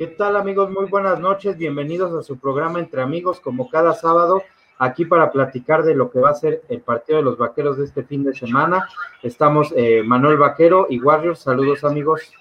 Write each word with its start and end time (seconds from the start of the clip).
¿Qué 0.00 0.06
tal 0.06 0.34
amigos? 0.36 0.70
Muy 0.70 0.86
buenas 0.86 1.20
noches, 1.20 1.58
bienvenidos 1.58 2.18
a 2.18 2.22
su 2.22 2.38
programa 2.38 2.78
Entre 2.78 3.02
Amigos, 3.02 3.38
como 3.38 3.68
cada 3.68 3.92
sábado, 3.92 4.42
aquí 4.78 5.04
para 5.04 5.30
platicar 5.30 5.82
de 5.82 5.94
lo 5.94 6.10
que 6.10 6.18
va 6.18 6.30
a 6.30 6.34
ser 6.34 6.62
el 6.70 6.80
partido 6.80 7.18
de 7.18 7.24
los 7.24 7.36
Vaqueros 7.36 7.76
de 7.76 7.84
este 7.84 8.02
fin 8.04 8.24
de 8.24 8.34
semana. 8.34 8.88
Estamos 9.22 9.74
eh, 9.76 10.02
Manuel 10.02 10.38
Vaquero 10.38 10.86
y 10.88 10.98
Warriors, 11.02 11.40
saludos 11.40 11.84
amigos. 11.84 12.32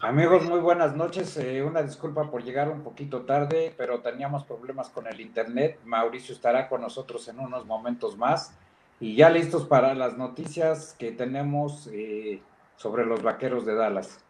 Amigos, 0.00 0.44
muy 0.44 0.60
buenas 0.60 0.94
noches. 0.94 1.36
Eh, 1.38 1.60
una 1.60 1.82
disculpa 1.82 2.30
por 2.30 2.44
llegar 2.44 2.68
un 2.68 2.84
poquito 2.84 3.22
tarde, 3.22 3.74
pero 3.76 3.98
teníamos 3.98 4.44
problemas 4.44 4.90
con 4.90 5.08
el 5.08 5.20
internet. 5.20 5.80
Mauricio 5.84 6.32
estará 6.32 6.68
con 6.68 6.82
nosotros 6.82 7.26
en 7.26 7.40
unos 7.40 7.66
momentos 7.66 8.16
más. 8.16 8.56
Y 9.00 9.16
ya 9.16 9.28
listos 9.28 9.64
para 9.64 9.92
las 9.96 10.16
noticias 10.16 10.94
que 10.96 11.10
tenemos 11.10 11.88
eh, 11.92 12.40
sobre 12.76 13.04
los 13.06 13.24
Vaqueros 13.24 13.66
de 13.66 13.74
Dallas. 13.74 14.24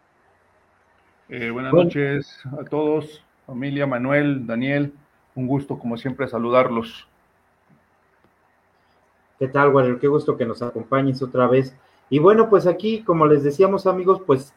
Eh, 1.32 1.48
buenas 1.50 1.72
noches 1.72 2.40
a 2.60 2.64
todos, 2.64 3.22
familia, 3.46 3.86
Manuel, 3.86 4.48
Daniel, 4.48 4.92
un 5.36 5.46
gusto 5.46 5.78
como 5.78 5.96
siempre 5.96 6.26
saludarlos. 6.26 7.06
¿Qué 9.38 9.46
tal, 9.46 9.72
Warrior? 9.72 10.00
Qué 10.00 10.08
gusto 10.08 10.36
que 10.36 10.44
nos 10.44 10.60
acompañes 10.60 11.22
otra 11.22 11.46
vez. 11.46 11.72
Y 12.08 12.18
bueno, 12.18 12.50
pues 12.50 12.66
aquí, 12.66 13.04
como 13.04 13.28
les 13.28 13.44
decíamos 13.44 13.86
amigos, 13.86 14.20
pues 14.26 14.52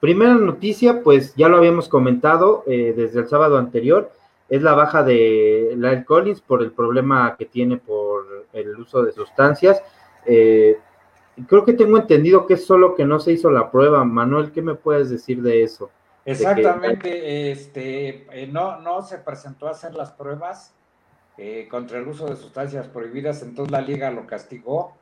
primera 0.00 0.34
noticia, 0.34 1.02
pues 1.02 1.34
ya 1.34 1.48
lo 1.48 1.56
habíamos 1.56 1.88
comentado 1.88 2.62
eh, 2.66 2.92
desde 2.94 3.20
el 3.20 3.28
sábado 3.28 3.56
anterior, 3.56 4.12
es 4.50 4.60
la 4.60 4.74
baja 4.74 5.02
de 5.02 5.72
Lyle 5.76 6.04
Collins 6.04 6.42
por 6.42 6.60
el 6.62 6.72
problema 6.72 7.36
que 7.38 7.46
tiene 7.46 7.78
por 7.78 8.44
el 8.52 8.78
uso 8.78 9.02
de 9.02 9.12
sustancias. 9.12 9.82
Eh, 10.26 10.76
creo 11.46 11.64
que 11.64 11.72
tengo 11.72 11.96
entendido 11.96 12.46
que 12.46 12.52
es 12.52 12.66
solo 12.66 12.94
que 12.94 13.06
no 13.06 13.18
se 13.18 13.32
hizo 13.32 13.50
la 13.50 13.70
prueba. 13.70 14.04
Manuel, 14.04 14.52
¿qué 14.52 14.60
me 14.60 14.74
puedes 14.74 15.08
decir 15.08 15.40
de 15.40 15.62
eso? 15.62 15.90
Exactamente, 16.30 17.50
este, 17.50 18.26
eh, 18.30 18.46
no, 18.46 18.80
no 18.80 19.00
se 19.00 19.16
presentó 19.16 19.66
a 19.66 19.70
hacer 19.70 19.94
las 19.94 20.12
pruebas 20.12 20.74
eh, 21.38 21.66
contra 21.70 21.98
el 21.98 22.06
uso 22.06 22.26
de 22.26 22.36
sustancias 22.36 22.86
prohibidas, 22.86 23.42
entonces 23.42 23.72
la 23.72 23.80
liga 23.80 24.10
lo 24.10 24.26
castigó 24.26 24.94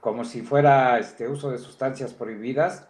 como 0.00 0.24
si 0.24 0.42
fuera 0.42 0.98
este 0.98 1.28
uso 1.28 1.52
de 1.52 1.58
sustancias 1.58 2.12
prohibidas 2.12 2.88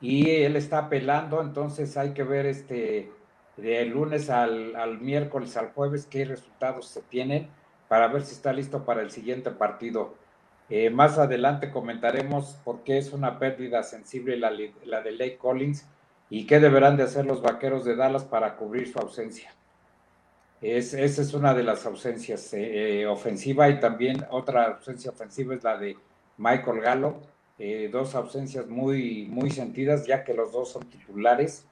y 0.00 0.30
él 0.30 0.56
está 0.56 0.78
apelando, 0.78 1.42
entonces 1.42 1.98
hay 1.98 2.14
que 2.14 2.24
ver 2.24 2.46
este 2.46 3.12
de 3.58 3.84
lunes 3.84 4.30
al, 4.30 4.98
miércoles 5.00 5.58
al 5.58 5.72
jueves 5.72 6.06
qué 6.06 6.24
resultados 6.24 6.88
se 6.88 7.02
tienen 7.02 7.48
para 7.88 8.08
ver 8.08 8.22
si 8.22 8.32
está 8.32 8.52
listo 8.54 8.84
para 8.84 9.02
el 9.02 9.10
siguiente 9.10 9.50
partido. 9.50 10.14
Eh, 10.70 10.88
más 10.88 11.18
adelante 11.18 11.70
comentaremos 11.70 12.58
por 12.64 12.82
qué 12.82 12.96
es 12.96 13.12
una 13.12 13.38
pérdida 13.38 13.82
sensible 13.82 14.38
la, 14.38 14.50
la 14.84 15.02
de 15.02 15.12
Lake 15.12 15.36
Collins 15.36 15.86
y 16.28 16.46
qué 16.46 16.58
deberán 16.58 16.96
de 16.96 17.04
hacer 17.04 17.26
los 17.26 17.42
vaqueros 17.42 17.84
de 17.84 17.96
Dallas 17.96 18.24
para 18.24 18.56
cubrir 18.56 18.90
su 18.90 18.98
ausencia. 18.98 19.54
Es, 20.60 20.94
esa 20.94 21.22
es 21.22 21.34
una 21.34 21.54
de 21.54 21.62
las 21.62 21.84
ausencias 21.86 22.52
eh, 22.54 23.00
eh, 23.00 23.06
ofensiva 23.06 23.68
y 23.68 23.78
también 23.78 24.24
otra 24.30 24.64
ausencia 24.64 25.10
ofensiva 25.10 25.54
es 25.54 25.62
la 25.62 25.76
de 25.76 25.96
Michael 26.38 26.80
Gallo, 26.80 27.16
eh, 27.58 27.88
dos 27.92 28.14
ausencias 28.14 28.66
muy, 28.66 29.26
muy 29.28 29.50
sentidas 29.50 30.06
ya 30.06 30.24
que 30.24 30.34
los 30.34 30.52
dos 30.52 30.72
son 30.72 30.88
titulares, 30.88 31.66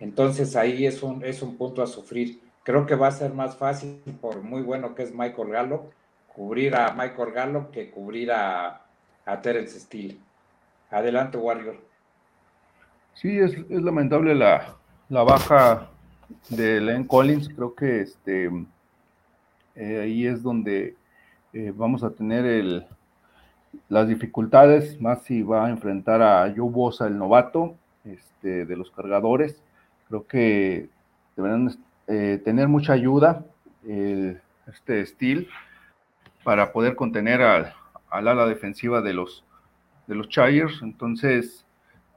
entonces 0.00 0.56
ahí 0.56 0.86
es 0.86 1.02
un, 1.02 1.24
es 1.24 1.42
un 1.42 1.56
punto 1.56 1.82
a 1.82 1.86
sufrir. 1.86 2.40
Creo 2.64 2.86
que 2.86 2.94
va 2.94 3.08
a 3.08 3.12
ser 3.12 3.32
más 3.32 3.56
fácil, 3.56 4.00
por 4.20 4.42
muy 4.42 4.62
bueno 4.62 4.94
que 4.94 5.02
es 5.02 5.14
Michael 5.14 5.50
Gallo, 5.50 5.90
cubrir 6.28 6.74
a 6.74 6.92
Michael 6.92 7.32
Gallo 7.32 7.70
que 7.70 7.90
cubrir 7.90 8.32
a, 8.32 8.84
a 9.24 9.40
Terence 9.40 9.78
Steele. 9.80 10.18
Adelante, 10.90 11.38
Warrior. 11.38 11.93
Sí, 13.14 13.38
es, 13.38 13.56
lamentable 13.70 14.34
la, 14.34 14.76
baja 15.08 15.88
de 16.50 16.80
Len 16.80 17.04
Collins. 17.04 17.48
Creo 17.48 17.74
que 17.74 18.00
este 18.00 18.50
eh, 19.76 20.00
ahí 20.00 20.26
es 20.26 20.42
donde 20.42 20.96
eh, 21.52 21.72
vamos 21.74 22.02
a 22.02 22.10
tener 22.10 22.44
el, 22.44 22.86
las 23.88 24.08
dificultades, 24.08 25.00
más 25.00 25.22
si 25.22 25.42
va 25.42 25.66
a 25.66 25.70
enfrentar 25.70 26.22
a 26.22 26.52
Joe 26.54 26.70
Bosa, 26.70 27.06
el 27.06 27.18
novato 27.18 27.76
este, 28.04 28.66
de 28.66 28.76
los 28.76 28.90
cargadores. 28.90 29.62
Creo 30.08 30.26
que 30.26 30.88
deberán 31.36 31.70
eh, 32.08 32.40
tener 32.44 32.68
mucha 32.68 32.92
ayuda 32.92 33.44
este 34.66 35.04
Steel 35.04 35.48
para 36.42 36.72
poder 36.72 36.96
contener 36.96 37.42
al, 37.42 37.74
al 38.10 38.28
ala 38.28 38.46
defensiva 38.46 39.02
de 39.02 39.12
los, 39.12 39.44
de 40.06 40.14
los 40.14 40.28
Chargers. 40.28 40.80
Entonces, 40.82 41.63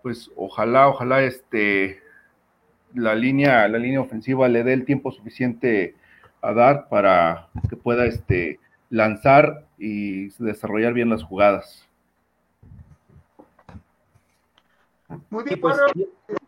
pues 0.07 0.31
ojalá, 0.37 0.87
ojalá 0.87 1.21
este 1.23 2.01
la 2.93 3.13
línea, 3.13 3.67
la 3.67 3.77
línea 3.77 3.99
ofensiva 3.99 4.47
le 4.47 4.63
dé 4.63 4.71
el 4.71 4.85
tiempo 4.85 5.11
suficiente 5.11 5.97
a 6.41 6.53
dar 6.53 6.87
para 6.87 7.49
que 7.69 7.75
pueda 7.75 8.05
este 8.05 8.57
lanzar 8.89 9.65
y 9.77 10.29
desarrollar 10.41 10.93
bien 10.93 11.09
las 11.09 11.23
jugadas. 11.23 11.85
Muy 15.29 15.43
bien, 15.43 15.59
pues, 15.59 15.77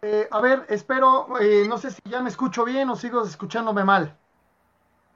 eh, 0.03 0.29
a 0.31 0.39
ver, 0.39 0.65
espero, 0.69 1.27
eh, 1.41 1.65
no 1.67 1.77
sé 1.77 1.91
si 1.91 1.99
ya 2.05 2.21
me 2.21 2.29
escucho 2.29 2.63
bien 2.63 2.89
o 2.89 2.95
sigo 2.95 3.25
escuchándome 3.25 3.83
mal. 3.83 4.15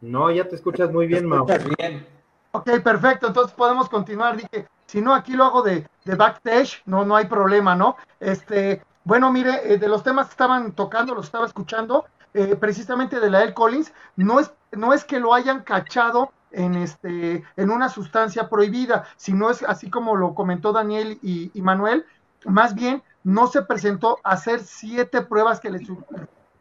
No, 0.01 0.29
ya 0.31 0.49
te 0.49 0.55
escuchas 0.55 0.91
muy 0.91 1.07
bien, 1.07 1.25
Mau. 1.25 1.45
bien. 1.79 2.05
Ok, 2.51 2.69
perfecto, 2.83 3.27
entonces 3.27 3.55
podemos 3.55 3.87
continuar. 3.87 4.35
Dije, 4.35 4.67
si 4.85 5.01
no, 5.01 5.13
aquí 5.13 5.33
lo 5.33 5.45
hago 5.45 5.61
de, 5.61 5.87
de 6.05 6.15
backstage, 6.15 6.81
no, 6.85 7.05
no 7.05 7.15
hay 7.15 7.25
problema, 7.25 7.75
¿no? 7.75 7.95
Este, 8.19 8.83
bueno, 9.03 9.31
mire, 9.31 9.73
eh, 9.73 9.77
de 9.77 9.87
los 9.87 10.03
temas 10.03 10.27
que 10.27 10.31
estaban 10.31 10.71
tocando, 10.73 11.13
los 11.15 11.25
estaba 11.25 11.45
escuchando, 11.45 12.05
eh, 12.33 12.55
precisamente 12.55 13.19
de 13.19 13.29
la 13.29 13.43
El 13.43 13.53
Collins, 13.53 13.93
no 14.15 14.39
es, 14.39 14.51
no 14.71 14.93
es 14.93 15.03
que 15.03 15.19
lo 15.19 15.33
hayan 15.33 15.61
cachado 15.61 16.31
en, 16.51 16.75
este, 16.75 17.43
en 17.57 17.69
una 17.69 17.89
sustancia 17.89 18.49
prohibida, 18.49 19.05
sino 19.17 19.49
es 19.49 19.63
así 19.63 19.89
como 19.89 20.15
lo 20.15 20.33
comentó 20.33 20.71
Daniel 20.71 21.19
y, 21.21 21.51
Manuel, 21.61 22.05
más 22.45 22.75
bien 22.75 23.03
no 23.23 23.47
se 23.47 23.61
presentó 23.63 24.19
a 24.23 24.31
hacer 24.31 24.61
siete 24.61 25.21
pruebas 25.21 25.59
que 25.59 25.71
le 25.71 25.85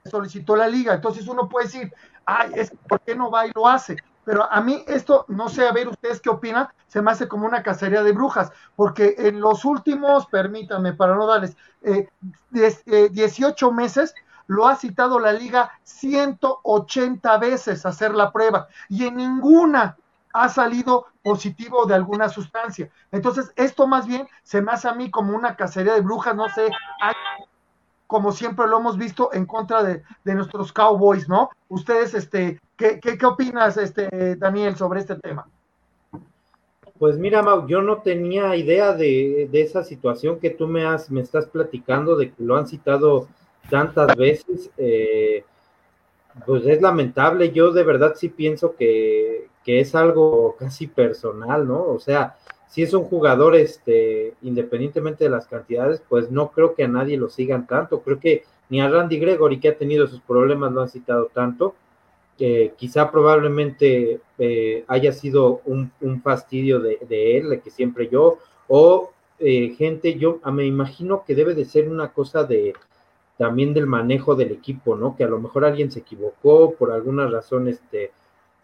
solicitó 0.05 0.57
la 0.57 0.69
liga. 0.69 0.95
Entonces 0.95 1.29
uno 1.29 1.49
puede 1.49 1.67
decir, 1.67 1.93
ay, 2.25 2.53
es, 2.55 2.73
¿por 2.89 3.01
qué 3.01 3.15
no 3.15 3.31
va 3.31 3.47
y 3.47 3.53
lo 3.55 3.69
hace? 3.69 3.97
Pero 4.25 4.51
a 4.51 4.61
mí 4.61 4.85
esto, 4.87 5.25
no 5.29 5.49
sé, 5.49 5.67
a 5.67 5.73
ver 5.73 5.89
ustedes 5.89 6.21
qué 6.21 6.31
opinan, 6.31 6.69
se 6.87 7.03
me 7.03 7.11
hace 7.11 7.29
como 7.29 7.47
una 7.47 7.63
cacería 7.63 8.03
de 8.03 8.13
brujas, 8.13 8.53
porque 8.77 9.15
en 9.19 9.41
los 9.41 9.65
últimos, 9.65 10.27
permítanme 10.27 10.93
para 10.93 11.15
no 11.17 11.27
darles, 11.27 11.57
eh, 11.83 12.09
18 12.51 13.69
eh, 13.69 13.73
meses 13.73 14.15
lo 14.47 14.69
ha 14.69 14.77
citado 14.77 15.19
la 15.19 15.33
liga 15.33 15.73
180 15.85 17.39
veces 17.39 17.87
a 17.87 17.91
hacer 17.91 18.15
la 18.15 18.33
prueba 18.33 18.69
y 18.89 19.07
en 19.07 19.17
ninguna 19.17 19.97
ha 20.33 20.49
salido 20.49 21.07
positivo 21.23 21.87
de 21.87 21.95
alguna 21.95 22.29
sustancia. 22.29 22.91
Entonces, 23.11 23.53
esto 23.57 23.87
más 23.87 24.07
bien 24.07 24.29
se 24.43 24.63
me 24.63 24.73
hace 24.73 24.89
a 24.89 24.95
mí 24.95 25.11
como 25.11 25.37
una 25.37 25.57
cacería 25.57 25.95
de 25.95 26.01
brujas, 26.01 26.35
no 26.35 26.49
sé, 26.49 26.69
como 28.13 28.31
siempre 28.31 28.67
lo 28.67 28.79
hemos 28.79 28.99
visto 28.99 29.31
en 29.33 29.47
contra 29.47 29.83
de, 29.83 30.03
nuestros 30.35 30.71
Cowboys, 30.71 31.31
¿no? 31.31 31.49
Ustedes, 31.71 32.13
este, 32.13 32.61
¿qué, 32.77 33.01
qué, 33.01 33.25
opinas, 33.25 33.79
este, 33.79 34.37
Daniel, 34.37 34.77
sobre 34.77 35.01
este 35.01 35.15
tema? 35.15 35.49
Pues 36.99 37.17
mira, 37.17 37.43
Mau, 37.43 37.67
yo 37.67 37.81
no 37.81 38.03
tenía 38.03 38.55
idea 38.55 38.93
de, 38.93 39.49
esa 39.55 39.83
situación 39.83 40.39
que 40.39 40.51
tú 40.51 40.69
me, 40.69 40.85
has, 40.85 41.11
me 41.11 41.23
estás 41.23 41.47
platicando, 41.47 42.15
de 42.15 42.33
que 42.33 42.45
lo 42.45 42.55
han 42.55 42.67
citado 42.67 43.29
tantas 43.71 44.15
veces. 44.15 44.71
Eh, 44.77 45.43
pues 46.45 46.67
es 46.67 46.83
lamentable, 46.83 47.51
yo 47.51 47.73
de 47.73 47.83
verdad 47.83 48.13
sí 48.15 48.29
pienso 48.29 48.77
que, 48.77 49.49
que 49.65 49.81
es 49.81 49.95
algo 49.95 50.55
casi 50.59 50.87
personal, 50.87 51.67
¿no? 51.67 51.83
O 51.83 51.99
sea, 51.99 52.37
si 52.73 52.83
es 52.83 52.95
un 52.95 53.05
jugador, 53.05 53.55
este, 53.55 54.33
independientemente 54.41 55.25
de 55.25 55.31
las 55.31 55.47
cantidades, 55.47 56.03
pues 56.09 56.31
no 56.31 56.53
creo 56.53 56.75
que 56.75 56.85
a 56.85 56.89
nadie 56.89 57.19
lo 57.19 57.29
sigan 57.29 57.67
tanto. 57.67 58.01
Creo 58.01 58.19
que 58.19 58.45
ni 58.71 58.81
a 58.81 58.89
Randy 58.89 59.19
Gregory, 59.19 59.61
que 59.61 59.69
ha 59.69 59.77
tenido 59.77 60.07
sus 60.07 60.23
problemas, 60.23 60.73
lo 60.73 60.81
han 60.81 60.89
citado 60.89 61.27
tanto. 61.35 61.75
que 62.39 62.73
quizá 62.79 63.11
probablemente 63.11 64.21
eh, 64.39 64.85
haya 64.89 65.13
sido 65.13 65.61
un, 65.67 65.93
fastidio 66.23 66.81
de, 66.81 67.37
él, 67.37 67.51
de 67.51 67.61
que 67.61 67.71
siempre 67.71 68.09
yo, 68.09 68.39
o 68.69 69.13
eh, 69.39 69.75
gente, 69.77 70.19
yo 70.19 70.41
me 70.51 70.65
imagino 70.65 71.25
que 71.27 71.35
debe 71.35 71.55
de 71.55 71.67
ser 71.67 71.91
una 71.91 72.09
cosa 72.15 72.45
de 72.45 72.73
también 73.37 73.75
del 73.75 73.87
manejo 73.87 74.35
del 74.35 74.51
equipo, 74.51 74.97
¿no? 74.97 75.15
Que 75.15 75.25
a 75.25 75.29
lo 75.29 75.39
mejor 75.39 75.67
alguien 75.67 75.91
se 75.91 76.01
equivocó, 76.01 76.75
por 76.75 76.91
alguna 76.91 77.27
razón, 77.27 77.69
este, 77.69 78.13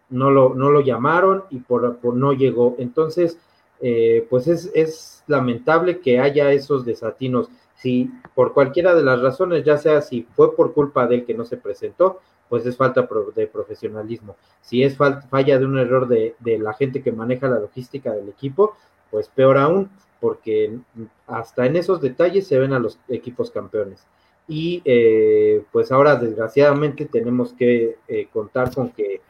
no 0.09 0.31
lo, 0.31 0.55
no 0.55 0.71
lo 0.71 0.81
llamaron 0.81 1.43
y 1.51 1.59
por 1.59 2.03
no 2.15 2.33
llegó. 2.33 2.75
Entonces, 2.79 3.37
eh, 3.81 4.25
pues 4.29 4.47
es, 4.47 5.23
lamentable 5.27 5.99
que 5.99 6.19
haya 6.19 6.51
esos 6.51 6.85
desatinos. 6.85 7.49
Si 7.75 8.09
por 8.33 8.53
cualquiera 8.53 8.95
de 8.95 9.03
las 9.03 9.21
razones, 9.21 9.63
ya 9.63 9.77
sea 9.77 10.01
si 10.01 10.23
fue 10.35 10.55
por 10.55 10.73
culpa 10.73 11.05
de 11.05 11.15
él 11.15 11.25
que 11.25 11.35
no 11.35 11.45
se 11.45 11.57
presentó, 11.57 12.19
pues 12.49 12.65
es 12.65 12.75
falta 12.75 13.07
de 13.35 13.47
profesionalismo. 13.47 14.35
Si 14.61 14.83
es 14.83 14.97
falla 14.97 15.59
de 15.59 15.65
un 15.65 15.77
error 15.77 16.07
de, 16.07 16.35
la 16.43 16.73
gente 16.73 17.03
que 17.03 17.11
maneja 17.11 17.47
la 17.47 17.59
logística 17.59 18.11
del 18.11 18.29
equipo, 18.29 18.75
pues 19.11 19.29
peor 19.29 19.59
aún, 19.59 19.89
porque 20.19 20.79
hasta 21.27 21.67
en 21.67 21.75
esos 21.75 22.01
detalles 22.01 22.47
se 22.47 22.57
ven 22.57 22.73
a 22.73 22.79
los 22.79 22.99
equipos 23.07 23.51
campeones. 23.51 24.05
y 24.47 24.81
eh, 24.83 25.63
pues 25.71 25.91
ahora 25.91 26.15
desgraciadamente 26.15 27.05
tenemos 27.05 27.53
que 27.53 27.97
eh, 28.07 28.27
contar 28.33 28.73
con 28.73 28.89
que 28.89 29.21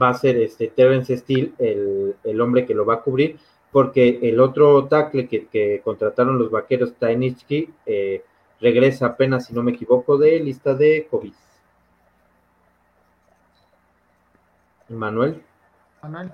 va 0.00 0.10
a 0.10 0.14
ser 0.14 0.36
este 0.36 0.68
Terence 0.68 1.16
Steele 1.16 1.52
el, 1.58 2.40
hombre 2.40 2.66
que 2.66 2.74
lo 2.74 2.84
va 2.84 2.94
a 2.94 3.02
cubrir, 3.02 3.38
porque 3.72 4.18
el 4.22 4.40
otro 4.40 4.86
tackle 4.86 5.28
que, 5.28 5.80
contrataron 5.84 6.38
los 6.38 6.50
vaqueros, 6.50 6.94
Tainitsky, 6.94 7.70
eh, 7.86 8.24
regresa 8.60 9.06
apenas, 9.06 9.46
si 9.46 9.54
no 9.54 9.62
me 9.62 9.72
equivoco, 9.72 10.18
de 10.18 10.40
lista 10.40 10.74
de 10.74 11.06
COVID. 11.10 11.32
Manuel. 14.88 15.42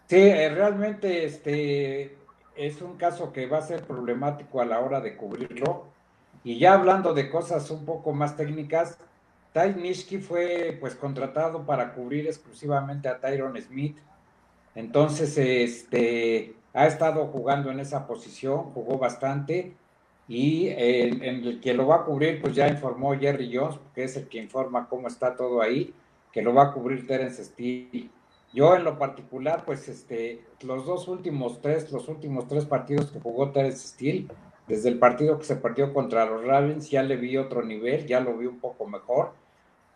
Sí, 0.06 0.16
eh, 0.16 0.48
realmente 0.48 1.24
este 1.24 2.16
es 2.56 2.80
un 2.80 2.96
caso 2.96 3.32
que 3.32 3.46
va 3.46 3.58
a 3.58 3.62
ser 3.62 3.82
problemático 3.82 4.60
a 4.60 4.64
la 4.64 4.80
hora 4.80 5.00
de 5.00 5.16
cubrirlo. 5.16 5.86
Y 6.42 6.58
ya 6.58 6.74
hablando 6.74 7.12
de 7.12 7.28
cosas 7.28 7.70
un 7.70 7.84
poco 7.84 8.12
más 8.12 8.36
técnicas, 8.36 8.98
Ty 9.56 9.80
Nishki 9.80 10.18
fue 10.18 10.76
pues 10.78 10.94
contratado 10.94 11.64
para 11.64 11.94
cubrir 11.94 12.26
exclusivamente 12.26 13.08
a 13.08 13.18
Tyron 13.18 13.56
Smith. 13.62 13.96
Entonces, 14.74 15.38
este 15.38 16.54
ha 16.74 16.86
estado 16.86 17.28
jugando 17.28 17.70
en 17.70 17.80
esa 17.80 18.06
posición, 18.06 18.64
jugó 18.74 18.98
bastante. 18.98 19.74
Y 20.28 20.68
en 20.68 21.22
el 21.22 21.60
que 21.62 21.72
lo 21.72 21.86
va 21.86 21.96
a 21.96 22.04
cubrir, 22.04 22.42
pues 22.42 22.54
ya 22.54 22.68
informó 22.68 23.18
Jerry 23.18 23.50
Jones, 23.50 23.80
que 23.94 24.04
es 24.04 24.14
el 24.18 24.28
que 24.28 24.36
informa 24.42 24.90
cómo 24.90 25.08
está 25.08 25.34
todo 25.34 25.62
ahí, 25.62 25.94
que 26.32 26.42
lo 26.42 26.52
va 26.52 26.64
a 26.64 26.72
cubrir 26.72 27.06
Terence 27.06 27.42
Steele. 27.42 28.10
Yo 28.52 28.76
en 28.76 28.84
lo 28.84 28.98
particular, 28.98 29.64
pues 29.64 29.88
este, 29.88 30.44
los 30.64 30.84
dos 30.84 31.08
últimos 31.08 31.62
tres, 31.62 31.90
los 31.92 32.08
últimos 32.08 32.46
tres 32.46 32.66
partidos 32.66 33.10
que 33.10 33.20
jugó 33.20 33.52
Terence 33.52 33.88
Steele, 33.88 34.26
desde 34.68 34.90
el 34.90 34.98
partido 34.98 35.38
que 35.38 35.46
se 35.46 35.56
perdió 35.56 35.94
contra 35.94 36.26
los 36.26 36.44
Ravens, 36.44 36.90
ya 36.90 37.02
le 37.02 37.16
vi 37.16 37.38
otro 37.38 37.64
nivel, 37.64 38.06
ya 38.06 38.20
lo 38.20 38.36
vi 38.36 38.44
un 38.44 38.60
poco 38.60 38.86
mejor 38.86 39.45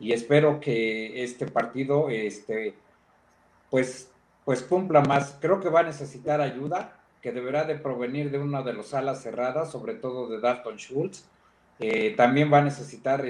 y 0.00 0.12
espero 0.12 0.58
que 0.60 1.22
este 1.22 1.46
partido, 1.46 2.08
este, 2.08 2.74
pues, 3.68 4.10
pues 4.46 4.62
cumpla 4.62 5.02
más. 5.02 5.36
Creo 5.40 5.60
que 5.60 5.68
va 5.68 5.80
a 5.80 5.84
necesitar 5.84 6.40
ayuda, 6.40 6.98
que 7.20 7.32
deberá 7.32 7.64
de 7.64 7.74
provenir 7.74 8.30
de 8.30 8.38
una 8.38 8.62
de 8.62 8.72
los 8.72 8.94
alas 8.94 9.22
cerradas, 9.22 9.70
sobre 9.70 9.94
todo 9.94 10.26
de 10.28 10.40
Dalton 10.40 10.76
Schultz. 10.76 11.28
Eh, 11.78 12.14
también 12.16 12.50
va 12.50 12.58
a 12.58 12.62
necesitar, 12.62 13.22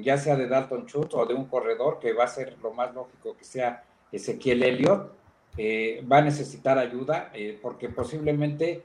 ya 0.00 0.16
sea 0.16 0.36
de 0.36 0.48
Dalton 0.48 0.86
Schultz 0.86 1.14
o 1.14 1.26
de 1.26 1.34
un 1.34 1.44
corredor, 1.46 1.98
que 1.98 2.14
va 2.14 2.24
a 2.24 2.28
ser 2.28 2.56
lo 2.62 2.72
más 2.72 2.94
lógico 2.94 3.36
que 3.36 3.44
sea 3.44 3.84
Ezequiel 4.10 4.62
Elliott, 4.62 5.12
eh, 5.58 6.02
va 6.10 6.18
a 6.18 6.22
necesitar 6.22 6.78
ayuda 6.78 7.30
eh, 7.34 7.58
porque 7.60 7.88
posiblemente 7.88 8.84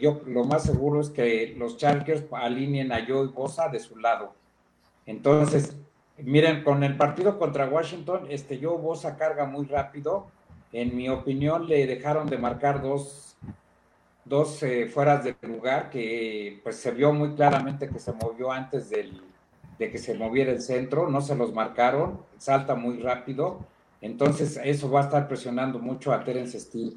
yo 0.00 0.22
lo 0.26 0.44
más 0.44 0.62
seguro 0.62 1.02
es 1.02 1.10
que 1.10 1.54
los 1.58 1.76
Chargers 1.76 2.24
alineen 2.32 2.90
a 2.90 3.04
Joey 3.06 3.28
Bosa 3.28 3.68
de 3.68 3.80
su 3.80 3.98
lado. 3.98 4.32
Entonces, 5.04 5.76
miren, 6.24 6.64
con 6.64 6.82
el 6.84 6.96
partido 6.96 7.38
contra 7.38 7.68
Washington, 7.68 8.26
este 8.28 8.58
Joe 8.62 8.78
Bosa 8.78 9.16
carga 9.16 9.44
muy 9.44 9.66
rápido. 9.66 10.28
En 10.72 10.96
mi 10.96 11.08
opinión, 11.08 11.68
le 11.68 11.86
dejaron 11.86 12.28
de 12.28 12.38
marcar 12.38 12.82
dos, 12.82 13.36
dos 14.24 14.60
fueras 14.92 15.24
de 15.24 15.36
lugar 15.42 15.90
que 15.90 16.60
pues 16.62 16.76
se 16.76 16.90
vio 16.92 17.12
muy 17.12 17.34
claramente 17.34 17.88
que 17.88 17.98
se 17.98 18.12
movió 18.12 18.50
antes 18.50 18.88
del, 18.88 19.20
de 19.78 19.90
que 19.90 19.98
se 19.98 20.14
moviera 20.14 20.50
el 20.52 20.62
centro, 20.62 21.08
no 21.08 21.20
se 21.20 21.36
los 21.36 21.52
marcaron, 21.52 22.20
salta 22.38 22.74
muy 22.74 23.00
rápido 23.00 23.60
entonces, 24.02 24.60
eso 24.62 24.90
va 24.90 25.00
a 25.00 25.04
estar 25.04 25.28
presionando 25.28 25.78
mucho 25.78 26.12
a 26.12 26.22
Terence 26.24 26.58
Steele. 26.58 26.96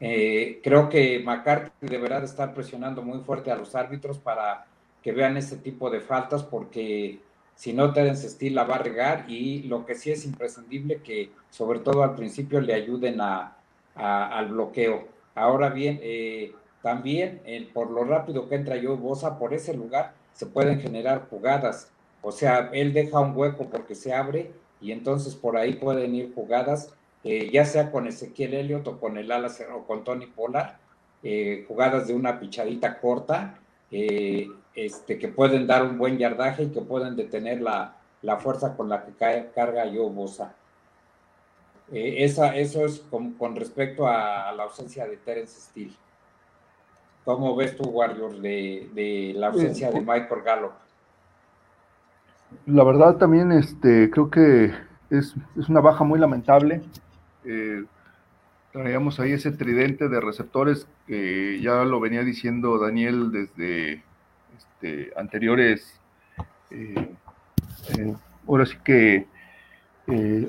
Eh, 0.00 0.60
creo 0.62 0.88
que 0.88 1.20
McCarthy 1.20 1.86
deberá 1.86 2.18
de 2.18 2.26
estar 2.26 2.52
presionando 2.52 3.02
muy 3.02 3.20
fuerte 3.20 3.52
a 3.52 3.56
los 3.56 3.74
árbitros 3.76 4.18
para 4.18 4.66
que 5.00 5.12
vean 5.12 5.36
ese 5.36 5.56
tipo 5.58 5.88
de 5.90 6.00
faltas, 6.00 6.42
porque 6.42 7.20
si 7.54 7.72
no, 7.72 7.92
Terence 7.92 8.28
Steele 8.28 8.56
la 8.56 8.64
va 8.64 8.76
a 8.76 8.82
regar 8.82 9.24
y 9.28 9.62
lo 9.62 9.86
que 9.86 9.94
sí 9.94 10.10
es 10.10 10.24
imprescindible 10.24 11.02
que, 11.02 11.30
sobre 11.50 11.80
todo 11.80 12.02
al 12.02 12.14
principio, 12.14 12.60
le 12.60 12.74
ayuden 12.74 13.20
a, 13.20 13.56
al 13.94 14.48
bloqueo. 14.48 15.08
Ahora 15.34 15.70
bien, 15.70 16.00
eh, 16.02 16.52
también 16.82 17.40
por 17.72 17.90
lo 17.90 18.04
rápido 18.04 18.48
que 18.48 18.56
entra 18.56 18.80
Joe 18.82 18.96
Bosa, 18.96 19.38
por 19.38 19.54
ese 19.54 19.74
lugar 19.74 20.14
se 20.34 20.46
pueden 20.46 20.80
generar 20.80 21.28
jugadas. 21.30 21.90
O 22.22 22.32
sea, 22.32 22.70
él 22.72 22.92
deja 22.92 23.20
un 23.20 23.36
hueco 23.36 23.68
porque 23.70 23.94
se 23.94 24.12
abre 24.12 24.50
y 24.80 24.92
entonces 24.92 25.34
por 25.34 25.56
ahí 25.56 25.74
pueden 25.74 26.14
ir 26.14 26.34
jugadas, 26.34 26.92
eh, 27.22 27.50
ya 27.52 27.64
sea 27.64 27.90
con 27.90 28.06
Ezequiel 28.06 28.54
Elliott 28.54 28.86
o 28.86 29.00
con 29.00 29.16
el 29.16 29.32
Alas 29.32 29.62
o 29.74 29.84
con 29.86 30.04
Tony 30.04 30.26
Pollard, 30.26 30.76
eh, 31.22 31.64
jugadas 31.66 32.06
de 32.06 32.14
una 32.14 32.38
pichadita 32.38 33.00
corta, 33.00 33.58
eh, 33.90 34.48
este, 34.74 35.18
que 35.18 35.28
pueden 35.28 35.66
dar 35.66 35.84
un 35.84 35.98
buen 35.98 36.18
yardaje 36.18 36.64
y 36.64 36.70
que 36.70 36.80
pueden 36.80 37.16
detener 37.16 37.60
la, 37.60 37.96
fuerza 38.38 38.76
con 38.76 38.88
la 38.88 39.04
que 39.04 39.12
cae, 39.12 39.50
carga 39.54 39.86
yo 39.86 40.08
Bosa. 40.08 40.54
esa, 41.92 42.56
eso 42.56 42.84
es 42.84 43.00
con, 43.10 43.56
respecto 43.56 44.06
a, 44.08 44.52
la 44.52 44.64
ausencia 44.64 45.06
de 45.06 45.16
Terence 45.18 45.60
Steele. 45.60 45.94
¿Cómo 47.24 47.56
ves 47.56 47.76
tú, 47.76 47.84
Warrior, 47.84 48.36
de, 48.40 48.90
de 48.94 49.32
la 49.36 49.48
ausencia 49.48 49.90
de 49.90 50.00
Michael 50.00 50.42
Gallup? 50.44 50.72
La 52.66 52.84
verdad 52.84 53.16
también 53.16 53.52
este, 53.52 54.10
creo 54.10 54.30
que 54.30 54.72
es, 55.10 55.34
una 55.68 55.80
baja 55.80 56.04
muy 56.04 56.18
lamentable. 56.18 56.82
Eh, 57.44 57.84
traíamos 58.72 59.20
ahí 59.20 59.32
ese 59.32 59.52
tridente 59.52 60.08
de 60.08 60.20
receptores 60.20 60.86
que 61.06 61.60
ya 61.60 61.84
lo 61.84 62.00
venía 62.00 62.22
diciendo 62.22 62.78
Daniel 62.78 63.30
desde 63.30 64.02
este, 64.84 65.12
anteriores. 65.16 66.00
Eh, 66.70 67.14
eh, 67.98 68.14
ahora 68.46 68.66
sí 68.66 68.76
que. 68.84 69.26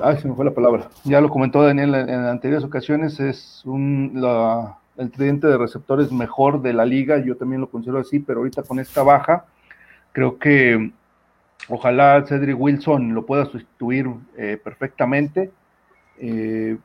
ah, 0.02 0.16
se 0.16 0.28
me 0.28 0.36
fue 0.36 0.46
la 0.46 0.52
palabra. 0.52 0.90
Ya 1.04 1.22
lo 1.22 1.30
comentó 1.30 1.64
Daniel 1.64 1.96
en, 1.96 2.10
anteriores 2.10 2.66
ocasiones. 2.66 3.20
Es 3.20 3.62
un, 3.66 4.22
el 4.98 5.12
tridente 5.12 5.48
de 5.48 5.58
receptores 5.58 6.12
mejor 6.12 6.62
de 6.62 6.74
la 6.74 6.86
liga. 6.86 7.18
Yo 7.18 7.38
también 7.38 7.62
lo 7.62 7.70
considero 7.70 8.00
así, 8.00 8.20
pero 8.20 8.40
ahorita 8.40 8.64
con 8.64 8.80
esta 8.80 9.04
baja, 9.04 9.46
creo 10.12 10.38
que 10.38 10.92
Ojalá 11.68 12.24
Cedric 12.28 12.60
Wilson 12.60 13.16
lo 13.16 13.26
pueda 13.26 13.46
sustituir 13.46 14.08
eh, 14.38 14.60
perfectamente. 14.64 15.50
Eh, 16.20 16.78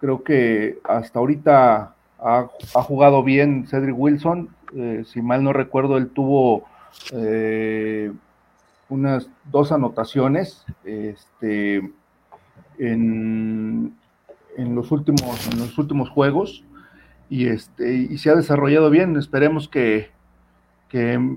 creo 0.00 0.24
que 0.24 0.78
hasta 0.84 1.18
ahorita 1.18 1.94
ha, 2.18 2.48
jugado 2.82 3.22
bien 3.22 3.66
Cedric 3.66 3.94
Wilson. 3.98 4.48
Eh, 4.74 5.04
si 5.04 5.20
mal 5.20 5.44
no 5.44 5.52
recuerdo, 5.52 5.98
él 5.98 6.08
tuvo 6.08 6.64
unas 8.88 9.28
dos 9.50 9.72
anotaciones 9.72 10.64
este, 10.84 11.90
en, 12.78 13.94
los 14.56 14.90
últimos, 14.90 15.48
en 15.52 15.58
los 15.58 15.76
últimos 15.78 16.10
juegos 16.10 16.64
y, 17.28 17.48
este, 17.48 17.94
y 17.94 18.18
se 18.18 18.30
ha 18.30 18.34
desarrollado 18.34 18.90
bien. 18.90 19.16
Esperemos 19.16 19.68
que, 19.68 20.10
que 20.88 21.36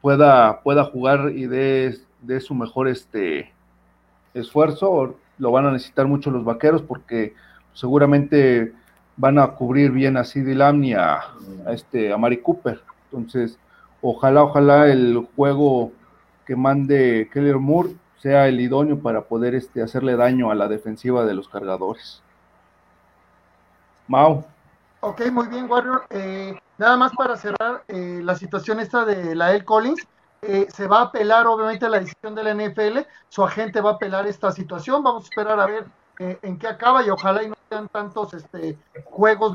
pueda, 0.00 0.60
pueda 0.62 0.84
jugar 0.84 1.32
y 1.34 1.46
dé 1.46 1.96
de 2.22 2.40
su 2.40 2.54
mejor 2.54 2.88
este, 2.88 3.52
esfuerzo. 4.34 5.16
Lo 5.38 5.50
van 5.52 5.66
a 5.66 5.72
necesitar 5.72 6.06
mucho 6.06 6.30
los 6.30 6.44
vaqueros 6.44 6.82
porque 6.82 7.34
seguramente 7.72 8.72
van 9.16 9.38
a 9.38 9.48
cubrir 9.48 9.90
bien 9.90 10.16
a 10.16 10.24
CD 10.24 10.54
Lamb 10.54 10.84
y 10.84 10.94
a, 10.94 11.20
este, 11.68 12.12
a 12.12 12.16
Mari 12.16 12.38
Cooper. 12.38 12.80
Entonces, 13.04 13.58
ojalá, 14.02 14.44
ojalá 14.44 14.88
el 14.88 15.28
juego 15.36 15.92
que 16.46 16.56
mande 16.56 17.28
Keller 17.32 17.58
Moore 17.58 17.90
sea 18.18 18.48
el 18.48 18.60
idóneo 18.60 18.98
para 19.00 19.22
poder 19.22 19.54
este, 19.54 19.82
hacerle 19.82 20.16
daño 20.16 20.50
a 20.50 20.54
la 20.54 20.68
defensiva 20.68 21.24
de 21.24 21.34
los 21.34 21.48
cargadores. 21.48 22.22
Mau. 24.08 24.44
Ok, 25.00 25.22
muy 25.30 25.46
bien, 25.48 25.70
Warrior. 25.70 26.04
Eh, 26.10 26.58
nada 26.76 26.96
más 26.96 27.12
para 27.12 27.36
cerrar 27.36 27.84
eh, 27.88 28.20
la 28.22 28.34
situación 28.34 28.80
esta 28.80 29.04
de 29.04 29.34
la 29.34 29.54
El 29.54 29.64
Collins. 29.64 30.06
Eh, 30.42 30.68
se 30.72 30.86
va 30.86 31.00
a 31.00 31.02
apelar 31.04 31.46
obviamente 31.46 31.84
a 31.84 31.90
la 31.90 32.00
decisión 32.00 32.34
de 32.34 32.42
la 32.42 32.54
NFL, 32.54 33.00
su 33.28 33.44
agente 33.44 33.82
va 33.82 33.90
a 33.90 33.94
apelar 33.94 34.26
esta 34.26 34.50
situación, 34.50 35.02
vamos 35.02 35.24
a 35.24 35.28
esperar 35.28 35.60
a 35.60 35.66
ver 35.66 35.84
eh, 36.18 36.38
en 36.40 36.58
qué 36.58 36.66
acaba 36.66 37.04
y 37.04 37.10
ojalá 37.10 37.42
y 37.42 37.50
no 37.50 37.56
sean 37.68 37.88
tantos 37.88 38.32
este, 38.32 38.78
juegos 39.04 39.52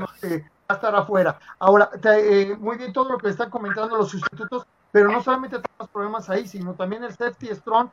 a 0.68 0.74
estar 0.74 0.94
afuera. 0.94 1.38
Ahora, 1.58 1.90
eh, 2.04 2.56
muy 2.58 2.76
bien 2.76 2.92
todo 2.92 3.10
lo 3.10 3.18
que 3.18 3.28
están 3.28 3.50
comentando 3.50 3.96
los 3.96 4.10
sustitutos, 4.10 4.66
pero 4.90 5.10
no 5.10 5.22
solamente 5.22 5.58
tenemos 5.58 5.90
problemas 5.90 6.30
ahí, 6.30 6.46
sino 6.46 6.74
también 6.74 7.04
el 7.04 7.14
safety 7.14 7.48
strong 7.54 7.90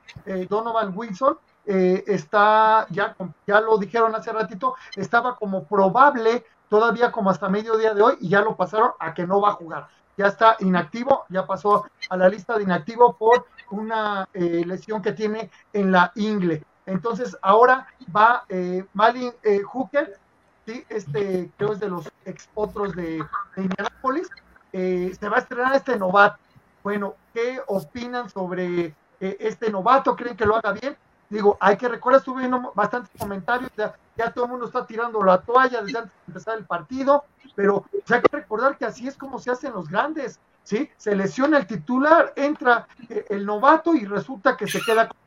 Donovan 0.50 0.94
Wilson 0.96 1.38
está, 1.66 2.88
ya, 2.90 3.16
ya 3.48 3.62
lo 3.62 3.78
dijeron 3.78 4.16
hace 4.16 4.32
ratito, 4.32 4.76
estaba 4.96 5.36
como 5.36 5.66
probable 5.66 6.46
todavía 6.70 7.12
como 7.12 7.30
hasta 7.30 7.50
mediodía 7.50 7.94
de 7.94 8.02
hoy 8.02 8.18
y 8.22 8.30
ya 8.30 8.42
lo 8.42 8.56
pasaron 8.56 8.92
a 9.00 9.14
que 9.14 9.28
no 9.28 9.42
va 9.42 9.50
a 9.50 9.54
jugar 9.54 9.88
ya 10.18 10.28
está 10.28 10.58
inactivo, 10.60 11.26
ya 11.30 11.46
pasó 11.46 11.86
a 12.10 12.18
la 12.18 12.30
lista 12.30 12.58
de 12.58 12.64
inactivo 12.64 13.16
por 13.18 13.46
una 13.72 14.28
eh, 14.34 14.64
lesión 14.66 15.02
que 15.02 15.14
tiene 15.14 15.50
en 15.72 15.92
la 15.92 16.12
ingle. 16.16 16.64
Entonces 16.86 17.38
ahora 17.42 17.88
va 18.16 18.44
eh, 18.50 18.86
Malin 18.94 19.32
eh, 19.44 19.62
Hooker, 19.62 20.20
¿sí? 20.66 20.86
este 20.90 21.50
creo 21.58 21.74
es 21.74 21.80
de 21.80 21.90
los 21.90 22.10
ex 22.26 22.50
otros 22.56 22.96
de, 22.96 23.24
Indianapolis, 23.58 24.28
se 24.72 25.30
va 25.30 25.38
a 25.38 25.40
estrenar 25.40 25.76
este 25.76 25.98
novato. 25.98 26.38
bueno, 26.84 27.16
¿qué 27.34 27.62
opinan 27.68 28.30
sobre 28.30 28.94
eh, 29.20 29.38
este 29.40 29.70
novato? 29.70 30.16
¿Creen 30.16 30.36
que 30.36 30.46
lo 30.46 30.56
haga 30.56 30.74
bien? 30.74 30.98
Digo, 31.30 31.58
hay 31.60 31.78
que 31.78 31.88
recordar, 31.88 32.20
estuve 32.20 32.42
viendo 32.42 32.72
bastantes 32.76 33.12
comentarios, 33.18 33.72
ya, 33.76 33.96
ya, 34.16 34.32
todo 34.32 34.46
el 34.46 34.52
mundo 34.52 34.68
está 34.68 34.86
tirando 34.86 35.24
la 35.24 35.40
toalla 35.40 35.82
desde 35.82 35.98
antes 35.98 36.14
de 36.14 36.24
empezar 36.28 36.58
el 36.58 36.66
partido, 36.66 37.24
pero 37.56 37.86
hay 38.10 38.22
que 38.22 38.38
recordar 38.38 38.78
que 38.78 38.86
así 38.86 39.08
es 39.08 39.18
como 39.18 39.40
se 39.40 39.50
hacen 39.50 39.74
los 39.74 39.90
grandes, 39.90 40.40
¿sí? 40.64 40.90
Se 40.98 41.16
lesiona 41.16 41.58
el 41.58 41.66
titular, 41.66 42.34
entra 42.36 42.88
eh, 43.10 43.26
el 43.30 43.46
novato 43.46 43.96
y 43.96 44.06
resulta 44.06 44.58
que 44.58 44.68
se 44.68 44.82
queda 44.82 45.08
con 45.08 45.18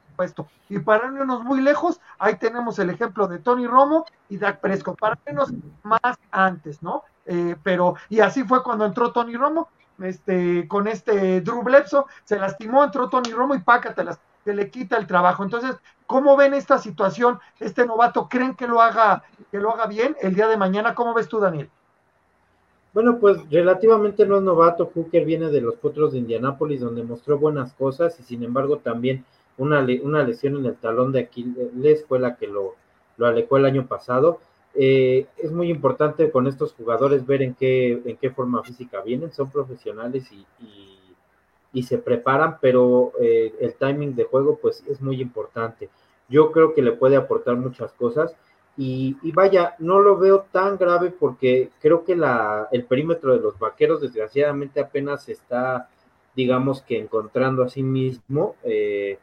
Y 0.69 0.79
para 0.81 1.11
muy 1.11 1.61
lejos, 1.61 2.01
ahí 2.19 2.37
tenemos 2.37 2.79
el 2.79 2.91
ejemplo 2.91 3.29
de 3.29 3.39
Tony 3.39 3.67
Romo 3.67 4.07
y 4.29 4.39
Dak 4.39 4.61
Prescott, 4.61 4.99
para 4.99 5.19
irnos 5.27 5.53
más 5.83 6.17
antes, 6.31 6.83
¿no? 6.83 7.05
Eh, 7.27 7.57
pero, 7.63 7.97
y 8.09 8.21
así 8.21 8.45
fue 8.45 8.63
cuando 8.63 8.85
entró 8.85 9.13
Tony 9.13 9.37
Romo, 9.37 9.69
este, 10.01 10.69
con 10.69 10.87
este 10.87 11.41
Drew 11.41 11.63
Bledsoe, 11.63 12.05
se 12.25 12.39
lastimó, 12.39 12.85
entró 12.85 13.09
Tony 13.09 13.33
Romo 13.33 13.55
y 13.55 13.61
pácatelas, 13.61 14.21
se 14.45 14.55
le 14.55 14.71
quita 14.71 14.97
el 14.97 15.07
trabajo. 15.07 15.43
Entonces, 15.43 15.77
¿cómo 16.07 16.37
ven 16.37 16.55
esta 16.55 16.79
situación? 16.79 17.39
Este 17.59 17.87
novato, 17.87 18.29
¿creen 18.29 18.55
que 18.55 18.67
lo 18.67 18.81
haga, 18.81 19.25
que 19.51 19.59
lo 19.59 19.73
haga 19.73 19.87
bien 19.87 20.17
el 20.21 20.35
día 20.35 20.49
de 20.49 20.57
mañana? 20.57 20.95
¿Cómo 20.95 21.15
ves 21.15 21.29
tú, 21.29 21.41
Daniel? 21.41 21.71
Bueno, 22.97 23.19
pues 23.19 23.39
relativamente 23.51 24.25
no 24.25 24.37
es 24.37 24.43
novato. 24.43 24.91
Hooker 24.95 25.27
viene 25.27 25.51
de 25.51 25.61
los 25.61 25.75
Potros 25.75 26.13
de 26.13 26.19
Indianápolis, 26.19 26.81
donde 26.81 27.03
mostró 27.03 27.39
buenas 27.39 27.75
cosas 27.75 28.19
y 28.21 28.23
sin 28.23 28.43
embargo 28.43 28.79
también 28.79 29.23
una, 29.59 29.87
una 30.03 30.23
lesión 30.23 30.57
en 30.57 30.67
el 30.67 30.77
talón 30.77 31.13
de 31.13 31.21
Aquiles 31.21 32.05
fue 32.07 32.19
la 32.19 32.37
que 32.37 32.47
lo, 32.47 32.75
lo 33.17 33.27
alejó 33.27 33.57
el 33.57 33.65
año 33.65 33.87
pasado. 33.87 34.41
Eh, 34.75 35.27
es 35.39 35.53
muy 35.53 35.71
importante 35.71 36.31
con 36.31 36.47
estos 36.47 36.75
jugadores 36.75 37.27
ver 37.27 37.43
en 37.43 37.55
qué, 37.55 38.01
en 38.05 38.17
qué 38.17 38.31
forma 38.31 38.63
física 38.63 39.01
vienen, 39.01 39.33
son 39.33 39.51
profesionales 39.51 40.31
y, 40.31 40.47
y, 41.73 41.83
se 41.83 41.99
preparan, 41.99 42.59
pero 42.61 43.13
eh, 43.21 43.55
el 43.61 43.75
timing 43.75 44.15
de 44.15 44.25
juego 44.25 44.59
pues 44.61 44.83
es 44.89 45.01
muy 45.01 45.21
importante. 45.21 45.89
Yo 46.29 46.51
creo 46.53 46.75
que 46.75 46.83
le 46.83 46.93
puede 46.93 47.17
aportar 47.17 47.57
muchas 47.57 47.93
cosas 47.93 48.35
y, 48.79 49.17
vaya, 49.33 49.75
no 49.79 50.01
lo 50.01 50.19
veo 50.19 50.47
tan 50.53 50.77
grave 50.77 51.11
porque 51.11 51.71
creo 51.81 52.05
que 52.05 52.15
la, 52.15 52.69
el 52.73 52.85
perímetro 52.85 53.33
de 53.33 53.41
los 53.41 53.59
vaqueros 53.59 54.03
desgraciadamente 54.03 54.81
apenas 54.81 55.29
está, 55.31 55.89
digamos 56.35 56.83
que 56.83 56.99
encontrando 56.99 57.63
a 57.63 57.71
sí 57.71 57.83
mismo. 57.83 58.57
Eh, 58.65 59.19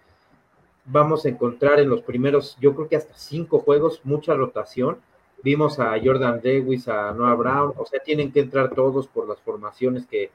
vamos 0.86 1.26
a 1.26 1.30
encontrar 1.30 1.80
en 1.80 1.90
los 1.90 2.02
primeros, 2.02 2.58
yo 2.60 2.76
creo 2.76 2.88
que 2.88 2.96
hasta 2.96 3.14
cinco 3.16 3.60
juegos, 3.60 4.02
mucha 4.04 4.34
rotación 4.34 4.98
Vimos 5.44 5.78
a 5.78 6.00
Jordan 6.02 6.40
Lewis, 6.42 6.88
a 6.88 7.12
Noah 7.12 7.36
Brown, 7.36 7.74
o 7.76 7.86
sea, 7.86 8.00
tienen 8.00 8.32
que 8.32 8.40
entrar 8.40 8.74
todos 8.74 9.08
por 9.08 9.28
las 9.28 9.42
formaciones 9.42 10.08
que, 10.08 10.32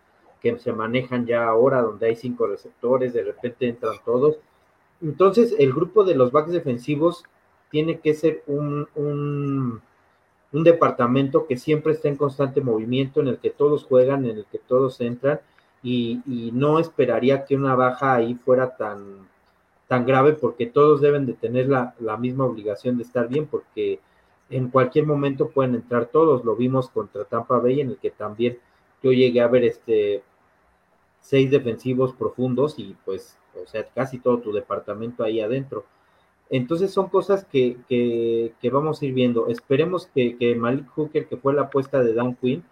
se 0.59 0.73
manejan 0.73 1.27
ya 1.27 1.47
ahora, 1.47 1.83
donde 1.83 2.07
hay 2.07 2.15
cinco 2.15 2.47
receptores, 2.47 3.13
de 3.15 3.25
repente 3.25 3.69
entran 3.69 3.97
todos. 4.05 4.39
Entonces, 5.03 5.55
el 5.59 5.73
grupo 5.73 6.05
de 6.05 6.15
los 6.15 6.31
backs 6.31 6.53
defensivos 6.53 7.25
tiene 7.71 8.01
que 8.01 8.15
ser 8.15 8.43
un, 8.47 8.87
un, 8.95 9.83
departamento 10.65 11.47
que 11.47 11.57
siempre 11.57 11.95
está 11.95 12.09
en 12.09 12.17
constante 12.17 12.61
movimiento, 12.61 13.21
en 13.21 13.29
el 13.29 13.39
que 13.39 13.51
todos 13.51 13.85
juegan, 13.85 14.27
en 14.27 14.37
el 14.39 14.45
que 14.45 14.59
todos 14.59 15.01
entran, 15.01 15.41
y, 15.83 16.51
no 16.53 16.79
esperaría 16.79 17.47
que 17.47 17.57
una 17.57 17.75
baja 17.75 18.15
ahí 18.15 18.35
fuera 18.35 18.77
tan, 18.77 19.27
tan 19.89 20.07
grave, 20.07 20.35
porque 20.35 20.67
todos 20.67 21.01
deben 21.01 21.27
de 21.27 21.33
tener 21.33 21.69
la, 21.69 21.95
la 21.99 22.17
misma 22.17 22.45
obligación 22.45 22.97
de 22.99 23.05
estar 23.05 23.29
bien, 23.29 23.47
porque 23.47 24.01
en 24.51 24.69
cualquier 24.69 25.07
momento 25.07 25.49
pueden 25.49 25.75
entrar 25.75 26.07
todos. 26.07 26.45
Lo 26.45 26.57
vimos 26.57 26.89
contra 26.91 27.25
Tampa 27.25 27.59
Bay, 27.59 27.81
en 27.81 27.91
el 27.91 27.97
que 27.99 28.11
también 28.11 28.59
yo 29.03 29.13
llegué 29.13 29.41
a 29.41 29.49
ver 29.49 29.65
este 29.65 30.23
seis 31.21 31.51
defensivos 31.51 32.15
profundos 32.15 32.79
y 32.79 32.97
pues, 33.05 33.37
o 33.63 33.67
sea, 33.67 33.85
casi 33.85 34.19
todo 34.19 34.39
tu 34.39 34.53
departamento 34.53 35.25
ahí 35.25 35.41
adentro. 35.41 35.85
Entonces 36.51 36.91
son 36.91 37.09
cosas 37.09 37.45
que, 37.45 37.77
que, 37.89 38.71
vamos 38.71 39.03
a 39.03 39.07
ir 39.07 39.13
viendo. 39.13 39.49
Esperemos 39.49 40.07
que, 40.07 40.37
que, 40.39 40.55
Malik 40.55 40.89
Hooker, 40.95 41.29
que 41.29 41.37
fue 41.37 41.53
la 41.53 41.63
apuesta 41.63 42.03
de 42.03 42.15
Dan 42.15 42.35
Quinn, 42.37 42.65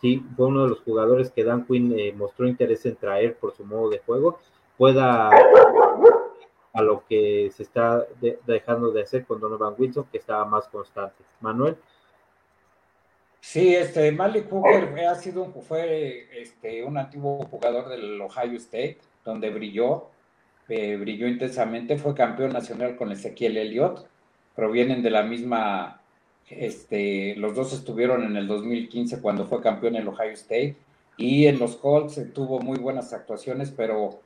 sí, 0.00 0.22
fue 0.36 0.46
uno 0.46 0.64
de 0.64 0.70
los 0.70 0.80
jugadores 0.82 1.30
que 1.32 1.42
Dan 1.42 1.66
Quinn 1.66 1.92
eh, 1.98 2.14
mostró 2.16 2.46
interés 2.46 2.86
en 2.86 2.94
traer 2.94 3.36
por 3.36 3.52
su 3.56 3.64
modo 3.64 3.90
de 3.90 3.98
juego, 3.98 4.38
pueda 4.76 5.30
a 6.74 6.82
lo 6.82 7.06
que 7.06 7.50
se 7.54 7.62
está 7.62 8.04
dejando 8.46 8.90
de 8.90 9.02
hacer 9.02 9.24
con 9.24 9.40
Donovan 9.40 9.74
Wilson, 9.78 10.06
que 10.10 10.18
estaba 10.18 10.44
más 10.44 10.66
constante. 10.68 11.22
Manuel. 11.40 11.76
Sí, 13.40 13.74
este 13.74 14.10
Malik 14.10 14.50
Hooker 14.50 15.06
ha 15.06 15.14
sido 15.14 15.52
fue 15.62 16.28
este, 16.40 16.82
un 16.82 16.98
antiguo 16.98 17.44
jugador 17.44 17.88
del 17.88 18.20
Ohio 18.20 18.56
State, 18.56 18.98
donde 19.24 19.50
brilló, 19.50 20.08
eh, 20.68 20.96
brilló 20.96 21.28
intensamente, 21.28 21.96
fue 21.96 22.14
campeón 22.14 22.52
nacional 22.52 22.96
con 22.96 23.12
Ezequiel 23.12 23.56
Elliott, 23.56 24.08
provienen 24.56 25.02
de 25.02 25.10
la 25.10 25.22
misma, 25.22 26.00
este, 26.48 27.36
los 27.36 27.54
dos 27.54 27.72
estuvieron 27.72 28.24
en 28.24 28.36
el 28.36 28.48
2015 28.48 29.20
cuando 29.20 29.46
fue 29.46 29.60
campeón 29.60 29.94
en 29.96 30.08
Ohio 30.08 30.32
State, 30.32 30.76
y 31.16 31.46
en 31.46 31.60
los 31.60 31.76
Colts 31.76 32.20
tuvo 32.32 32.58
muy 32.60 32.78
buenas 32.78 33.12
actuaciones, 33.12 33.70
pero 33.70 34.20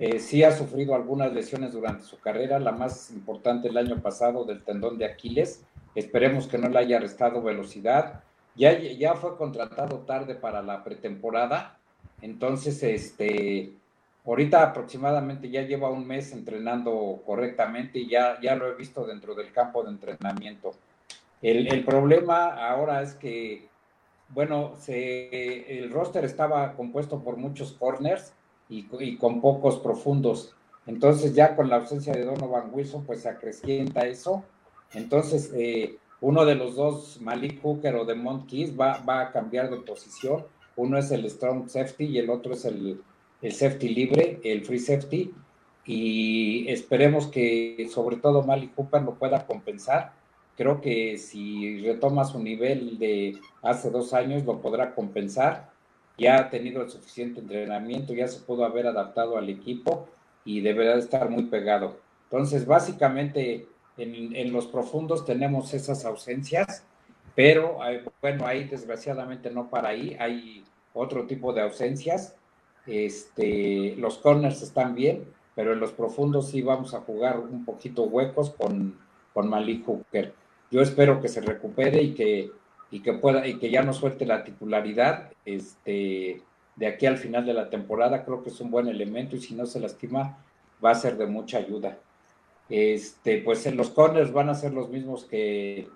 eh, 0.00 0.18
sí 0.18 0.42
ha 0.42 0.50
sufrido 0.50 0.94
algunas 0.94 1.30
lesiones 1.30 1.74
durante 1.74 2.04
su 2.04 2.18
carrera, 2.18 2.58
la 2.58 2.72
más 2.72 3.10
importante 3.10 3.68
el 3.68 3.76
año 3.76 4.00
pasado 4.00 4.46
del 4.46 4.62
tendón 4.62 4.96
de 4.96 5.04
Aquiles. 5.04 5.62
Esperemos 5.94 6.46
que 6.46 6.56
no 6.56 6.70
le 6.70 6.78
haya 6.78 6.98
restado 6.98 7.42
velocidad. 7.42 8.24
Ya, 8.56 8.78
ya 8.78 9.12
fue 9.14 9.36
contratado 9.36 9.98
tarde 9.98 10.34
para 10.34 10.62
la 10.62 10.82
pretemporada, 10.82 11.78
entonces 12.22 12.82
este, 12.82 13.74
ahorita 14.24 14.62
aproximadamente 14.62 15.50
ya 15.50 15.62
lleva 15.62 15.90
un 15.90 16.06
mes 16.06 16.32
entrenando 16.32 17.22
correctamente 17.26 17.98
y 17.98 18.08
ya, 18.08 18.40
ya 18.40 18.54
lo 18.54 18.68
he 18.68 18.76
visto 18.76 19.06
dentro 19.06 19.34
del 19.34 19.52
campo 19.52 19.82
de 19.82 19.90
entrenamiento. 19.90 20.72
El, 21.42 21.84
problema 21.84 22.54
ahora 22.70 23.02
es 23.02 23.14
que, 23.14 23.68
bueno, 24.30 24.76
el 24.86 25.90
roster 25.90 26.24
estaba 26.24 26.72
compuesto 26.72 27.22
por 27.22 27.36
muchos 27.36 27.72
corners 27.72 28.32
y, 28.70 29.16
con 29.16 29.40
pocos 29.40 29.78
profundos. 29.80 30.54
Entonces 30.86 31.34
ya 31.34 31.56
con 31.56 31.68
la 31.68 31.76
ausencia 31.76 32.12
de 32.14 32.24
Donovan 32.24 32.70
Wilson, 32.72 33.04
pues 33.04 33.22
se 33.22 33.28
acrecienta 33.28 34.06
eso. 34.06 34.44
Entonces 34.94 35.52
eh, 35.54 35.98
uno 36.20 36.44
de 36.44 36.54
los 36.54 36.76
dos, 36.76 37.20
Malik 37.20 37.60
Hooker 37.60 37.96
o 37.96 38.04
Demont 38.04 38.48
Keys, 38.48 38.78
va, 38.78 38.98
va 38.98 39.20
a 39.20 39.32
cambiar 39.32 39.70
de 39.70 39.78
posición. 39.78 40.46
Uno 40.76 40.96
es 40.98 41.10
el 41.10 41.28
strong 41.28 41.68
safety 41.68 42.04
y 42.04 42.18
el 42.18 42.30
otro 42.30 42.54
es 42.54 42.64
el, 42.64 43.02
el 43.42 43.52
safety 43.52 43.88
libre, 43.88 44.40
el 44.44 44.64
free 44.64 44.78
safety. 44.78 45.34
Y 45.84 46.68
esperemos 46.68 47.26
que 47.26 47.88
sobre 47.92 48.16
todo 48.16 48.42
Malik 48.42 48.74
Hooker 48.76 49.02
lo 49.02 49.14
pueda 49.14 49.46
compensar. 49.46 50.12
Creo 50.56 50.80
que 50.80 51.18
si 51.18 51.80
retoma 51.80 52.24
su 52.24 52.38
nivel 52.38 52.98
de 52.98 53.38
hace 53.62 53.90
dos 53.90 54.12
años, 54.12 54.44
lo 54.44 54.60
podrá 54.60 54.94
compensar 54.94 55.70
ya 56.20 56.38
ha 56.38 56.50
tenido 56.50 56.82
el 56.82 56.90
suficiente 56.90 57.40
entrenamiento, 57.40 58.12
ya 58.12 58.28
se 58.28 58.40
pudo 58.40 58.66
haber 58.66 58.86
adaptado 58.86 59.38
al 59.38 59.48
equipo 59.48 60.06
y 60.44 60.60
deberá 60.60 60.96
estar 60.96 61.30
muy 61.30 61.44
pegado. 61.44 61.96
Entonces, 62.24 62.66
básicamente, 62.66 63.66
en, 63.96 64.52
los 64.52 64.66
profundos 64.66 65.24
tenemos 65.24 65.72
esas 65.72 66.04
ausencias, 66.04 66.84
pero 67.34 67.78
bueno, 68.20 68.46
ahí 68.46 68.64
desgraciadamente 68.64 69.50
no 69.50 69.70
para 69.70 69.88
ahí, 69.88 70.14
hay 70.20 70.62
otro 70.92 71.26
tipo 71.26 71.54
de 71.54 71.62
ausencias. 71.62 72.36
Este, 72.86 73.96
los 73.96 74.18
corners 74.18 74.60
están 74.60 74.94
bien, 74.94 75.24
pero 75.54 75.72
en 75.72 75.80
los 75.80 75.92
profundos 75.92 76.50
sí 76.50 76.60
vamos 76.60 76.92
a 76.92 77.00
jugar 77.00 77.38
un 77.38 77.64
poquito 77.64 78.02
huecos 78.02 78.50
con, 78.50 78.98
con 79.32 79.48
Malik 79.48 79.86
Hooker. 79.86 80.34
Yo 80.70 80.82
espero 80.82 81.20
que 81.22 81.28
se 81.28 81.40
recupere 81.40 82.02
y 82.02 82.12
que 82.12 82.50
y 82.90 83.00
que 83.00 83.12
pueda 83.14 83.46
y 83.46 83.58
que 83.58 83.70
ya 83.70 83.82
no 83.82 83.92
suelte 83.92 84.26
la 84.26 84.44
titularidad 84.44 85.30
este 85.44 86.42
de 86.76 86.86
aquí 86.86 87.06
al 87.06 87.18
final 87.18 87.44
de 87.44 87.54
la 87.54 87.70
temporada 87.70 88.24
creo 88.24 88.42
que 88.42 88.50
es 88.50 88.60
un 88.60 88.70
buen 88.70 88.88
elemento 88.88 89.36
y 89.36 89.40
si 89.40 89.54
no 89.54 89.66
se 89.66 89.80
lastima 89.80 90.38
va 90.84 90.90
a 90.90 90.94
ser 90.94 91.16
de 91.16 91.26
mucha 91.26 91.58
ayuda. 91.58 91.98
Este 92.68 93.42
pues 93.42 93.66
en 93.66 93.76
los 93.76 93.90
corners 93.90 94.32
van 94.32 94.48
a 94.48 94.54
ser 94.54 94.72
los 94.72 94.88
mismos 94.88 95.24
que, 95.24 95.88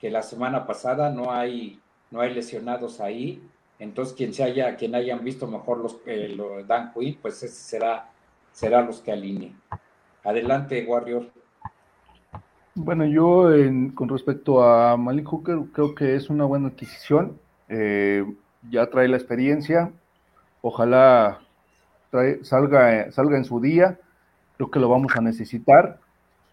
que 0.00 0.10
la 0.10 0.22
semana 0.22 0.66
pasada 0.66 1.10
no 1.10 1.32
hay 1.32 1.80
no 2.10 2.20
hay 2.20 2.34
lesionados 2.34 3.00
ahí. 3.00 3.42
Entonces 3.78 4.14
quien 4.14 4.32
se 4.32 4.42
haya 4.42 4.76
quien 4.76 4.94
hayan 4.94 5.24
visto 5.24 5.46
mejor 5.46 5.78
los 5.78 5.98
eh, 6.06 6.36
Dan 6.66 6.92
Quinn 6.92 7.18
pues 7.20 7.42
ese 7.42 7.54
será 7.54 8.10
será 8.52 8.82
los 8.82 9.00
que 9.00 9.12
alineen. 9.12 9.60
Adelante 10.24 10.84
Warrior 10.86 11.30
bueno, 12.84 13.04
yo 13.04 13.50
con 13.94 14.08
respecto 14.08 14.62
a 14.62 14.96
Malik 14.96 15.26
Hooker 15.26 15.58
creo 15.72 15.94
que 15.94 16.16
es 16.16 16.30
una 16.30 16.44
buena 16.44 16.68
adquisición. 16.68 17.38
Eh, 17.68 18.24
ya 18.70 18.88
trae 18.88 19.08
la 19.08 19.16
experiencia. 19.16 19.92
Ojalá 20.62 21.40
salga, 22.42 23.12
salga 23.12 23.36
en 23.36 23.44
su 23.44 23.60
día. 23.60 23.98
Creo 24.56 24.70
que 24.70 24.80
lo 24.80 24.88
vamos 24.88 25.14
a 25.16 25.20
necesitar. 25.20 26.00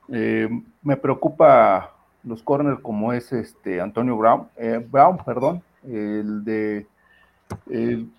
Eh, 0.09 0.49
me 0.83 0.97
preocupa 0.97 1.93
los 2.23 2.43
corners 2.43 2.79
como 2.81 3.13
es 3.13 3.31
este 3.31 3.79
Antonio 3.79 4.17
Brown, 4.17 4.47
eh, 4.57 4.85
Brown, 4.89 5.17
perdón, 5.25 5.61
el 5.83 6.43
de 6.43 6.87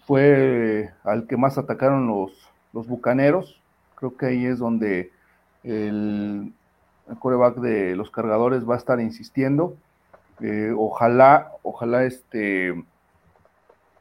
fue 0.06 0.90
al 1.04 1.26
que 1.26 1.36
más 1.36 1.58
atacaron 1.58 2.06
los, 2.06 2.32
los 2.72 2.86
Bucaneros. 2.86 3.60
Creo 3.94 4.16
que 4.16 4.26
ahí 4.26 4.46
es 4.46 4.58
donde 4.58 5.12
el, 5.62 6.52
coreback 7.18 7.56
de 7.56 7.96
los 7.96 8.10
cargadores 8.10 8.68
va 8.68 8.74
a 8.74 8.78
estar 8.78 9.00
insistiendo. 9.00 9.76
Eh, 10.40 10.72
ojalá, 10.76 11.52
ojalá 11.62 12.04
este, 12.04 12.70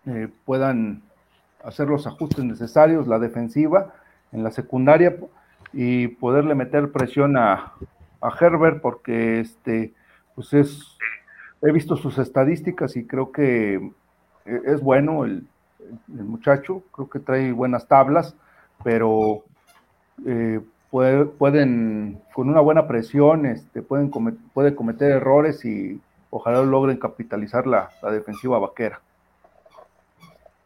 eh, 0.05 0.27
puedan 0.45 1.01
hacer 1.63 1.87
los 1.87 2.07
ajustes 2.07 2.43
necesarios, 2.43 3.07
la 3.07 3.19
defensiva 3.19 3.93
en 4.31 4.43
la 4.43 4.51
secundaria 4.51 5.17
y 5.73 6.07
poderle 6.07 6.55
meter 6.55 6.91
presión 6.91 7.37
a, 7.37 7.73
a 8.21 8.33
Herbert 8.39 8.81
porque 8.81 9.39
este, 9.39 9.93
pues 10.35 10.53
es, 10.53 10.97
he 11.61 11.71
visto 11.71 11.95
sus 11.95 12.17
estadísticas 12.19 12.95
y 12.95 13.05
creo 13.05 13.31
que 13.31 13.75
eh, 14.45 14.61
es 14.65 14.81
bueno 14.81 15.25
el, 15.25 15.47
el 16.13 16.23
muchacho, 16.23 16.83
creo 16.91 17.09
que 17.09 17.19
trae 17.19 17.51
buenas 17.51 17.87
tablas, 17.87 18.35
pero 18.83 19.43
eh, 20.25 20.61
pueden, 20.91 22.21
con 22.33 22.49
una 22.49 22.61
buena 22.61 22.87
presión, 22.87 23.45
este, 23.45 23.81
pueden 23.81 24.09
puede 24.53 24.75
cometer 24.75 25.11
errores 25.11 25.63
y 25.65 26.01
ojalá 26.29 26.61
logren 26.61 26.97
capitalizar 26.97 27.67
la, 27.67 27.89
defensiva 28.11 28.59
vaquera. 28.59 29.01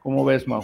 ¿Cómo 0.01 0.25
ves, 0.25 0.47
Mau? 0.47 0.63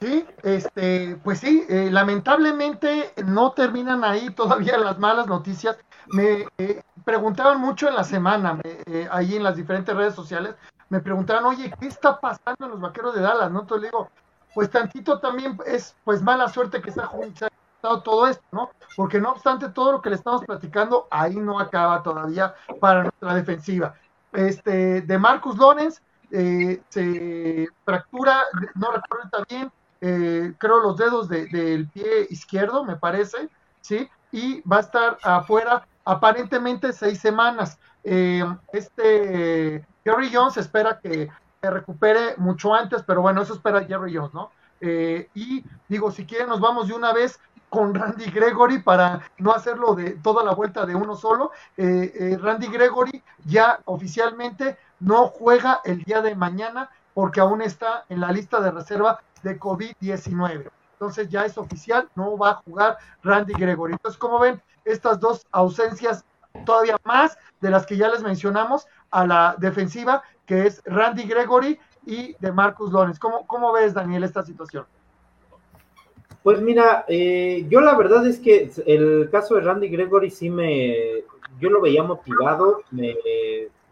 Sí, 0.00 0.24
este, 0.42 1.16
pues 1.22 1.38
sí, 1.38 1.64
eh, 1.68 1.88
lamentablemente 1.90 3.12
no 3.24 3.52
terminan 3.52 4.02
ahí 4.04 4.30
todavía 4.30 4.76
las 4.78 4.98
malas 4.98 5.26
noticias. 5.26 5.76
Me 6.08 6.46
eh, 6.58 6.82
preguntaban 7.04 7.60
mucho 7.60 7.88
en 7.88 7.94
la 7.94 8.04
semana, 8.04 8.58
ahí 9.10 9.36
en 9.36 9.44
las 9.44 9.56
diferentes 9.56 9.94
redes 9.94 10.14
sociales, 10.14 10.56
me 10.88 11.00
preguntaban, 11.00 11.44
oye, 11.46 11.72
¿qué 11.80 11.86
está 11.86 12.20
pasando 12.20 12.66
en 12.66 12.72
los 12.72 12.80
vaqueros 12.80 13.14
de 13.14 13.22
Dallas? 13.22 13.50
¿No? 13.50 13.60
Entonces 13.60 13.90
digo, 13.90 14.10
pues 14.54 14.70
tantito 14.70 15.20
también 15.20 15.56
es 15.66 15.96
pues 16.04 16.20
mala 16.20 16.48
suerte 16.48 16.82
que 16.82 16.90
se 16.90 17.00
ha 17.00 17.06
todo 17.82 18.26
esto, 18.26 18.44
¿no? 18.52 18.70
Porque 18.96 19.20
no 19.20 19.32
obstante 19.32 19.68
todo 19.68 19.92
lo 19.92 20.02
que 20.02 20.10
le 20.10 20.16
estamos 20.16 20.44
platicando, 20.44 21.08
ahí 21.10 21.36
no 21.36 21.58
acaba 21.58 22.02
todavía 22.02 22.54
para 22.80 23.02
nuestra 23.02 23.34
defensiva. 23.34 23.94
Este, 24.32 25.02
de 25.02 25.18
Marcus 25.18 25.56
Lorenz, 25.58 26.00
eh, 26.30 26.80
se 26.88 27.68
fractura, 27.84 28.42
no 28.74 28.92
recuerdo 28.92 29.44
bien, 29.48 29.70
eh, 30.00 30.54
creo 30.58 30.80
los 30.80 30.96
dedos 30.96 31.28
del 31.28 31.88
pie 31.88 32.26
izquierdo, 32.30 32.84
me 32.84 32.96
parece, 32.96 33.48
¿sí? 33.80 34.08
Y 34.30 34.60
va 34.62 34.78
a 34.78 34.80
estar 34.80 35.18
afuera 35.22 35.86
aparentemente 36.04 36.92
seis 36.92 37.20
semanas. 37.20 37.78
Eh, 38.04 38.44
este 38.72 39.84
Jerry 40.04 40.30
Jones 40.32 40.56
espera 40.56 40.98
que 40.98 41.30
se 41.60 41.70
recupere 41.70 42.34
mucho 42.38 42.74
antes, 42.74 43.02
pero 43.02 43.22
bueno, 43.22 43.42
eso 43.42 43.54
espera 43.54 43.84
Jerry 43.84 44.16
Jones, 44.16 44.34
¿no? 44.34 44.50
Eh, 44.80 45.28
y 45.34 45.64
digo, 45.88 46.10
si 46.10 46.26
quieren, 46.26 46.48
nos 46.48 46.60
vamos 46.60 46.88
de 46.88 46.94
una 46.94 47.12
vez 47.12 47.38
con 47.72 47.94
Randy 47.94 48.26
Gregory 48.26 48.80
para 48.80 49.22
no 49.38 49.50
hacerlo 49.50 49.94
de 49.94 50.10
toda 50.10 50.44
la 50.44 50.52
vuelta 50.52 50.84
de 50.84 50.94
uno 50.94 51.16
solo. 51.16 51.52
Eh, 51.78 52.36
Randy 52.38 52.66
Gregory 52.66 53.22
ya 53.46 53.80
oficialmente 53.86 54.76
no 55.00 55.28
juega 55.28 55.80
el 55.82 56.02
día 56.02 56.20
de 56.20 56.34
mañana 56.34 56.90
porque 57.14 57.40
aún 57.40 57.62
está 57.62 58.04
en 58.10 58.20
la 58.20 58.30
lista 58.30 58.60
de 58.60 58.72
reserva 58.72 59.20
de 59.42 59.58
COVID-19. 59.58 60.70
Entonces 60.92 61.30
ya 61.30 61.46
es 61.46 61.56
oficial, 61.56 62.10
no 62.14 62.36
va 62.36 62.50
a 62.50 62.54
jugar 62.56 62.98
Randy 63.22 63.54
Gregory. 63.54 63.94
Entonces, 63.94 64.18
como 64.18 64.38
ven, 64.38 64.60
estas 64.84 65.18
dos 65.18 65.46
ausencias 65.50 66.26
todavía 66.66 66.98
más 67.04 67.38
de 67.62 67.70
las 67.70 67.86
que 67.86 67.96
ya 67.96 68.10
les 68.10 68.22
mencionamos 68.22 68.86
a 69.10 69.26
la 69.26 69.56
defensiva, 69.56 70.22
que 70.44 70.66
es 70.66 70.82
Randy 70.84 71.22
Gregory 71.22 71.80
y 72.04 72.36
de 72.38 72.52
Marcus 72.52 72.92
Lawrence. 72.92 73.18
¿Cómo, 73.18 73.46
cómo 73.46 73.72
ves, 73.72 73.94
Daniel, 73.94 74.24
esta 74.24 74.42
situación? 74.42 74.84
Pues 76.42 76.60
mira, 76.60 77.04
eh, 77.08 77.66
yo 77.68 77.80
la 77.80 77.96
verdad 77.96 78.26
es 78.26 78.40
que 78.40 78.70
el 78.86 79.28
caso 79.30 79.54
de 79.54 79.60
Randy 79.60 79.88
Gregory 79.88 80.30
sí 80.30 80.50
me, 80.50 81.22
yo 81.60 81.70
lo 81.70 81.80
veía 81.80 82.02
motivado, 82.02 82.82
me, 82.90 83.16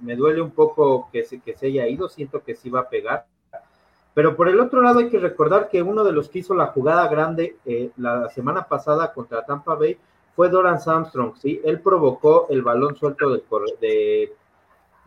me 0.01 0.16
duele 0.16 0.40
un 0.40 0.51
poco 0.51 1.09
que 1.12 1.24
se, 1.24 1.40
que 1.40 1.57
se 1.57 1.66
haya 1.66 1.87
ido, 1.87 2.09
siento 2.09 2.42
que 2.42 2.57
sí 2.57 2.70
va 2.70 2.81
a 2.81 2.88
pegar. 2.88 3.27
Pero 4.14 4.37
por 4.37 4.48
el 4.48 4.59
otro 4.59 4.83
lado 4.83 4.98
hay 4.98 5.09
que 5.09 5.20
recordar 5.20 5.68
que 5.68 5.83
uno 5.83 6.03
de 6.03 6.12
los 6.12 6.29
que 6.29 6.40
hizo 6.40 6.55
la 6.55 6.66
jugada 6.66 7.07
grande 7.09 7.57
eh, 7.64 7.90
la 7.96 8.29
semana 8.31 8.66
pasada 8.66 9.12
contra 9.12 9.44
Tampa 9.44 9.77
Bay 9.77 9.96
fue 10.35 10.48
Doran 10.48 10.79
Armstrong, 10.85 11.37
¿sí? 11.37 11.61
Él 11.64 11.81
provocó 11.81 12.46
el 12.51 12.62
balón 12.62 12.96
suelto 12.96 13.31
del, 13.31 13.42
de, 13.81 14.33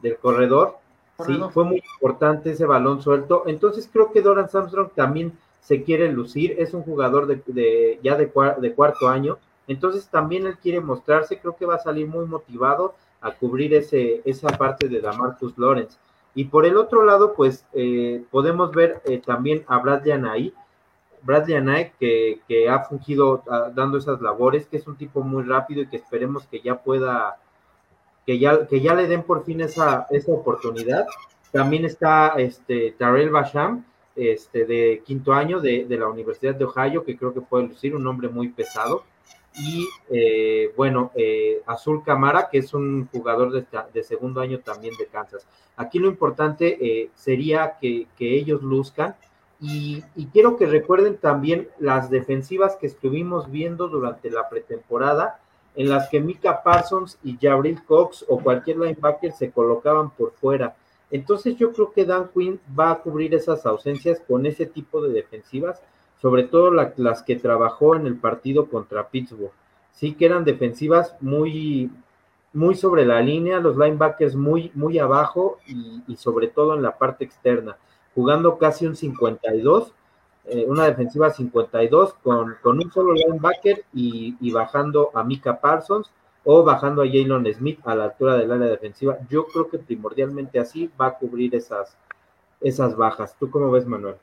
del 0.01 0.17
corredor, 0.17 0.77
¿sí? 1.25 1.39
Fue 1.51 1.65
muy 1.65 1.83
importante 1.95 2.51
ese 2.51 2.65
balón 2.65 3.01
suelto. 3.01 3.43
Entonces 3.45 3.89
creo 3.91 4.11
que 4.11 4.21
Doran 4.21 4.49
Armstrong 4.51 4.91
también 4.95 5.33
se 5.63 5.83
quiere 5.83 6.11
lucir, 6.11 6.55
es 6.59 6.73
un 6.73 6.83
jugador 6.83 7.25
de, 7.25 7.99
ya 8.03 8.15
de, 8.15 8.31
de 8.59 8.73
cuarto 8.73 9.07
año, 9.07 9.37
entonces 9.67 10.09
también 10.09 10.45
él 10.45 10.57
quiere 10.57 10.81
mostrarse, 10.81 11.39
creo 11.39 11.55
que 11.55 11.65
va 11.65 11.75
a 11.75 11.79
salir 11.79 12.05
muy 12.05 12.25
motivado 12.25 12.95
a 13.21 13.31
cubrir 13.31 13.73
ese, 13.73 14.21
esa 14.25 14.49
parte 14.49 14.89
de 14.89 14.99
Damarcus 14.99 15.57
Lawrence. 15.57 15.97
Y 16.35 16.45
por 16.45 16.65
el 16.65 16.75
otro 16.75 17.05
lado, 17.05 17.33
pues 17.33 17.65
eh, 17.73 18.23
podemos 18.29 18.71
ver 18.71 19.01
eh, 19.05 19.19
también 19.19 19.63
a 19.67 19.79
Bradley 19.79 20.11
Anae, 20.11 21.93
que, 21.97 22.41
que, 22.47 22.69
ha 22.69 22.79
fungido 22.79 23.43
ah, 23.49 23.71
dando 23.73 23.97
esas 23.97 24.19
labores, 24.19 24.67
que 24.67 24.75
es 24.77 24.87
un 24.87 24.97
tipo 24.97 25.21
muy 25.21 25.43
rápido 25.43 25.81
y 25.81 25.87
que 25.87 25.95
esperemos 25.95 26.45
que 26.47 26.59
ya 26.59 26.83
pueda, 26.83 27.37
que 28.25 28.37
ya, 28.39 28.67
que 28.67 28.81
ya 28.81 28.95
le 28.95 29.07
den 29.07 29.23
por 29.23 29.45
fin 29.45 29.61
esa, 29.61 30.07
esa 30.09 30.33
oportunidad. 30.33 31.05
También 31.53 31.85
está 31.85 32.33
este 32.37 32.91
Tarell 32.97 33.29
Basham, 33.29 33.85
este, 34.15 34.65
de 34.65 35.01
quinto 35.05 35.33
año 35.33 35.59
de, 35.59 35.85
de, 35.85 35.97
la 35.97 36.07
Universidad 36.07 36.55
de 36.55 36.65
Ohio, 36.65 37.03
que 37.03 37.17
creo 37.17 37.33
que 37.33 37.41
puede 37.41 37.67
lucir 37.67 37.95
un 37.95 38.03
nombre 38.03 38.29
muy 38.29 38.49
pesado. 38.49 39.03
Y 39.55 39.87
eh, 40.09 40.73
bueno, 40.75 41.11
eh, 41.15 41.61
Azul 41.65 42.03
Camara, 42.03 42.49
que 42.51 42.57
es 42.59 42.73
un 42.73 43.07
jugador 43.11 43.51
de, 43.51 43.65
de, 43.93 44.03
segundo 44.03 44.41
año 44.41 44.59
también 44.59 44.95
de 44.97 45.05
Kansas. 45.05 45.45
Aquí 45.75 45.99
lo 45.99 46.07
importante 46.07 46.77
eh, 46.81 47.09
sería 47.15 47.77
que, 47.79 48.07
que 48.17 48.35
ellos 48.35 48.63
luzcan 48.63 49.15
y, 49.65 50.03
quiero 50.33 50.57
que 50.57 50.65
recuerden 50.65 51.15
también 51.15 51.69
las 51.79 52.09
defensivas 52.09 52.75
que 52.75 52.87
estuvimos 52.87 53.49
viendo 53.49 53.87
durante 53.87 54.29
la 54.29 54.49
pretemporada, 54.49 55.39
en 55.75 55.89
las 55.89 56.09
que 56.09 56.19
Mika 56.19 56.61
Parsons 56.63 57.17
y 57.23 57.37
Jabril 57.41 57.81
Cox 57.85 58.25
o 58.27 58.39
cualquier 58.39 58.77
linebacker 58.77 59.31
se 59.31 59.51
colocaban 59.51 60.09
por 60.09 60.33
fuera. 60.33 60.75
Entonces 61.13 61.55
yo 61.55 61.71
creo 61.71 61.93
que 61.93 62.03
Dan 62.03 62.29
Quinn 62.33 62.59
va 62.77 62.91
a 62.91 62.99
cubrir 62.99 63.33
esas 63.33 63.65
ausencias 63.65 64.21
con 64.27 64.45
ese 64.45 64.65
tipo 64.65 65.01
de 65.01 65.13
defensivas, 65.13 65.81
sobre 66.21 66.43
todo 66.43 66.71
las 66.71 67.23
que 67.23 67.37
trabajó 67.37 67.95
en 67.95 68.05
el 68.05 68.17
partido 68.17 68.67
contra 68.67 69.07
Pittsburgh. 69.07 69.51
Sí 69.91 70.13
que 70.15 70.25
eran 70.25 70.43
defensivas 70.43 71.15
muy, 71.21 71.89
muy 72.51 72.75
sobre 72.75 73.05
la 73.05 73.21
línea, 73.21 73.59
los 73.59 73.77
linebackers 73.77 74.35
muy, 74.35 74.71
muy 74.73 74.99
abajo 74.99 75.59
y 76.07 76.15
sobre 76.17 76.47
todo 76.47 76.75
en 76.75 76.81
la 76.81 76.97
parte 76.97 77.23
externa 77.23 77.77
jugando 78.15 78.57
casi 78.57 78.85
un 78.85 78.95
52, 78.95 79.91
eh, 80.45 80.65
una 80.67 80.85
defensiva 80.85 81.29
52 81.29 82.13
con, 82.15 82.55
con 82.61 82.77
un 82.79 82.91
solo 82.91 83.13
linebacker 83.13 83.85
y, 83.93 84.35
y, 84.39 84.51
bajando 84.51 85.11
a 85.13 85.23
Mika 85.23 85.59
Parsons 85.59 86.11
o 86.45 86.63
bajando 86.63 87.01
a 87.01 87.07
Jalen 87.07 87.53
Smith 87.53 87.79
a 87.85 87.95
la 87.95 88.05
altura 88.05 88.37
del 88.37 88.51
área 88.51 88.67
defensiva. 88.67 89.17
Yo 89.29 89.45
creo 89.47 89.69
que 89.69 89.79
primordialmente 89.79 90.59
así 90.59 90.91
va 90.99 91.07
a 91.07 91.13
cubrir 91.15 91.55
esas, 91.55 91.97
esas 92.61 92.95
bajas. 92.95 93.35
¿Tú 93.39 93.49
cómo 93.49 93.71
ves, 93.71 93.85
Manuel? 93.85 94.15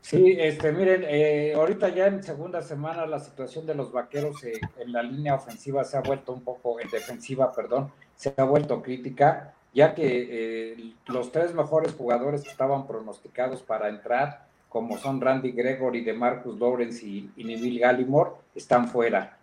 Sí, 0.00 0.36
este, 0.38 0.72
miren, 0.72 1.04
eh, 1.06 1.52
ahorita 1.54 1.90
ya 1.90 2.06
en 2.06 2.22
segunda 2.22 2.62
semana 2.62 3.04
la 3.06 3.18
situación 3.18 3.66
de 3.66 3.74
los 3.74 3.92
vaqueros 3.92 4.42
eh, 4.44 4.58
en 4.78 4.92
la 4.92 5.02
línea 5.02 5.34
ofensiva 5.34 5.84
se 5.84 5.98
ha 5.98 6.00
vuelto 6.00 6.32
un 6.32 6.42
poco, 6.42 6.80
en 6.80 6.88
defensiva, 6.88 7.52
perdón, 7.52 7.92
se 8.14 8.32
ha 8.36 8.44
vuelto 8.44 8.80
crítica 8.80 9.52
ya 9.74 9.94
que 9.94 10.28
eh, 10.30 10.94
los 11.06 11.30
tres 11.30 11.54
mejores 11.54 11.94
jugadores 11.94 12.42
que 12.42 12.50
estaban 12.50 12.86
pronosticados 12.86 13.62
para 13.62 13.88
entrar, 13.88 14.46
como 14.68 14.98
son 14.98 15.20
Randy 15.20 15.52
Gregory, 15.52 16.02
de 16.02 16.14
Marcus 16.14 16.58
Lawrence 16.58 17.06
y, 17.06 17.30
y 17.36 17.44
Neville 17.44 17.80
Gallimore, 17.80 18.32
están 18.54 18.88
fuera. 18.88 19.37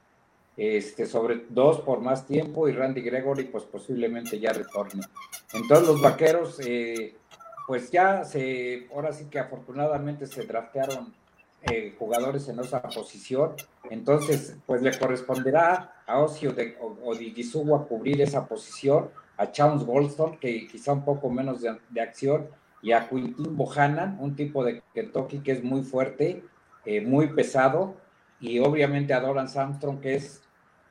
Este, 0.57 1.05
sobre 1.05 1.45
dos 1.49 1.81
por 1.81 1.99
más 1.99 2.25
tiempo 2.25 2.69
y 2.69 2.71
Randy 2.71 3.01
Gregory 3.01 3.43
pues 3.45 3.65
posiblemente 3.65 4.39
ya 4.39 4.53
retorne. 4.53 5.03
Entonces 5.53 5.87
los 5.87 6.01
vaqueros 6.01 6.61
eh, 6.65 7.15
pues 7.67 7.91
ya 7.91 8.23
se, 8.23 8.87
ahora 8.93 9.11
sí 9.11 9.25
que 9.25 9.39
afortunadamente 9.39 10.27
se 10.27 10.45
draftearon 10.45 11.13
eh, 11.63 11.95
jugadores 11.97 12.47
en 12.47 12.59
esa 12.59 12.81
posición, 12.83 13.53
entonces 13.89 14.55
pues 14.65 14.81
le 14.83 14.97
corresponderá 14.97 15.95
a 16.05 16.19
Ocio 16.19 16.53
de, 16.53 16.77
o, 16.79 16.95
o 17.03 17.87
cubrir 17.87 18.21
esa 18.21 18.47
posición 18.47 19.09
a 19.37 19.51
Chance 19.51 19.83
Goldstone, 19.83 20.37
que 20.37 20.67
quizá 20.67 20.93
un 20.93 21.03
poco 21.03 21.29
menos 21.29 21.61
de, 21.61 22.01
acción, 22.01 22.47
y 22.81 22.91
a 22.91 23.09
Quintin 23.09 23.57
Bohannan, 23.57 24.17
un 24.19 24.35
tipo 24.35 24.63
de 24.63 24.83
Kentucky 24.93 25.39
que 25.39 25.53
es 25.53 25.63
muy 25.63 25.81
fuerte, 25.81 26.43
eh, 26.85 27.01
muy 27.01 27.29
pesado, 27.29 27.95
y 28.39 28.59
obviamente 28.59 29.13
a 29.13 29.19
Doran 29.19 29.47
Armstrong, 29.53 29.99
que 29.99 30.15
es 30.15 30.43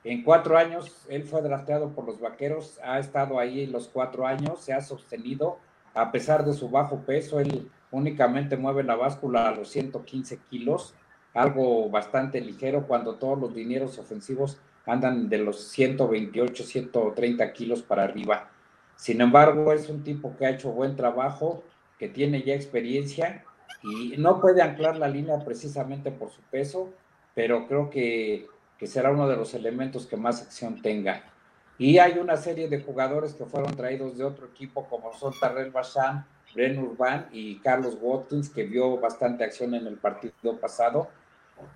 en 0.05 0.23
cuatro 0.23 0.59
años, 0.59 1.07
él 1.09 1.25
fue 1.25 1.41
drafteado 1.41 1.91
por 1.91 2.05
los 2.05 2.21
vaqueros, 2.21 2.79
ha 2.85 2.99
estado 2.99 3.39
ahí 3.39 3.67
los 3.67 3.89
cuatro 3.89 4.27
años, 4.27 4.63
se 4.63 4.75
ha 4.75 4.83
sostenido, 4.83 5.59
a 5.95 6.13
pesar 6.13 6.45
de 6.45 6.53
su 6.53 6.69
bajo 6.69 6.99
peso, 7.01 7.41
él 7.41 7.71
únicamente 7.91 8.57
mueve 8.57 8.83
la 8.83 8.97
báscula 8.97 9.49
a 9.49 9.55
los 9.55 9.71
115 9.71 10.39
kilos, 10.51 10.95
algo 11.33 11.89
bastante 11.89 12.41
ligero 12.41 12.87
cuando 12.87 13.15
todos 13.15 13.39
los 13.39 13.55
dineros 13.55 13.99
ofensivos 13.99 14.59
andan 14.87 15.29
de 15.29 15.39
los 15.39 15.69
128, 15.69 16.65
130 16.65 17.53
kilos 17.53 17.83
para 17.83 18.05
arriba. 18.05 18.51
Sin 18.97 19.21
embargo, 19.21 19.73
es 19.73 19.89
un 19.89 20.05
tipo 20.05 20.37
que 20.37 20.47
ha 20.47 20.51
hecho 20.51 20.73
buen 20.73 20.97
trabajo, 20.97 21.65
que 21.99 22.09
tiene 22.09 22.43
ya 22.43 22.55
experiencia 22.55 23.45
y 23.83 24.17
no 24.19 24.41
puede 24.41 24.63
anclar 24.63 24.97
la 24.97 25.09
línea 25.09 25.39
precisamente 25.45 26.11
por 26.11 26.31
su 26.31 26.43
peso, 26.43 26.91
pero 27.35 27.67
creo 27.67 27.91
que, 27.91 28.47
que 28.85 28.91
será 28.91 29.11
uno 29.11 29.27
de 29.27 29.37
los 29.37 29.55
elementos 29.55 30.07
que 30.07 30.19
más 30.19 30.43
acción 30.43 30.83
tenga. 30.83 31.23
Y 31.79 31.97
hay 31.97 32.19
una 32.19 32.37
serie 32.37 32.69
de 32.69 32.83
jugadores 32.83 33.33
que 33.33 33.47
fueron 33.47 33.75
traídos 33.75 34.19
de 34.19 34.25
otro 34.25 34.49
equipo, 34.49 34.87
como 34.91 35.11
son 35.15 35.33
Tarrell 35.41 35.71
Bachan, 35.71 36.27
Bren 36.55 36.79
Urban 36.79 37.27
y 37.33 37.61
Carlos 37.61 37.97
Watkins, 37.99 38.51
que 38.51 38.65
vio 38.65 38.99
bastante 38.99 39.43
acción 39.43 39.75
en 39.75 39.87
el 39.87 39.97
partido 39.97 40.61
pasado. 40.61 41.09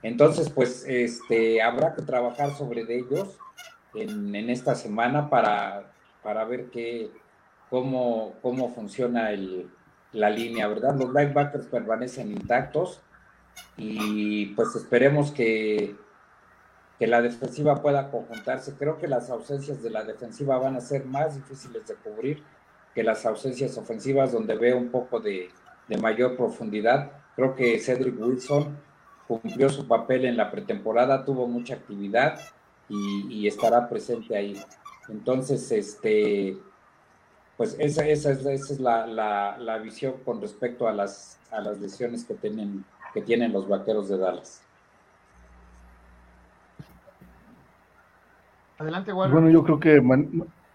Entonces, 0.02 0.50
pues, 0.50 0.84
este, 0.86 1.62
habrá 1.62 1.94
que 1.94 2.02
trabajar 2.02 2.50
sobre 2.50 2.82
ellos 2.82 3.38
en, 3.94 4.34
en 4.34 4.50
esta 4.50 4.74
semana 4.74 5.30
para, 5.30 5.90
para 6.22 6.44
ver 6.44 6.66
qué, 6.66 7.10
cómo, 7.70 8.34
cómo 8.42 8.68
funciona 8.74 9.30
el, 9.30 9.70
la 10.12 10.28
línea, 10.28 10.68
¿verdad? 10.68 10.94
Los 10.94 11.08
linebackers 11.08 11.68
permanecen 11.68 12.32
intactos 12.32 13.00
y 13.78 14.52
pues 14.54 14.76
esperemos 14.76 15.32
que, 15.32 15.96
que 16.98 17.06
la 17.06 17.22
defensiva 17.22 17.80
pueda 17.80 18.10
conjuntarse. 18.10 18.74
Creo 18.74 18.98
que 18.98 19.06
las 19.06 19.30
ausencias 19.30 19.82
de 19.82 19.90
la 19.90 20.04
defensiva 20.04 20.58
van 20.58 20.76
a 20.76 20.80
ser 20.80 21.04
más 21.04 21.36
difíciles 21.36 21.86
de 21.86 21.94
cubrir 21.94 22.42
que 22.94 23.04
las 23.04 23.24
ausencias 23.24 23.78
ofensivas, 23.78 24.32
donde 24.32 24.56
veo 24.56 24.76
un 24.76 24.88
poco 24.88 25.20
de, 25.20 25.50
mayor 26.02 26.36
profundidad. 26.36 27.12
Creo 27.36 27.54
que 27.54 27.78
Cedric 27.78 28.20
Wilson 28.20 28.76
cumplió 29.28 29.68
su 29.70 29.86
papel 29.86 30.24
en 30.24 30.36
la 30.36 30.50
pretemporada, 30.50 31.24
tuvo 31.24 31.46
mucha 31.46 31.74
actividad 31.74 32.40
y, 32.88 33.46
estará 33.46 33.88
presente 33.88 34.36
ahí. 34.36 34.60
Entonces, 35.08 35.70
este, 35.70 36.58
pues 37.56 37.76
esa, 37.78 38.06
esa, 38.06 38.32
es 38.32 38.80
la, 38.80 39.06
la, 39.06 39.78
visión 39.78 40.14
con 40.24 40.40
respecto 40.40 40.88
a 40.88 40.92
las, 40.92 41.38
a 41.50 41.60
las 41.60 41.78
lesiones 41.78 42.24
que 42.24 42.34
tienen, 42.34 42.84
que 43.14 43.22
tienen 43.22 43.52
los 43.52 43.68
vaqueros 43.68 44.08
de 44.08 44.18
Dallas. 44.18 44.62
Adelante, 48.78 49.12
Bueno, 49.12 49.50
yo 49.50 49.64
creo 49.64 49.80
que 49.80 50.00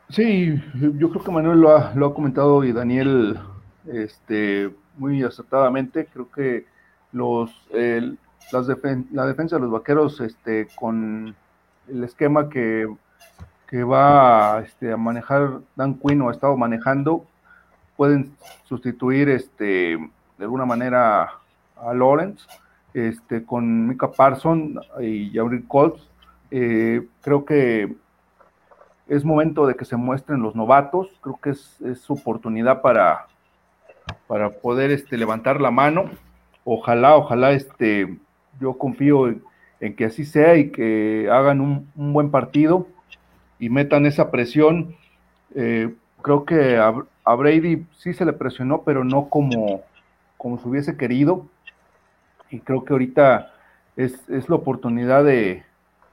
sí, 0.10 0.62
yo 0.74 1.10
creo 1.10 1.24
que 1.24 1.32
Manuel 1.32 1.62
lo 1.62 1.76
ha, 1.76 1.94
lo 1.96 2.08
ha 2.08 2.13
comentado 2.13 2.63
y 2.66 2.74
Daniel 2.74 3.39
este, 3.88 4.74
muy 4.98 5.24
acertadamente. 5.24 6.08
Creo 6.12 6.30
que 6.30 6.66
los 7.13 7.50
las 8.52 8.68
la 9.12 9.26
defensa 9.26 9.56
de 9.56 9.62
los 9.62 9.72
vaqueros 9.72 10.20
este, 10.20 10.68
con 10.76 11.34
el 11.88 12.04
esquema 12.04 12.50
que, 12.50 12.94
que 13.68 13.84
va 13.86 14.62
este, 14.66 14.92
a 14.92 14.98
manejar 14.98 15.62
Dan 15.76 15.96
Quinn 15.96 16.22
o 16.22 16.30
ha 16.30 16.34
estado 16.34 16.58
manejando, 16.58 17.26
pueden 17.96 18.36
sustituir 18.66 19.30
este, 19.30 19.98
de 20.38 20.44
alguna 20.44 20.66
manera 20.66 21.32
a 21.78 21.94
Lawrence 21.94 22.46
este, 22.94 23.46
con 23.46 23.88
Mika 23.88 24.12
Parson 24.12 24.80
y 25.00 25.32
Jabril 25.34 25.66
Colts 25.68 26.10
eh, 26.56 27.08
creo 27.22 27.46
que 27.46 27.96
es 29.08 29.26
momento 29.26 29.66
de 29.66 29.74
que 29.74 29.86
se 29.86 29.96
muestren 29.96 30.44
los 30.44 30.54
novatos, 30.54 31.10
creo 31.20 31.39
que 31.42 31.50
es, 31.50 31.82
su 32.00 32.13
oportunidad 32.13 32.84
para, 32.84 33.26
para 34.28 34.52
poder 34.52 34.92
este, 34.92 35.18
levantar 35.18 35.60
la 35.60 35.72
mano. 35.72 36.12
Ojalá, 36.63 37.16
ojalá, 37.16 37.54
este, 37.54 38.20
yo 38.60 38.78
confío 38.78 39.30
en, 39.80 39.96
que 39.96 40.06
así 40.06 40.26
sea 40.26 40.56
y 40.56 40.70
que 40.70 41.28
hagan 41.32 41.60
un, 41.60 41.89
buen 41.96 42.30
partido 42.30 42.86
y 43.58 43.70
metan 43.70 44.06
esa 44.06 44.30
presión. 44.30 44.96
Eh, 45.56 45.92
creo 46.22 46.46
que 46.46 46.78
a, 46.78 47.36
Brady 47.36 47.88
sí 47.98 48.13
se 48.13 48.26
le 48.26 48.34
presionó, 48.34 48.84
pero 48.84 49.04
no 49.04 49.28
como, 49.28 49.82
como 50.38 50.60
se 50.60 50.68
hubiese 50.68 50.98
querido. 50.98 51.48
Y 52.52 52.60
creo 52.60 52.86
que 52.86 52.94
ahorita 52.94 53.52
es 53.96 54.50
la 54.50 54.56
oportunidad 54.56 55.24
de, 55.24 55.63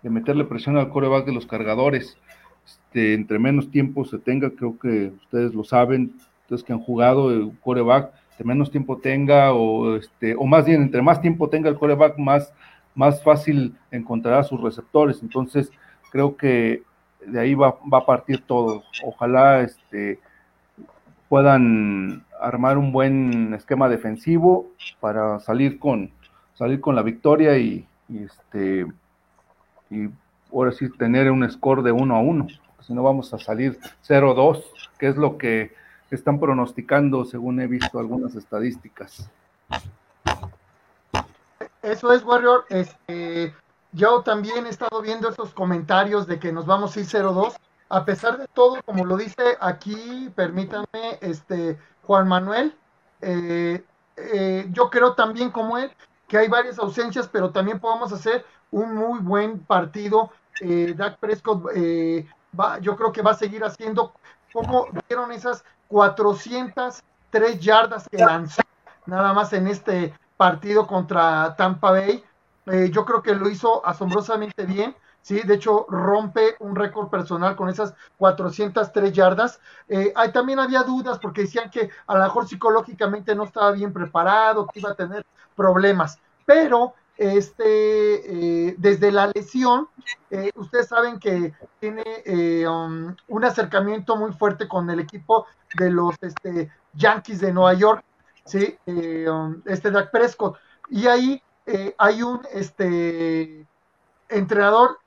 de 0.03 0.11
meterle 0.11 0.45
presión 0.45 0.77
al 0.77 0.89
coreback 0.89 1.27
de 1.27 1.33
los 1.33 1.47
cargadores. 1.47 2.17
Este, 2.65 3.15
entre 3.15 3.39
menos 3.39 3.71
tiempo 3.71 4.05
se 4.05 4.19
tenga, 4.19 4.51
creo 4.51 4.79
que 4.79 5.13
ustedes 5.23 5.55
lo 5.55 5.65
saben, 5.65 6.15
ustedes 6.43 6.63
que 6.63 6.73
han 6.73 6.81
jugado 6.81 7.31
el 7.31 7.53
coreback, 7.61 8.13
entre 8.33 8.47
menos 8.47 8.71
tiempo 8.71 8.99
tenga, 8.99 9.53
o, 9.53 9.97
este, 9.97 10.35
o 10.37 10.47
más 10.47 10.65
bien, 10.65 10.83
entre 10.83 11.03
más 11.03 11.21
tiempo 11.21 11.49
tenga 11.49 11.69
el 11.69 11.77
coreback, 11.77 12.19
más, 12.19 12.53
más 12.95 13.23
fácil 13.23 13.75
encontrará 13.91 14.43
sus 14.43 14.61
receptores. 14.61 15.23
Entonces, 15.23 15.71
creo 16.11 16.37
que 16.37 16.83
de 17.27 17.41
ahí 17.41 17.55
va, 17.55 17.77
va 17.93 17.99
a 17.99 18.07
partir 18.07 18.43
todo. 18.47 18.83
Ojalá 19.05 19.61
este, 19.61 20.19
puedan 21.29 22.25
armar 22.41 22.79
un 22.79 22.93
buen 22.93 23.55
esquema 23.55 23.89
defensivo 23.89 24.71
para 24.99 25.39
salir 25.41 25.79
con, 25.79 26.11
salir 26.55 26.81
con 26.81 26.97
la 26.97 27.03
victoria 27.03 27.59
y, 27.59 27.87
y 28.09 28.25
este 28.25 28.87
y 29.91 30.09
ahora 30.53 30.73
sí 30.73 30.89
tener 30.91 31.31
un 31.31 31.49
score 31.51 31.83
de 31.83 31.93
1 31.93 32.15
a 32.15 32.21
1, 32.21 32.47
si 32.81 32.95
no 32.95 33.03
vamos 33.03 33.33
a 33.35 33.39
salir 33.39 33.79
0-2, 34.07 34.65
que 34.99 35.09
es 35.09 35.17
lo 35.17 35.37
que 35.37 35.75
están 36.11 36.41
pronosticando 36.41 37.25
según 37.25 37.61
he 37.61 37.67
visto 37.67 37.99
algunas 37.99 38.35
estadísticas. 38.35 39.31
Eso 41.83 42.13
es, 42.13 42.25
Warrior. 42.25 42.65
Este, 42.69 43.55
yo 43.93 44.23
también 44.23 44.67
he 44.67 44.71
estado 44.71 45.01
viendo 45.03 45.29
esos 45.29 45.53
comentarios 45.55 46.27
de 46.27 46.39
que 46.39 46.53
nos 46.53 46.67
vamos 46.67 46.97
a 46.97 47.01
ir 47.01 47.07
0-2. 47.07 47.55
A 47.89 48.05
pesar 48.05 48.39
de 48.39 48.47
todo, 48.49 48.81
como 48.85 49.05
lo 49.05 49.17
dice 49.17 49.57
aquí, 49.61 50.31
permítanme, 50.35 51.19
este, 51.21 51.79
Juan 52.03 52.29
Manuel, 52.29 52.77
eh, 53.21 53.83
eh, 54.17 54.67
yo 54.71 54.91
creo 54.91 55.15
también 55.15 55.51
como 55.51 55.79
él 55.79 55.91
que 56.29 56.39
hay 56.39 56.49
varias 56.49 56.79
ausencias, 56.79 57.29
pero 57.29 57.51
también 57.51 57.81
podemos 57.81 58.13
hacer 58.13 58.45
un 58.71 58.95
muy 58.95 59.21
buen 59.21 59.61
partido. 59.61 60.31
Eh, 60.61 60.95
Dak 60.97 61.19
Prescott, 61.19 61.67
eh, 61.75 62.27
yo 62.81 62.97
creo 62.97 63.13
que 63.13 63.23
va 63.23 63.33
a 63.33 63.35
seguir 63.35 63.65
haciendo 63.65 64.13
como 64.53 64.87
vieron 65.09 65.33
esas 65.33 65.65
403 65.89 67.61
yardas 67.61 68.09
que 68.09 68.19
lanzó 68.19 68.63
nada 69.07 69.33
más 69.33 69.53
en 69.53 69.67
este 69.69 70.15
partido 70.37 70.87
contra 70.87 71.55
Tampa 71.57 71.91
Bay. 71.93 72.25
Eh, 72.67 72.91
yo 72.93 73.05
creo 73.05 73.23
que 73.23 73.35
lo 73.35 73.49
hizo 73.49 73.85
asombrosamente 73.85 74.65
bien. 74.65 74.95
Sí, 75.23 75.41
de 75.43 75.55
hecho 75.55 75.85
rompe 75.89 76.57
un 76.61 76.75
récord 76.75 77.09
personal 77.09 77.55
con 77.55 77.69
esas 77.69 77.95
403 78.17 79.13
yardas. 79.13 79.61
Eh, 79.89 80.13
ahí 80.17 80.33
también 80.33 80.59
había 80.59 80.83
dudas 80.83 81.19
porque 81.19 81.43
decían 81.43 81.71
que 81.71 81.91
a 82.07 82.15
lo 82.15 82.23
mejor 82.23 82.49
psicológicamente 82.49 83.35
no 83.35 83.45
estaba 83.45 83.73
bien 83.73 83.93
preparado, 83.93 84.67
que 84.67 84.81
iba 84.81 84.91
a 84.91 84.95
tener 84.95 85.27
problemas, 85.55 86.19
pero 86.47 86.95
este, 87.21 88.69
eh, 88.69 88.75
desde 88.79 89.13
la 89.13 89.27
lesión, 89.27 89.89
eh, 90.31 90.51
ustedes 90.55 90.89
saben 90.89 91.19
que 91.21 91.53
tiene 91.79 92.03
eh, 92.25 92.67
um, 92.67 93.15
un 93.29 93.45
acercamiento 93.45 94.17
muy 94.17 94.33
fuerte 94.33 94.67
con 94.67 94.89
el 94.89 95.01
equipo 95.01 95.47
de 95.77 95.91
los 95.91 96.15
este, 96.23 96.73
Yankees 96.95 97.41
de 97.41 97.53
Nueva 97.53 97.75
York, 97.75 98.03
¿sí? 98.47 98.75
Um, 98.87 99.61
este 99.67 99.91
Dak 99.91 100.11
Prescott. 100.11 100.57
Y 100.89 101.09
ahí 101.09 101.43
hay 101.99 102.23
un 102.23 102.41
este, 102.55 103.67
entrenador 104.31 104.99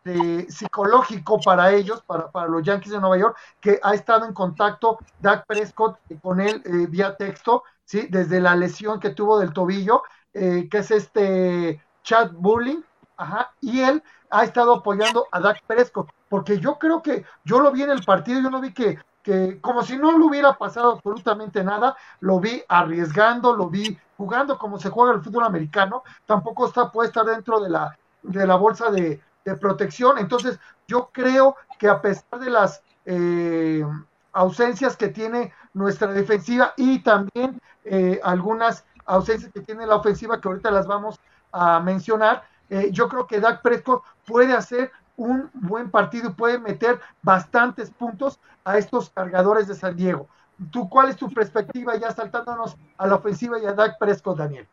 psicológico 0.49 1.41
para 1.41 1.71
ellos, 1.71 2.03
para, 2.03 2.29
para, 2.29 2.47
los 2.47 2.61
Yankees 2.61 2.91
de 2.91 2.99
Nueva 2.99 3.17
York, 3.17 3.37
que 3.59 3.79
ha 3.81 3.95
estado 3.95 4.27
en 4.27 4.33
contacto 4.33 4.99
Dak 5.19 5.47
Prescott 5.47 5.97
con 6.21 6.39
él 6.39 6.61
vía 6.89 7.17
texto, 7.17 7.63
¿sí? 7.85 8.07
Desde 8.07 8.39
la 8.39 8.55
lesión 8.55 8.99
que 8.99 9.09
tuvo 9.09 9.39
del 9.39 9.51
tobillo, 9.51 10.03
que 10.31 10.69
es 10.71 10.91
este 10.91 11.81
Chad 12.03 12.31
Bulling, 12.33 12.83
ajá, 13.17 13.51
y 13.61 13.79
él 13.81 14.03
ha 14.29 14.43
estado 14.43 14.73
apoyando 14.75 15.27
a 15.31 15.39
Dak 15.39 15.63
Prescott, 15.65 16.09
porque 16.29 16.59
yo 16.59 16.77
creo 16.77 17.01
que 17.01 17.25
yo 17.43 17.59
lo 17.59 17.71
vi 17.71 17.83
en 17.83 17.91
el 17.91 18.03
partido, 18.03 18.41
yo 18.41 18.49
lo 18.49 18.59
vi 18.59 18.73
que, 18.73 18.99
que 19.21 19.59
como 19.61 19.83
si 19.83 19.97
no 19.97 20.17
le 20.17 20.25
hubiera 20.25 20.53
pasado 20.53 20.93
absolutamente 20.93 21.63
nada, 21.63 21.95
lo 22.19 22.39
vi 22.39 22.63
arriesgando, 22.67 23.55
lo 23.55 23.69
vi 23.69 23.97
jugando 24.17 24.57
como 24.57 24.79
se 24.79 24.89
juega 24.89 25.13
el 25.13 25.21
fútbol 25.21 25.43
americano, 25.43 26.03
tampoco 26.25 26.67
está 26.67 26.91
puesta 26.91 27.23
dentro 27.23 27.59
de 27.59 27.69
la, 27.69 27.97
de 28.23 28.47
la 28.47 28.55
bolsa 28.55 28.89
de, 28.89 29.21
protección, 29.59 30.19
entonces 30.19 30.57
yo 30.87 31.09
creo 31.11 31.57
que 31.77 31.89
a 31.89 32.01
pesar 32.01 32.39
de 32.39 32.49
las 32.49 32.81
eh, 33.03 33.85
ausencias 34.31 34.95
que 34.95 35.09
tiene 35.09 35.51
nuestra 35.73 36.07
defensiva 36.07 36.73
y 36.77 36.99
también 36.99 37.59
eh, 37.83 38.21
algunas 38.23 38.85
ausencias 39.05 39.51
que 39.51 39.59
tiene 39.59 39.85
la 39.85 39.97
ofensiva 39.97 40.39
que 40.39 40.47
ahorita 40.47 40.71
las 40.71 40.87
vamos 40.87 41.19
a 41.19 41.32
mencionar, 41.83 42.43
eh, 42.69 42.89
yo 42.91 43.07
creo 43.07 43.27
que 43.27 43.39
Dak 43.39 43.61
Prescott 43.61 44.03
puede 44.25 44.53
hacer 44.53 44.91
un 45.15 45.49
buen 45.53 45.91
partido 45.91 46.29
y 46.29 46.33
puede 46.33 46.57
meter 46.57 46.99
bastantes 47.21 47.91
puntos 47.91 48.39
a 48.63 48.77
estos 48.77 49.09
cargadores 49.09 49.67
de 49.67 49.75
San 49.75 49.95
Diego. 49.95 50.27
¿Tú 50.71 50.89
cuál 50.89 51.09
es 51.09 51.15
tu 51.15 51.29
perspectiva 51.29 51.95
ya 51.97 52.11
saltándonos 52.11 52.75
a 52.97 53.07
la 53.07 53.15
ofensiva 53.15 53.59
y 53.59 53.65
a 53.65 53.73
Dak 53.73 53.97
Prescott, 53.99 54.37
Daniel? 54.37 54.67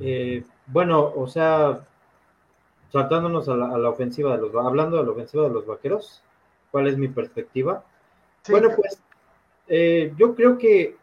Eh, 0.00 0.44
bueno, 0.66 1.12
o 1.14 1.26
sea, 1.26 1.80
saltándonos 2.90 3.48
a 3.48 3.56
la, 3.56 3.88
ofensiva 3.88 4.36
de 4.36 4.42
los, 4.42 4.54
hablando 4.54 4.96
de 4.96 5.04
la 5.04 5.10
ofensiva 5.10 5.44
de 5.44 5.50
los 5.50 5.66
vaqueros, 5.66 6.22
¿cuál 6.70 6.86
es 6.88 6.96
mi 6.96 7.08
perspectiva? 7.08 7.82
Bueno, 8.48 8.70
pues 8.74 9.00
eh, 9.68 10.12
yo 10.16 10.34
creo 10.34 10.58
que 10.58 10.96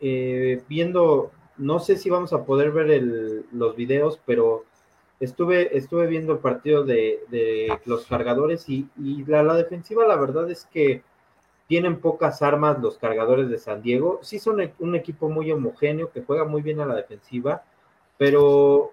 eh, 0.00 0.62
viendo, 0.68 1.30
no 1.60 1.78
sé 1.78 1.96
si 1.96 2.10
vamos 2.10 2.32
a 2.32 2.44
poder 2.44 2.72
ver 2.72 3.02
los 3.52 3.76
videos, 3.76 4.18
pero 4.24 4.64
estuve, 5.20 5.76
estuve 5.76 6.06
viendo 6.06 6.32
el 6.32 6.38
partido 6.38 6.84
de, 6.84 7.78
los 7.84 8.06
cargadores 8.06 8.68
y, 8.68 8.88
la, 9.26 9.54
defensiva, 9.54 10.06
la 10.06 10.16
verdad 10.16 10.50
es 10.50 10.64
que 10.72 11.02
tienen 11.68 12.00
pocas 12.00 12.42
armas 12.42 12.80
los 12.80 12.98
cargadores 12.98 13.48
de 13.48 13.58
San 13.58 13.82
Diego. 13.82 14.18
Sí 14.22 14.38
son 14.38 14.60
e, 14.60 14.74
un 14.80 14.96
equipo 14.96 15.28
muy 15.28 15.52
homogéneo 15.52 16.10
que 16.10 16.22
juega 16.22 16.44
muy 16.44 16.62
bien 16.62 16.80
a 16.80 16.86
la 16.86 16.96
defensiva, 16.96 17.62
pero 18.18 18.92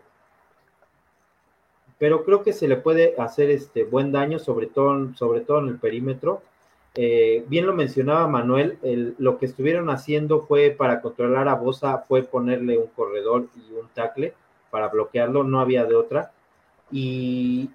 pero 1.97 2.23
creo 2.23 2.43
que 2.43 2.53
se 2.53 2.67
le 2.67 2.77
puede 2.77 3.15
hacer 3.17 3.49
este 3.49 3.83
buen 3.83 4.11
daño, 4.11 4.37
sobre 4.37 4.67
todo, 4.67 5.15
sobre 5.15 5.41
todo 5.41 5.59
en 5.59 5.69
el 5.69 5.79
perímetro. 5.79 6.43
Eh, 6.99 7.45
bien 7.47 7.67
lo 7.67 7.73
mencionaba 7.73 8.27
Manuel, 8.27 8.79
lo 9.19 9.37
que 9.37 9.45
estuvieron 9.45 9.91
haciendo 9.91 10.41
fue 10.41 10.71
para 10.71 10.99
controlar 10.99 11.47
a 11.47 11.53
Bosa, 11.53 11.99
fue 12.07 12.23
ponerle 12.23 12.79
un 12.79 12.87
corredor 12.87 13.45
y 13.55 13.71
un 13.73 13.87
tackle 13.93 14.33
para 14.71 14.87
bloquearlo, 14.87 15.43
no 15.43 15.59
había 15.59 15.85
de 15.85 15.93
otra. 15.93 16.31
Y, 16.91 17.69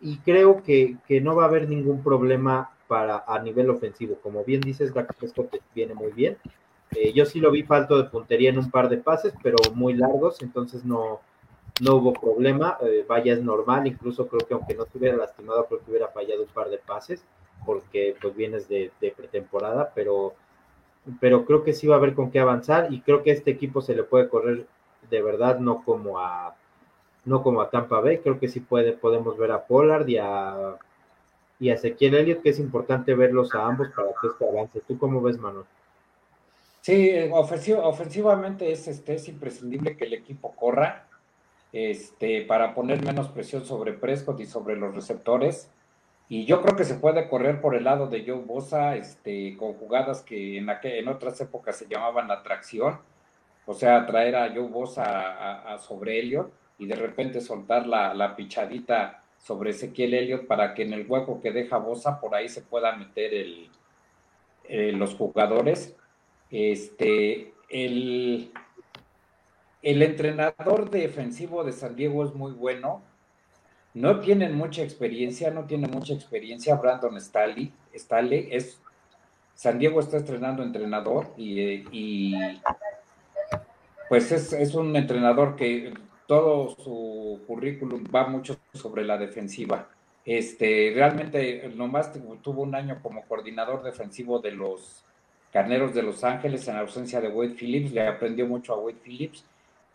y 0.00 0.18
creo 0.18 0.62
que, 0.62 0.96
que, 1.08 1.22
no 1.22 1.34
va 1.34 1.44
a 1.44 1.48
haber 1.48 1.70
ningún 1.70 2.02
problema 2.02 2.70
para 2.86 3.24
a 3.26 3.38
nivel 3.38 3.70
ofensivo. 3.70 4.16
Como 4.22 4.44
bien 4.44 4.60
dices, 4.60 4.92
Dak 4.92 5.14
Prescott 5.16 5.56
viene 5.74 5.94
muy 5.94 6.12
bien. 6.12 6.36
Eh, 6.92 7.14
yo 7.14 7.24
sí 7.24 7.40
lo 7.40 7.50
vi 7.50 7.62
falto 7.62 7.96
de 7.96 8.10
puntería 8.10 8.50
en 8.50 8.58
un 8.58 8.70
par 8.70 8.90
de 8.90 8.98
pases, 8.98 9.32
pero 9.42 9.56
muy 9.74 9.94
largos, 9.94 10.42
entonces 10.42 10.84
no, 10.84 11.20
no 11.80 11.94
hubo 11.96 12.12
problema. 12.12 12.76
Eh, 12.82 13.06
vaya, 13.08 13.32
es 13.32 13.42
normal, 13.42 13.86
incluso 13.86 14.28
creo 14.28 14.46
que 14.46 14.54
aunque 14.54 14.74
no 14.74 14.84
estuviera 14.84 15.16
lastimado, 15.16 15.66
creo 15.66 15.80
que 15.80 15.90
hubiera 15.90 16.08
fallado 16.08 16.42
un 16.42 16.48
par 16.48 16.68
de 16.68 16.78
pases, 16.78 17.24
porque 17.66 18.16
pues 18.20 18.34
vienes 18.34 18.68
de, 18.68 18.90
pretemporada, 19.16 19.92
pero, 19.94 20.34
pero 21.20 21.44
creo 21.44 21.64
que 21.64 21.72
sí 21.72 21.86
va 21.86 21.96
a 21.96 21.98
haber 21.98 22.14
con 22.14 22.30
qué 22.30 22.40
avanzar 22.40 22.92
y 22.92 23.00
creo 23.00 23.22
que 23.22 23.32
este 23.32 23.50
equipo 23.50 23.82
se 23.82 23.94
le 23.94 24.04
puede 24.04 24.28
correr 24.28 24.66
de 25.10 25.22
verdad, 25.22 25.58
no 25.58 25.84
como 25.84 26.18
a 26.18 26.54
no 27.24 27.42
como 27.42 27.60
a 27.60 27.70
Tampa 27.70 28.00
Bay, 28.00 28.18
creo 28.18 28.38
que 28.38 28.48
sí 28.48 28.60
puede, 28.60 28.92
podemos 28.92 29.36
ver 29.36 29.50
a 29.50 29.66
Pollard 29.66 30.08
y 30.08 30.16
a 30.18 30.78
y 31.58 31.70
a 31.70 31.74
Ezequiel 31.74 32.14
Elliott, 32.14 32.42
que 32.42 32.50
es 32.50 32.58
importante 32.58 33.14
verlos 33.14 33.54
a 33.54 33.66
ambos 33.66 33.88
para 33.94 34.08
que 34.20 34.28
esto 34.28 34.48
avance. 34.48 34.80
¿Tú 34.86 34.98
cómo 34.98 35.22
ves, 35.22 35.38
Manuel? 35.38 35.64
Sí, 36.82 37.10
ofensivamente 37.32 38.70
es, 38.70 38.86
este, 38.86 39.14
es 39.14 39.28
imprescindible 39.28 39.96
que 39.96 40.04
el 40.04 40.12
equipo 40.12 40.54
corra 40.54 41.08
este, 41.72 42.42
para 42.42 42.74
poner 42.74 43.04
menos 43.04 43.28
presión 43.28 43.64
sobre 43.64 43.92
Prescott 43.92 44.40
y 44.40 44.46
sobre 44.46 44.76
los 44.76 44.94
receptores. 44.94 45.68
Y 46.28 46.44
yo 46.44 46.60
creo 46.60 46.74
que 46.76 46.84
se 46.84 46.96
puede 46.96 47.28
correr 47.28 47.60
por 47.60 47.76
el 47.76 47.84
lado 47.84 48.08
de 48.08 48.24
Joe 48.26 48.44
Bosa 48.44 48.96
este, 48.96 49.56
con 49.56 49.74
jugadas 49.74 50.22
que 50.22 50.58
en, 50.58 50.68
en 50.68 51.08
otras 51.08 51.40
épocas 51.40 51.76
se 51.76 51.86
llamaban 51.86 52.30
atracción, 52.30 52.98
o 53.64 53.74
sea, 53.74 54.06
traer 54.06 54.36
a 54.36 54.48
Joe 54.48 54.68
Bosa 54.68 55.72
a, 55.72 55.78
sobre 55.78 56.18
Elliott 56.18 56.52
y 56.78 56.86
de 56.86 56.96
repente 56.96 57.40
soltar 57.40 57.86
la, 57.86 58.14
la 58.14 58.34
pichadita 58.36 59.22
sobre 59.38 59.70
Ezequiel 59.70 60.14
Elliott 60.14 60.46
para 60.46 60.74
que 60.74 60.82
en 60.82 60.92
el 60.92 61.06
hueco 61.08 61.40
que 61.40 61.52
deja 61.52 61.78
Bosa 61.78 62.20
por 62.20 62.34
ahí 62.34 62.48
se 62.48 62.62
pueda 62.62 62.96
meter 62.96 63.32
el, 63.34 63.70
eh, 64.64 64.92
los 64.92 65.14
jugadores. 65.14 65.96
Este, 66.50 67.54
el, 67.68 68.52
el 69.82 70.02
entrenador 70.02 70.90
defensivo 70.90 71.64
de 71.64 71.72
San 71.72 71.96
Diego 71.96 72.24
es 72.24 72.34
muy 72.34 72.52
bueno. 72.52 73.02
No 73.96 74.20
tienen 74.20 74.54
mucha 74.54 74.82
experiencia, 74.82 75.50
no 75.50 75.64
tiene 75.64 75.88
mucha 75.88 76.12
experiencia. 76.12 76.74
Brandon 76.74 77.18
Staley, 77.18 77.72
Staley 77.94 78.46
es 78.52 78.78
San 79.54 79.78
Diego 79.78 80.00
está 80.00 80.18
estrenando 80.18 80.62
entrenador 80.62 81.32
y, 81.38 81.82
y 81.90 82.34
pues 84.10 84.30
es, 84.32 84.52
es, 84.52 84.74
un 84.74 84.94
entrenador 84.96 85.56
que 85.56 85.94
todo 86.26 86.76
su 86.76 87.40
currículum 87.46 88.04
va 88.14 88.28
mucho 88.28 88.58
sobre 88.74 89.02
la 89.02 89.16
defensiva. 89.16 89.88
Este, 90.26 90.92
realmente 90.94 91.66
nomás 91.74 92.12
tuvo 92.42 92.64
un 92.64 92.74
año 92.74 92.98
como 93.02 93.22
coordinador 93.22 93.82
defensivo 93.82 94.40
de 94.40 94.50
los 94.50 95.04
Carneros 95.54 95.94
de 95.94 96.02
Los 96.02 96.22
Ángeles 96.22 96.68
en 96.68 96.76
ausencia 96.76 97.22
de 97.22 97.28
Wade 97.28 97.54
Phillips, 97.54 97.92
le 97.92 98.06
aprendió 98.06 98.46
mucho 98.46 98.74
a 98.74 98.78
Wade 98.78 98.98
Phillips 99.02 99.42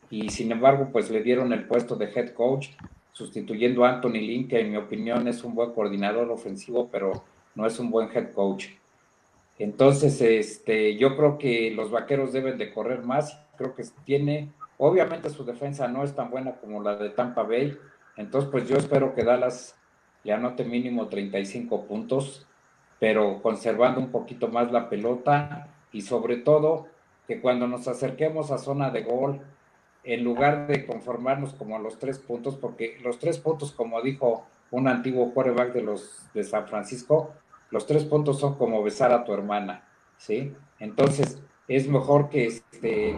y 0.10 0.30
sin 0.30 0.52
embargo 0.52 0.90
pues 0.92 1.12
le 1.12 1.22
dieron 1.22 1.54
el 1.54 1.66
puesto 1.66 1.96
de 1.96 2.06
head 2.06 2.34
coach 2.34 2.70
sustituyendo 3.12 3.86
a 3.86 3.90
Anthony 3.90 4.22
Lynn, 4.22 4.48
que 4.48 4.62
en 4.62 4.72
mi 4.72 4.78
opinión 4.78 5.28
es 5.28 5.44
un 5.44 5.54
buen 5.54 5.72
coordinador 5.72 6.30
ofensivo, 6.32 6.90
pero 6.92 7.24
no 7.56 7.66
es 7.66 7.80
un 7.80 7.90
buen 7.90 8.10
head 8.14 8.32
coach. 8.32 8.68
Entonces, 9.60 10.22
este, 10.22 10.98
yo 10.98 11.16
creo 11.16 11.38
que 11.38 11.72
los 11.72 11.92
vaqueros 11.92 12.34
deben 12.34 12.58
de 12.58 12.74
correr 12.74 13.04
más, 13.04 13.40
creo 13.58 13.76
que 13.76 13.84
tiene 14.06 14.52
Obviamente 14.84 15.30
su 15.30 15.46
defensa 15.46 15.88
no 15.88 16.04
es 16.04 16.16
tan 16.16 16.32
buena 16.32 16.54
como 16.54 16.82
la 16.82 16.96
de 16.96 17.12
Tampa 17.12 17.44
Bay, 17.44 17.78
entonces 18.18 18.50
pues 18.50 18.68
yo 18.68 18.78
espero 18.78 19.14
que 19.14 19.24
Dallas 19.24 19.76
le 20.24 20.34
anote 20.34 20.66
mínimo 20.66 21.08
35 21.08 21.86
puntos, 21.86 22.48
pero 23.00 23.44
conservando 23.44 24.00
un 24.00 24.10
poquito 24.10 24.48
más 24.48 24.72
la 24.72 24.90
pelota 24.90 25.68
y 25.92 26.02
sobre 26.02 26.38
todo 26.38 26.88
que 27.28 27.40
cuando 27.42 27.68
nos 27.68 27.88
acerquemos 27.88 28.50
a 28.50 28.58
zona 28.58 28.90
de 28.90 29.04
gol, 29.04 29.42
en 30.04 30.24
lugar 30.24 30.68
de 30.68 30.86
conformarnos 30.86 31.54
como 31.54 31.76
a 31.76 31.80
los 31.80 32.00
tres 32.00 32.20
puntos, 32.20 32.56
porque 32.56 32.98
los 33.04 33.20
tres 33.20 33.38
puntos, 33.38 33.72
como 33.72 34.02
dijo 34.02 34.46
un 34.72 34.88
antiguo 34.88 35.34
quarterback 35.34 35.74
de 35.74 35.84
los 35.84 36.26
de 36.34 36.44
San 36.44 36.68
Francisco, 36.68 37.34
los 37.70 37.86
tres 37.86 38.04
puntos 38.06 38.40
son 38.40 38.56
como 38.56 38.84
besar 38.84 39.12
a 39.12 39.24
tu 39.24 39.34
hermana, 39.34 39.84
¿sí? 40.18 40.54
Entonces, 40.80 41.42
es 41.68 41.88
mejor 41.88 42.30
que, 42.30 42.48
este, 42.48 43.16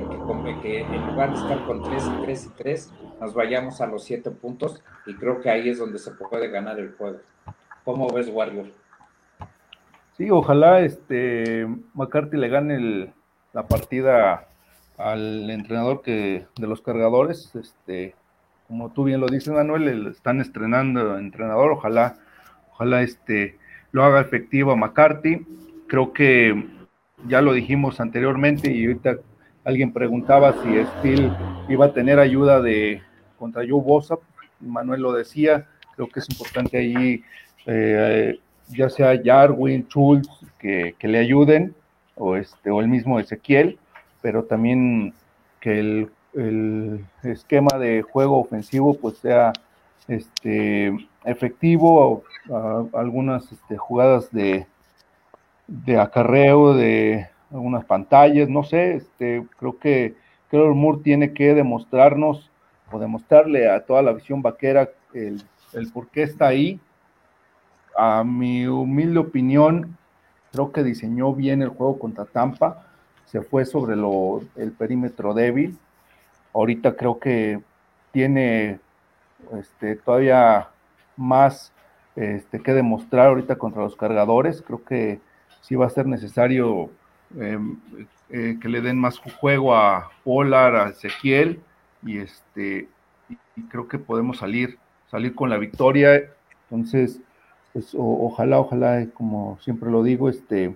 que, 0.61 0.81
en 0.81 1.07
lugar 1.07 1.31
de 1.31 1.37
estar 1.37 1.65
con 1.65 1.81
3 1.81 2.03
y 2.05 2.21
3 2.23 2.45
y 2.45 2.49
3, 2.49 2.93
nos 3.19 3.33
vayamos 3.33 3.81
a 3.81 3.87
los 3.87 4.03
7 4.03 4.29
puntos 4.31 4.83
y 5.05 5.15
creo 5.15 5.41
que 5.41 5.49
ahí 5.49 5.69
es 5.69 5.79
donde 5.79 5.97
se 5.97 6.11
puede 6.11 6.49
ganar 6.49 6.79
el 6.79 6.93
juego. 6.93 7.19
¿Cómo 7.83 8.07
ves, 8.09 8.29
Warrior? 8.29 8.67
Sí, 10.17 10.29
ojalá 10.29 10.81
este 10.81 11.67
McCarthy 11.95 12.37
le 12.37 12.49
gane 12.49 13.13
la 13.53 13.67
partida 13.67 14.47
al 14.97 15.49
entrenador 15.49 16.01
que 16.01 16.45
de 16.55 16.67
los 16.67 16.81
cargadores, 16.81 17.55
este, 17.55 18.15
como 18.67 18.91
tú 18.91 19.03
bien 19.03 19.19
lo 19.19 19.27
dices, 19.27 19.53
Manuel, 19.53 20.07
están 20.07 20.41
estrenando 20.41 21.17
entrenador, 21.17 21.71
ojalá, 21.71 22.17
ojalá 22.71 23.01
este 23.01 23.57
lo 23.91 24.03
haga 24.03 24.21
efectivo 24.21 24.71
a 24.71 24.75
McCarthy. 24.75 25.45
Creo 25.87 26.13
que 26.13 26.67
ya 27.27 27.41
lo 27.41 27.53
dijimos 27.53 27.99
anteriormente 27.99 28.71
y 28.71 28.85
ahorita 28.85 29.17
alguien 29.63 29.93
preguntaba 29.93 30.53
si 30.63 30.83
Steel 30.83 31.31
iba 31.69 31.85
a 31.85 31.93
tener 31.93 32.19
ayuda 32.19 32.61
de 32.61 33.01
contra 33.37 33.63
Joe 33.67 33.81
Bosa, 33.81 34.15
Manuel 34.59 35.01
lo 35.01 35.11
decía, 35.11 35.67
creo 35.95 36.07
que 36.07 36.19
es 36.21 36.29
importante 36.29 36.77
ahí, 36.77 37.23
eh, 37.65 38.39
ya 38.69 38.89
sea 38.89 39.19
Jarwin, 39.23 39.85
Schultz, 39.87 40.29
que, 40.57 40.95
le 41.01 41.19
ayuden, 41.19 41.75
o, 42.15 42.37
este, 42.37 42.71
o 42.71 42.79
el 42.79 42.87
mismo 42.87 43.19
Ezequiel, 43.19 43.77
pero 44.23 44.45
también 44.45 45.13
que 45.59 45.79
el, 45.79 46.09
esquema 47.21 47.77
de 47.77 48.01
juego 48.01 48.39
ofensivo 48.39 48.95
pues 48.95 49.17
sea 49.17 49.53
este, 50.07 50.91
efectivo, 51.25 52.23
algunas 52.91 53.51
este, 53.51 53.77
jugadas 53.77 54.31
de, 54.31 54.65
de 55.67 55.99
acarreo, 55.99 56.73
de 56.73 57.27
algunas 57.51 57.85
pantallas, 57.85 58.49
no 58.49 58.63
sé, 58.63 58.95
este, 58.95 59.45
creo 59.59 59.77
que 59.77 60.15
creo 60.49 60.73
Moore 60.73 61.01
tiene 61.03 61.33
que 61.33 61.53
demostrarnos 61.53 62.49
o 62.91 62.97
demostrarle 62.97 63.69
a 63.69 63.85
toda 63.85 64.01
la 64.01 64.13
visión 64.13 64.41
vaquera 64.41 64.89
el, 65.13 65.43
el 65.73 65.91
por 65.91 66.07
qué 66.07 66.23
está 66.23 66.47
ahí. 66.47 66.79
A 67.95 68.23
mi 68.23 68.65
humilde 68.65 69.19
opinión, 69.19 69.97
creo 70.51 70.71
que 70.71 70.83
diseñó 70.83 71.33
bien 71.33 71.61
el 71.61 71.69
juego 71.69 71.99
contra 71.99 72.25
Tampa, 72.25 72.92
se 73.25 73.41
fue 73.41 73.65
sobre 73.65 73.95
lo, 73.95 74.41
el 74.55 74.71
perímetro 74.71 75.33
débil. 75.33 75.77
Ahorita 76.53 76.95
creo 76.95 77.19
que 77.19 77.59
tiene 78.11 78.79
este, 79.59 79.95
todavía 79.95 80.69
más 81.17 81.71
este, 82.15 82.59
que 82.59 82.73
demostrar 82.73 83.27
ahorita 83.27 83.55
contra 83.55 83.83
los 83.83 83.95
cargadores. 83.95 84.61
Creo 84.61 84.83
que 84.83 85.19
sí 85.61 85.75
va 85.75 85.87
a 85.87 85.89
ser 85.89 86.05
necesario 86.05 86.89
em, 87.39 87.79
eh, 88.29 88.57
que 88.61 88.69
le 88.69 88.81
den 88.81 88.99
más 88.99 89.19
juego 89.19 89.75
a 89.75 90.11
Polar, 90.23 90.75
a 90.75 90.89
Ezequiel, 90.89 91.59
y 92.03 92.19
este 92.19 92.87
y 93.55 93.61
creo 93.63 93.87
que 93.87 93.99
podemos 93.99 94.37
salir, 94.37 94.77
salir 95.09 95.35
con 95.35 95.49
la 95.49 95.57
victoria. 95.57 96.23
Entonces, 96.69 97.19
pues 97.71 97.95
ojalá, 97.97 98.59
ojalá, 98.59 99.07
como 99.13 99.57
siempre 99.61 99.89
lo 99.89 100.03
digo, 100.03 100.29
este 100.29 100.75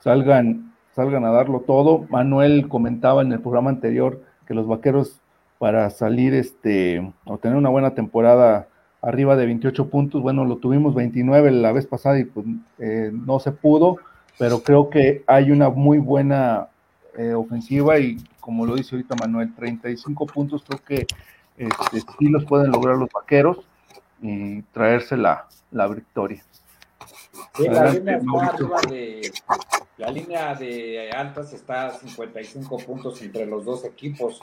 salgan, 0.00 0.73
salgan 0.94 1.24
a 1.24 1.30
darlo 1.30 1.60
todo. 1.60 2.06
Manuel 2.10 2.68
comentaba 2.68 3.22
en 3.22 3.32
el 3.32 3.40
programa 3.40 3.70
anterior 3.70 4.22
que 4.46 4.54
los 4.54 4.66
vaqueros 4.66 5.20
para 5.58 5.88
salir, 5.90 6.34
este, 6.34 7.12
o 7.24 7.38
tener 7.38 7.56
una 7.56 7.68
buena 7.68 7.94
temporada 7.94 8.68
arriba 9.02 9.36
de 9.36 9.46
28 9.46 9.88
puntos. 9.88 10.22
Bueno, 10.22 10.44
lo 10.44 10.56
tuvimos 10.56 10.94
29 10.94 11.50
la 11.50 11.72
vez 11.72 11.86
pasada 11.86 12.18
y 12.18 12.24
pues 12.24 12.46
eh, 12.78 13.10
no 13.12 13.38
se 13.38 13.52
pudo, 13.52 13.98
pero 14.38 14.62
creo 14.62 14.90
que 14.90 15.22
hay 15.26 15.50
una 15.50 15.70
muy 15.70 15.98
buena 15.98 16.68
eh, 17.16 17.34
ofensiva 17.34 17.98
y 17.98 18.16
como 18.40 18.66
lo 18.66 18.74
dice 18.74 18.94
ahorita 18.94 19.14
Manuel, 19.16 19.54
35 19.54 20.26
puntos 20.26 20.64
creo 20.66 20.80
que 20.84 21.06
este, 21.56 22.00
sí 22.18 22.28
los 22.28 22.44
pueden 22.44 22.72
lograr 22.72 22.96
los 22.96 23.08
vaqueros 23.10 23.58
y 24.20 24.62
traerse 24.72 25.16
la, 25.16 25.46
la 25.70 25.86
victoria. 25.86 26.42
La, 27.58 27.90
línea 27.92 28.20
de, 28.88 29.32
la 29.96 30.10
línea 30.10 30.54
de 30.54 31.10
altas 31.10 31.52
está 31.52 31.86
a 31.86 31.90
55 31.92 32.78
puntos 32.78 33.22
entre 33.22 33.46
los 33.46 33.64
dos 33.64 33.84
equipos, 33.84 34.40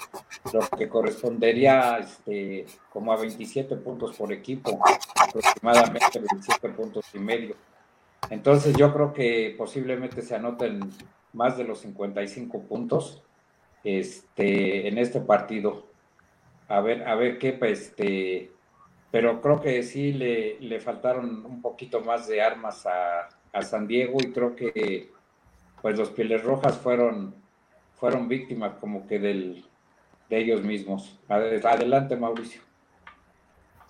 lo 0.53 0.61
que 0.77 0.87
correspondería 0.87 1.97
este, 1.97 2.65
como 2.89 3.13
a 3.13 3.17
27 3.17 3.75
puntos 3.77 4.15
por 4.15 4.31
equipo, 4.31 4.79
aproximadamente 5.15 6.19
27 6.19 6.69
puntos 6.69 7.05
y 7.13 7.19
medio. 7.19 7.55
Entonces 8.29 8.75
yo 8.77 8.93
creo 8.93 9.13
que 9.13 9.55
posiblemente 9.57 10.21
se 10.21 10.35
anoten 10.35 10.79
más 11.33 11.57
de 11.57 11.63
los 11.63 11.79
55 11.79 12.61
puntos 12.63 13.21
este, 13.83 14.87
en 14.87 14.97
este 14.97 15.21
partido. 15.21 15.87
A 16.67 16.79
ver, 16.79 17.07
a 17.07 17.15
ver 17.15 17.37
qué, 17.37 17.53
pues, 17.53 17.81
este, 17.81 18.51
pero 19.11 19.41
creo 19.41 19.61
que 19.61 19.83
sí 19.83 20.13
le, 20.13 20.57
le 20.61 20.79
faltaron 20.79 21.45
un 21.45 21.61
poquito 21.61 22.01
más 22.01 22.27
de 22.27 22.41
armas 22.41 22.85
a, 22.85 23.27
a, 23.51 23.61
San 23.61 23.85
Diego 23.85 24.17
y 24.21 24.31
creo 24.31 24.55
que 24.55 25.11
pues 25.81 25.97
los 25.97 26.09
Pieles 26.09 26.43
Rojas 26.43 26.77
fueron, 26.77 27.35
fueron 27.95 28.29
víctimas 28.29 28.73
como 28.79 29.05
que 29.07 29.19
del, 29.19 29.65
de 30.29 30.37
ellos 30.39 30.63
mismos. 30.63 31.19
Adelante, 31.27 32.15
Mauricio. 32.15 32.61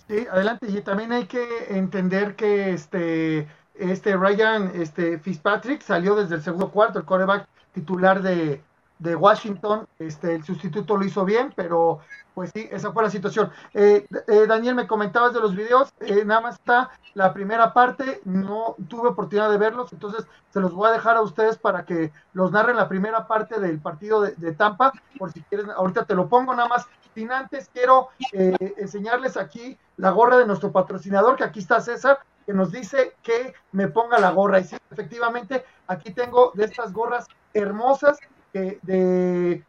Sí, 0.07 0.25
adelante. 0.29 0.67
Y 0.69 0.81
también 0.81 1.11
hay 1.11 1.25
que 1.25 1.45
entender 1.69 2.35
que 2.35 2.71
este, 2.71 3.47
este 3.75 4.17
Ryan 4.17 4.71
este, 4.75 5.19
Fitzpatrick 5.19 5.81
salió 5.81 6.15
desde 6.15 6.35
el 6.35 6.41
segundo 6.41 6.71
cuarto, 6.71 6.99
el 6.99 7.05
coreback 7.05 7.47
titular 7.73 8.21
de, 8.21 8.61
de 9.01 9.15
Washington, 9.15 9.87
este, 9.97 10.35
el 10.35 10.43
sustituto 10.43 10.95
lo 10.95 11.03
hizo 11.03 11.25
bien, 11.25 11.51
pero 11.55 12.01
pues 12.35 12.51
sí, 12.53 12.69
esa 12.71 12.91
fue 12.91 13.01
la 13.01 13.09
situación. 13.09 13.51
Eh, 13.73 14.05
eh, 14.27 14.45
Daniel, 14.47 14.75
me 14.75 14.85
comentabas 14.85 15.33
de 15.33 15.39
los 15.39 15.55
videos, 15.55 15.91
eh, 16.01 16.23
nada 16.23 16.41
más 16.41 16.55
está 16.55 16.91
la 17.15 17.33
primera 17.33 17.73
parte, 17.73 18.21
no 18.25 18.75
tuve 18.87 19.09
oportunidad 19.09 19.49
de 19.49 19.57
verlos, 19.57 19.91
entonces 19.91 20.27
se 20.51 20.59
los 20.59 20.73
voy 20.73 20.89
a 20.89 20.93
dejar 20.93 21.17
a 21.17 21.21
ustedes 21.21 21.57
para 21.57 21.83
que 21.83 22.13
los 22.33 22.51
narren 22.51 22.75
la 22.75 22.87
primera 22.87 23.27
parte 23.27 23.59
del 23.59 23.79
partido 23.79 24.21
de, 24.21 24.51
Tampa, 24.53 24.93
por 25.17 25.31
si 25.31 25.41
quieren, 25.41 25.71
ahorita 25.71 26.05
te 26.05 26.13
lo 26.13 26.29
pongo 26.29 26.53
nada 26.53 26.69
más. 26.69 26.85
Sin 27.15 27.29
antes, 27.31 27.69
quiero 27.73 28.07
enseñarles 28.31 29.35
aquí 29.35 29.77
la 29.97 30.11
gorra 30.11 30.37
de 30.37 30.45
nuestro 30.45 30.71
patrocinador, 30.71 31.35
que 31.35 31.43
aquí 31.43 31.59
está 31.59 31.81
César, 31.81 32.19
que 32.45 32.53
nos 32.53 32.71
dice 32.71 33.15
que 33.21 33.53
me 33.73 33.89
ponga 33.89 34.17
la 34.17 34.31
gorra. 34.31 34.59
Y 34.59 34.63
sí, 34.63 34.77
efectivamente, 34.89 35.65
aquí 35.87 36.13
tengo 36.13 36.53
de 36.55 36.63
estas 36.63 36.93
gorras 36.93 37.27
hermosas 37.53 38.17
de 38.53 39.63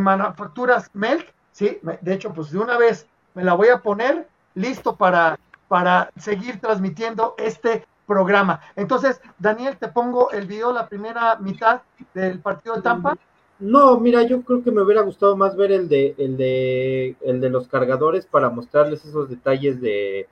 manufacturas 0.00 0.90
Melk, 0.92 1.32
sí, 1.52 1.78
de 2.00 2.14
hecho, 2.14 2.32
pues 2.32 2.50
de 2.50 2.58
una 2.58 2.78
vez 2.78 3.06
me 3.34 3.44
la 3.44 3.54
voy 3.54 3.68
a 3.68 3.78
poner 3.78 4.28
listo 4.54 4.96
para, 4.96 5.38
para 5.68 6.10
seguir 6.16 6.60
transmitiendo 6.60 7.34
este 7.38 7.84
programa. 8.06 8.60
Entonces, 8.76 9.20
Daniel, 9.38 9.76
te 9.78 9.88
pongo 9.88 10.30
el 10.30 10.46
video, 10.46 10.72
la 10.72 10.88
primera 10.88 11.36
mitad 11.36 11.82
del 12.12 12.38
partido 12.40 12.76
de 12.76 12.82
Tampa. 12.82 13.16
No, 13.58 13.98
mira, 13.98 14.22
yo 14.22 14.42
creo 14.42 14.62
que 14.62 14.70
me 14.70 14.82
hubiera 14.82 15.02
gustado 15.02 15.36
más 15.36 15.56
ver 15.56 15.72
el 15.72 15.88
de, 15.88 16.14
el 16.18 16.36
de, 16.36 17.16
el 17.22 17.40
de 17.40 17.50
los 17.50 17.68
cargadores 17.68 18.26
para 18.26 18.50
mostrarles 18.50 19.04
esos 19.04 19.30
detalles 19.30 19.80
de, 19.80 20.28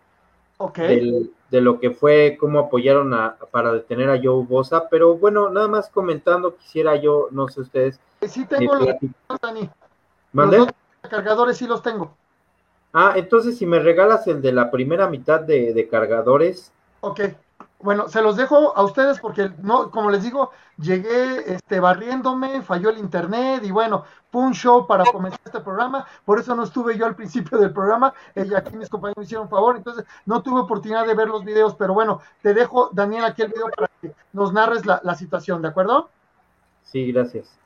de 1.51 1.61
lo 1.61 1.81
que 1.81 1.91
fue, 1.91 2.37
cómo 2.39 2.59
apoyaron 2.59 3.13
a, 3.15 3.37
para 3.51 3.73
detener 3.73 4.11
a 4.11 4.21
Joe 4.23 4.45
Bosa, 4.45 4.89
pero 4.89 5.17
bueno, 5.17 5.51
nada 5.51 5.69
más 5.69 5.89
comentando, 5.89 6.57
quisiera 6.57 6.97
yo, 6.97 7.29
no 7.31 7.49
sé 7.49 7.61
ustedes. 7.63 8.01
Sí 8.23 8.47
tengo 8.47 8.75
los, 8.75 8.87
Dani. 9.41 9.69
Los 10.33 10.69
cargadores 11.11 11.57
sí 11.57 11.67
los 11.67 11.83
tengo. 11.83 12.15
Ah, 12.93 13.15
entonces 13.17 13.59
si 13.59 13.67
me 13.67 13.81
regalas 13.81 14.27
el 14.27 14.43
de 14.43 14.53
la 14.53 14.71
primera 14.71 15.09
mitad 15.09 15.41
de, 15.41 15.73
de 15.73 15.89
cargadores. 15.89 16.73
Ok. 17.01 17.21
Bueno, 17.83 18.09
se 18.09 18.23
los 18.23 18.37
dejo 18.37 18.77
a 18.77 18.83
ustedes 18.85 19.19
porque 19.19 19.51
no, 19.61 19.91
como 19.91 20.09
les 20.11 20.23
digo, 20.23 20.53
llegué 20.79 21.53
este 21.53 21.81
barriéndome, 21.81 22.63
falló 22.63 22.91
el 22.91 22.99
internet 22.99 23.63
y 23.65 23.73
bueno, 23.73 24.05
fue 24.31 24.43
un 24.43 24.55
show 24.55 24.87
para 24.87 25.05
comenzar 25.05 25.41
este 25.45 25.61
programa, 25.61 26.07
por 26.25 26.39
eso 26.39 26.55
no 26.55 26.63
estuve 26.63 26.97
yo 26.97 27.07
al 27.07 27.17
principio 27.17 27.59
del 27.59 27.73
programa, 27.73 28.15
y 28.37 28.55
aquí 28.55 28.77
mis 28.77 28.89
compañeros 28.89 29.19
me 29.19 29.25
hicieron 29.25 29.49
favor, 29.49 29.77
entonces 29.77 30.05
no 30.27 30.43
tuve 30.43 30.61
oportunidad 30.61 31.07
de 31.07 31.15
ver 31.15 31.29
los 31.29 31.45
videos, 31.45 31.75
pero 31.75 31.93
bueno, 31.93 32.21
te 32.41 32.55
dejo, 32.55 32.89
Daniel, 32.93 33.25
aquí 33.25 33.43
el 33.43 33.49
video 33.49 33.69
para 33.77 33.91
que 34.01 34.15
nos 34.33 34.53
narres 34.53 34.87
la, 34.87 35.15
situación, 35.17 35.61
¿de 35.61 35.69
acuerdo? 35.69 36.09
Sí, 36.85 37.11
gracias. 37.13 37.59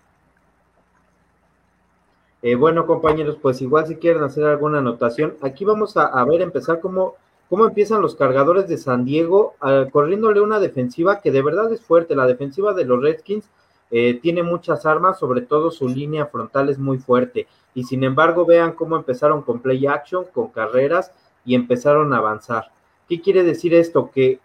Eh, 2.41 2.55
bueno, 2.55 2.87
compañeros, 2.87 3.37
pues 3.41 3.61
igual 3.61 3.87
si 3.87 3.97
quieren 3.97 4.23
hacer 4.23 4.45
alguna 4.45 4.79
anotación, 4.79 5.37
aquí 5.43 5.65
vamos 5.65 5.97
a, 5.97 6.07
a 6.07 6.25
ver, 6.25 6.41
empezar 6.41 6.81
como 6.81 7.15
cómo 7.49 7.67
empiezan 7.67 8.03
los 8.03 8.15
cargadores 8.15 8.69
de 8.69 8.79
San 8.79 9.05
Diego 9.05 9.55
uh, 9.63 9.91
corriéndole 9.91 10.41
una 10.41 10.59
defensiva 10.61 11.21
que 11.21 11.31
de 11.31 11.43
verdad 11.43 11.73
es 11.73 11.81
fuerte. 11.81 12.17
La 12.17 12.27
defensiva 12.27 12.75
de 12.75 12.85
los 12.85 13.01
Redskins 13.01 13.49
eh, 13.91 14.19
tiene 14.21 14.43
muchas 14.43 14.85
armas, 14.87 15.19
sobre 15.19 15.43
todo 15.43 15.71
su 15.71 15.89
línea 15.89 16.27
frontal 16.27 16.69
es 16.69 16.79
muy 16.79 16.99
fuerte. 16.99 17.47
Y 17.75 17.85
sin 17.85 18.05
embargo, 18.05 18.45
vean 18.45 18.73
cómo 18.73 18.97
empezaron 18.97 19.43
con 19.43 19.61
play 19.61 19.87
action, 19.87 20.25
con 20.33 20.49
carreras 20.49 21.13
y 21.45 21.55
empezaron 21.55 22.13
a 22.13 22.19
avanzar. 22.19 22.71
¿Qué 23.09 23.21
quiere 23.21 23.45
decir 23.45 23.75
esto? 23.75 24.11
Que, 24.11 24.41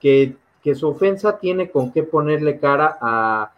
que, 0.00 0.36
su 0.74 0.88
ofensa 0.88 1.38
tiene 1.38 1.70
con 1.70 1.92
qué 1.92 2.02
ponerle 2.02 2.58
cara 2.58 2.98
a, 3.00 3.52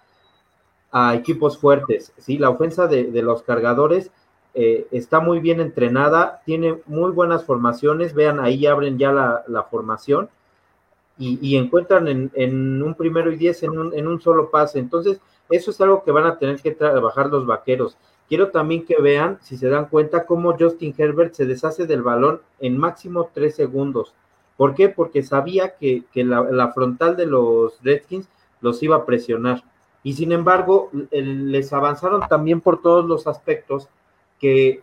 a 0.92 1.14
equipos 1.14 1.56
fuertes. 1.56 2.12
¿sí? 2.18 2.36
La 2.36 2.50
ofensa 2.50 2.86
de 2.86 3.22
los 3.22 3.42
cargadores 3.42 4.10
eh, 4.54 4.86
está 4.90 5.20
muy 5.20 5.40
bien 5.40 5.60
entrenada, 5.60 6.42
tiene 6.44 6.78
muy 6.86 7.10
buenas 7.12 7.44
formaciones, 7.44 8.14
vean, 8.14 8.40
ahí 8.40 8.66
abren 8.66 8.98
ya 8.98 9.12
la, 9.12 9.62
formación 9.70 10.28
y, 11.18 11.56
encuentran 11.56 12.30
en, 12.32 12.82
un 12.82 12.94
primero 12.94 13.32
y 13.32 13.36
diez 13.36 13.62
en 13.62 13.78
un, 13.78 13.94
en 13.94 14.06
un 14.06 14.20
solo 14.20 14.50
pase. 14.50 14.78
Entonces, 14.78 15.20
eso 15.50 15.70
es 15.70 15.80
algo 15.80 16.04
que 16.04 16.12
van 16.12 16.26
a 16.26 16.38
tener 16.38 16.60
que 16.60 16.72
trabajar 16.72 17.28
los 17.28 17.46
vaqueros. 17.46 17.96
Quiero 18.28 18.50
también 18.50 18.84
que 18.84 19.00
vean, 19.00 19.38
si 19.40 19.56
se 19.56 19.68
dan 19.68 19.86
cuenta, 19.86 20.26
cómo 20.26 20.54
Justin 20.58 20.94
Herbert 20.96 21.34
se 21.34 21.46
deshace 21.46 21.86
del 21.86 22.02
balón 22.02 22.42
en 22.60 22.76
máximo 22.76 23.30
tres 23.32 23.56
segundos. 23.56 24.14
¿Por 24.58 24.74
qué? 24.74 24.88
Porque 24.88 25.22
sabía 25.22 25.76
que, 25.76 26.04
la, 26.14 26.72
frontal 26.72 27.16
de 27.16 27.26
los 27.26 27.82
Redskins 27.82 28.28
los 28.60 28.82
iba 28.82 28.96
a 28.96 29.06
presionar. 29.06 29.62
Y 30.02 30.12
sin 30.12 30.32
embargo, 30.32 30.90
les 31.10 31.72
avanzaron 31.72 32.22
también 32.28 32.60
por 32.60 32.82
todos 32.82 33.06
los 33.06 33.26
aspectos 33.26 33.88
que, 34.38 34.82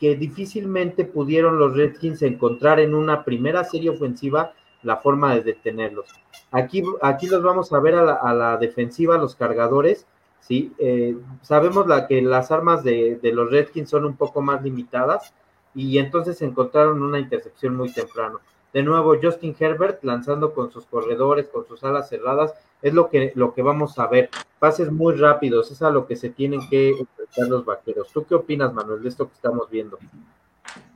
difícilmente 0.00 1.04
pudieron 1.04 1.58
los 1.58 1.76
Redskins 1.76 2.22
encontrar 2.22 2.80
en 2.80 2.94
una 2.94 3.24
primera 3.24 3.64
serie 3.64 3.90
ofensiva 3.90 4.52
la 4.82 4.96
forma 4.96 5.34
de 5.34 5.42
detenerlos. 5.42 6.06
Aquí, 6.50 6.82
aquí 7.02 7.26
los 7.26 7.42
vamos 7.42 7.72
a 7.72 7.80
ver 7.80 7.94
a 7.94 8.32
la, 8.34 8.56
defensiva, 8.56 9.18
los 9.18 9.34
cargadores, 9.34 10.06
¿sí? 10.40 10.72
Eh, 10.78 11.16
sabemos 11.42 11.86
la, 11.86 12.06
que 12.06 12.22
las 12.22 12.50
armas 12.50 12.82
de, 12.82 13.18
de, 13.22 13.32
los 13.32 13.50
Redskins 13.50 13.90
son 13.90 14.06
un 14.06 14.16
poco 14.16 14.40
más 14.40 14.62
limitadas 14.62 15.34
y 15.74 15.98
entonces 15.98 16.40
encontraron 16.40 17.02
una 17.02 17.18
intercepción 17.18 17.76
muy 17.76 17.92
temprano. 17.92 18.40
De 18.72 18.82
nuevo, 18.82 19.16
Justin 19.20 19.54
Herbert 19.58 20.02
lanzando 20.02 20.54
con 20.54 20.70
sus 20.70 20.86
corredores, 20.86 21.48
con 21.48 21.66
sus 21.66 21.82
alas 21.84 22.08
cerradas, 22.08 22.54
es 22.82 22.94
lo 22.94 23.08
que, 23.08 23.32
lo 23.34 23.54
que 23.54 23.62
vamos 23.62 23.98
a 23.98 24.06
ver. 24.06 24.30
Pases 24.58 24.90
muy 24.90 25.14
rápidos, 25.14 25.70
es 25.70 25.82
a 25.82 25.90
lo 25.90 26.06
que 26.06 26.16
se 26.16 26.30
tienen 26.30 26.60
que 26.68 26.90
enfrentar 26.90 27.48
los 27.48 27.64
vaqueros. 27.64 28.10
¿Tú 28.12 28.24
qué 28.24 28.34
opinas, 28.34 28.72
Manuel, 28.72 29.02
de 29.02 29.08
esto 29.08 29.26
que 29.26 29.34
estamos 29.34 29.70
viendo? 29.70 29.98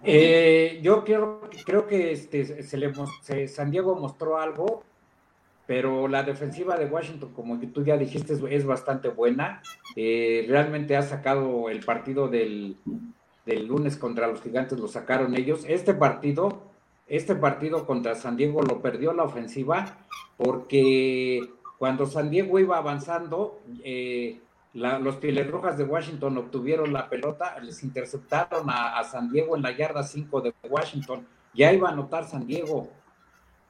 Eh, 0.03 0.81
yo 0.83 1.05
quiero, 1.05 1.43
creo 1.65 1.87
que 1.87 2.13
este, 2.13 2.63
se 2.63 2.77
le, 2.77 2.93
San 3.49 3.71
Diego 3.71 3.97
mostró 3.97 4.39
algo, 4.39 4.85
pero 5.67 6.09
la 6.09 6.23
defensiva 6.23 6.77
de 6.77 6.87
Washington, 6.87 7.33
como 7.35 7.59
tú 7.59 7.83
ya 7.85 7.97
dijiste, 7.97 8.35
es, 8.51 8.67
bastante 8.67 9.09
buena. 9.09 9.63
Eh, 9.97 10.45
realmente 10.49 10.97
ha 10.97 11.03
sacado 11.03 11.71
el 11.71 11.81
partido 11.81 12.29
del, 12.29 12.77
del 13.47 13.67
lunes 13.67 13.97
contra 13.97 14.27
los 14.27 14.43
gigantes, 14.43 14.79
lo 14.79 14.89
sacaron 14.89 15.35
ellos. 15.35 15.65
Este 15.67 15.95
partido 15.95 16.75
este 17.07 17.35
partido 17.35 17.87
contra 17.87 18.15
San 18.15 18.37
Diego 18.37 18.63
lo 18.63 18.81
perdió 18.81 19.13
la 19.13 19.25
ofensiva 19.25 19.99
porque 20.37 21.41
cuando 21.85 22.07
San 22.07 22.31
Diego 22.31 22.59
iba 22.59 22.79
avanzando, 22.79 23.61
eh, 23.85 24.41
los 24.73 25.17
Pieles 25.17 25.51
Rojas 25.51 25.77
de 25.77 25.85
Washington 25.85 26.39
obtuvieron 26.39 26.95
la 26.95 27.11
pelota, 27.11 27.61
les 27.61 27.85
interceptaron 27.85 28.71
a, 28.71 29.05
San 29.05 29.31
Diego 29.31 29.55
en 29.55 29.61
la 29.61 29.77
yarda 29.77 30.03
5 30.03 30.41
de 30.41 30.55
Washington, 30.67 31.27
ya 31.53 31.75
iba 31.75 31.91
a 31.91 31.93
anotar 31.93 32.25
San 32.25 32.47
Diego. 32.47 32.89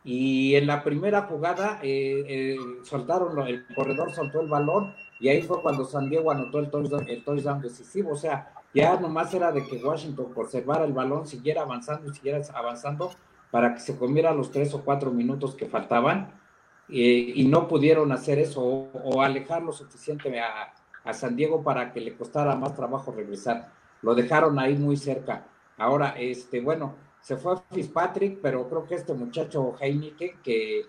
Y 0.04 0.54
en 0.54 0.68
la 0.68 0.84
primera 0.84 1.22
jugada 1.22 1.80
eh, 1.82 2.24
eh, 2.28 2.56
el 2.56 3.66
corredor 3.74 4.12
soltó 4.12 4.42
el 4.42 4.48
balón 4.48 4.94
y 5.18 5.26
ahí 5.26 5.42
fue 5.42 5.60
cuando 5.60 5.84
San 5.84 6.08
Diego 6.08 6.30
anotó 6.30 6.60
el 6.60 6.70
touchdown, 6.70 7.08
el 7.08 7.62
decisivo. 7.62 8.12
O 8.12 8.16
sea, 8.16 8.52
ya 8.72 8.96
nomás 9.00 9.34
era 9.34 9.50
de 9.50 9.66
que 9.66 9.84
Washington 9.84 10.32
conservara 10.32 10.84
el 10.84 10.92
balón, 10.92 11.26
siguiera 11.26 11.62
avanzando 11.62 12.08
y 12.08 12.14
siguiera 12.14 12.40
avanzando 12.54 13.10
para 13.50 13.74
que 13.74 13.80
se 13.80 13.98
comiera 13.98 14.32
los 14.32 14.52
tres 14.52 14.72
o 14.72 14.84
cuatro 14.84 15.10
minutos 15.10 15.56
que 15.56 15.66
faltaban 15.66 16.43
eh, 16.89 17.32
y 17.35 17.47
no 17.47 17.66
pudieron 17.68 18.12
hacer 18.12 18.39
eso 18.39 18.62
o, 18.62 19.22
alejar 19.22 19.62
lo 19.62 19.72
suficiente 19.72 20.41
a, 20.41 20.72
San 21.12 21.37
Diego 21.37 21.62
para 21.62 21.93
que 21.93 22.01
le 22.01 22.16
costara 22.16 22.57
más 22.57 22.74
trabajo 22.74 23.12
regresar. 23.12 23.70
Lo 24.01 24.14
dejaron 24.14 24.59
ahí 24.59 24.74
muy 24.74 24.97
cerca. 24.97 25.47
Ahora, 25.76 26.14
este, 26.18 26.62
bueno, 26.62 26.95
se 27.20 27.37
fue 27.37 27.57
Fitzpatrick, 27.72 28.39
pero 28.41 28.66
creo 28.70 28.87
que 28.87 28.95
este 28.95 29.12
muchacho 29.12 29.74
Heineken, 29.78 30.41
que 30.43 30.87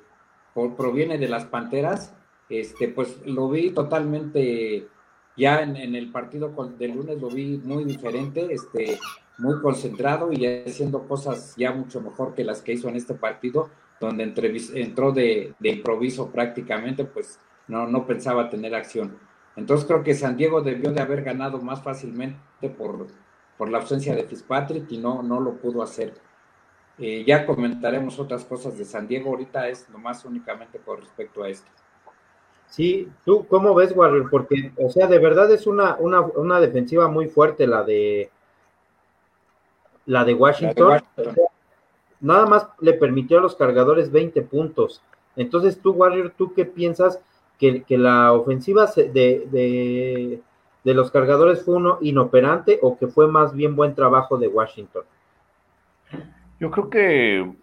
proviene 0.77 1.17
de 1.17 1.27
las 1.27 1.43
Panteras, 1.43 2.13
este, 2.47 2.87
pues 2.87 3.25
lo 3.25 3.49
vi 3.49 3.71
totalmente 3.71 4.87
ya 5.37 5.61
en, 5.61 5.75
el 5.75 6.11
partido 6.11 6.53
del 6.77 6.91
lunes 6.91 7.19
lo 7.19 7.29
vi 7.29 7.57
muy 7.57 7.83
diferente, 7.83 8.47
este, 8.51 8.99
muy 9.37 9.59
concentrado 9.61 10.31
y 10.31 10.45
haciendo 10.45 11.07
cosas 11.07 11.53
ya 11.57 11.71
mucho 11.71 12.01
mejor 12.01 12.33
que 12.33 12.43
las 12.43 12.61
que 12.61 12.73
hizo 12.73 12.87
en 12.89 12.95
este 12.95 13.13
partido, 13.13 13.69
donde 13.99 14.23
entró 14.75 15.11
de, 15.11 15.53
improviso 15.61 16.31
prácticamente, 16.31 17.05
pues 17.05 17.39
no, 17.67 17.87
no 17.87 18.05
pensaba 18.05 18.49
tener 18.49 18.75
acción. 18.75 19.17
Entonces 19.55 19.85
creo 19.85 20.03
que 20.03 20.13
San 20.13 20.35
Diego 20.37 20.61
debió 20.61 20.91
de 20.91 21.01
haber 21.01 21.23
ganado 21.23 21.61
más 21.61 21.81
fácilmente 21.81 22.69
por, 22.77 23.07
por 23.57 23.69
la 23.69 23.79
ausencia 23.79 24.15
de 24.15 24.23
Fitzpatrick 24.23 24.91
y 24.91 24.97
no, 24.97 25.23
no 25.23 25.39
lo 25.39 25.55
pudo 25.55 25.81
hacer. 25.81 26.13
Eh, 26.97 27.25
ya 27.25 27.45
comentaremos 27.45 28.19
otras 28.19 28.45
cosas 28.45 28.77
de 28.77 28.85
San 28.85 29.07
Diego, 29.07 29.31
ahorita 29.31 29.67
es 29.67 29.89
nomás 29.89 30.23
únicamente 30.23 30.79
con 30.79 30.99
respecto 30.99 31.43
a 31.43 31.49
esto. 31.49 31.69
Sí, 32.67 33.09
¿tú 33.23 33.45
cómo 33.47 33.75
ves, 33.75 33.95
Warrior? 33.95 34.29
Porque, 34.29 34.71
o 34.77 34.89
sea, 34.89 35.07
de 35.07 35.19
verdad 35.19 35.51
es 35.51 35.67
una, 35.67 35.95
una, 35.97 36.59
defensiva 36.59 37.07
muy 37.07 37.27
fuerte 37.27 37.67
la 37.67 37.83
de 37.83 38.31
la 40.05 40.23
de 40.25 40.33
Washington. 40.33 41.01
Nada 42.21 42.45
más 42.45 42.67
le 42.79 42.93
permitió 42.93 43.39
a 43.39 43.41
los 43.41 43.55
cargadores 43.55 44.11
20 44.11 44.41
puntos. 44.43 45.01
Entonces, 45.35 45.79
tú, 45.79 45.91
Warrior, 45.91 46.33
¿tú 46.37 46.53
qué 46.53 46.65
piensas 46.65 47.19
que, 47.59 47.83
la 47.89 48.33
ofensiva 48.33 48.87
de, 48.95 49.09
de, 49.51 50.41
de, 50.83 50.93
los 50.93 51.11
cargadores 51.11 51.63
fue 51.63 51.75
uno 51.75 51.97
inoperante 52.01 52.79
o 52.81 52.97
que 52.97 53.07
fue 53.07 53.27
más 53.27 53.53
bien 53.53 53.75
buen 53.75 53.95
trabajo 53.95 54.37
de 54.37 54.47
Washington? 54.47 55.03
Yo 56.59 56.71
creo 56.71 56.89
que 56.89 57.53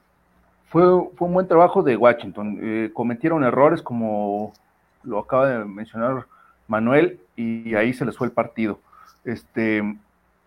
fue, 0.66 0.82
fue 1.16 1.26
un 1.26 1.34
buen 1.34 1.48
trabajo 1.48 1.82
de 1.82 1.96
Washington. 1.96 2.58
Eh, 2.60 2.90
cometieron 2.92 3.44
errores 3.44 3.82
como 3.82 4.52
lo 5.02 5.18
acaba 5.18 5.48
de 5.48 5.64
mencionar 5.64 6.26
Manuel, 6.68 7.20
y 7.36 7.74
ahí 7.74 7.92
se 7.92 8.04
les 8.04 8.16
fue 8.16 8.26
el 8.26 8.32
partido. 8.32 8.78
Este, 9.24 9.82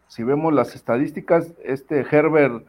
si 0.08 0.24
vemos 0.24 0.54
las 0.54 0.76
estadísticas, 0.76 1.54
este 1.64 2.06
Herbert 2.10 2.66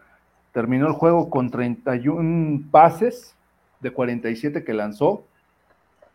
terminó 0.53 0.87
el 0.87 0.95
juego 0.95 1.31
con 1.31 1.51
31 1.51 2.65
pases 2.71 3.35
de 3.81 3.93
47 3.93 4.65
que 4.65 4.73
lanzó, 4.73 5.27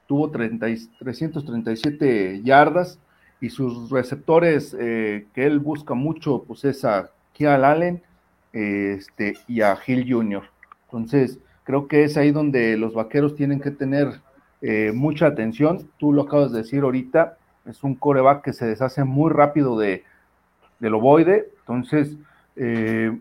tuvo 0.08 0.32
337 0.32 2.42
yardas 2.44 3.00
y 3.40 3.50
sus 3.50 3.90
receptores 3.90 4.76
eh, 4.80 5.28
que 5.34 5.46
él 5.46 5.60
busca 5.60 5.94
mucho, 5.94 6.44
pues 6.44 6.66
es 6.66 6.84
a 6.86 7.12
Kial 7.34 7.64
Allen 7.64 8.02
este, 8.52 9.38
y 9.48 9.62
a 9.62 9.78
Hill 9.86 10.12
Jr. 10.12 10.44
Entonces, 10.86 11.40
creo 11.64 11.88
que 11.88 12.04
es 12.04 12.18
ahí 12.18 12.32
donde 12.32 12.78
los 12.78 12.94
vaqueros 12.94 13.36
tienen 13.36 13.60
que 13.60 13.72
tener 13.72 14.22
eh, 14.62 14.92
mucha 14.94 15.28
atención. 15.28 15.90
Tú 15.98 16.14
lo 16.14 16.24
acabas 16.24 16.52
de 16.52 16.60
decir 16.60 16.84
ahorita, 16.84 17.38
es 17.66 17.84
un 17.84 17.96
coreback 17.96 18.44
que 18.44 18.54
se 18.54 18.66
deshace 18.66 19.04
muy 19.04 19.32
rápido 19.32 19.78
de, 19.78 20.04
del 20.82 20.96
ovoide, 20.96 21.50
entonces 21.60 22.18
eh, 22.58 23.18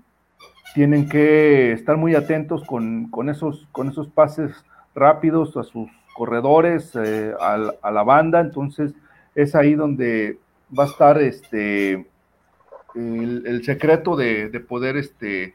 tienen 0.75 1.09
que 1.09 1.73
estar 1.73 1.97
muy 1.97 2.17
atentos 2.17 2.65
con, 2.65 3.29
esos, 3.29 3.69
con 3.71 3.89
esos 3.89 4.09
pases 4.09 4.53
rápidos 4.95 5.57
a 5.57 5.63
sus 5.63 5.89
corredores, 6.17 6.97
eh, 6.97 7.33
a, 7.39 7.91
la 7.91 8.03
banda, 8.03 8.41
entonces 8.41 8.93
es 9.35 9.55
ahí 9.55 9.75
donde 9.75 10.39
va 10.77 10.85
a 10.85 10.87
estar 10.89 11.21
este 11.21 12.07
el, 12.97 13.63
secreto 13.65 14.17
de, 14.17 14.49
de, 14.49 14.59
poder 14.59 14.97
este 14.97 15.55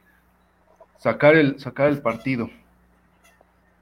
sacar 0.97 1.36
el 1.36 1.60
sacar 1.60 1.89
el 1.89 2.01
partido. 2.01 2.49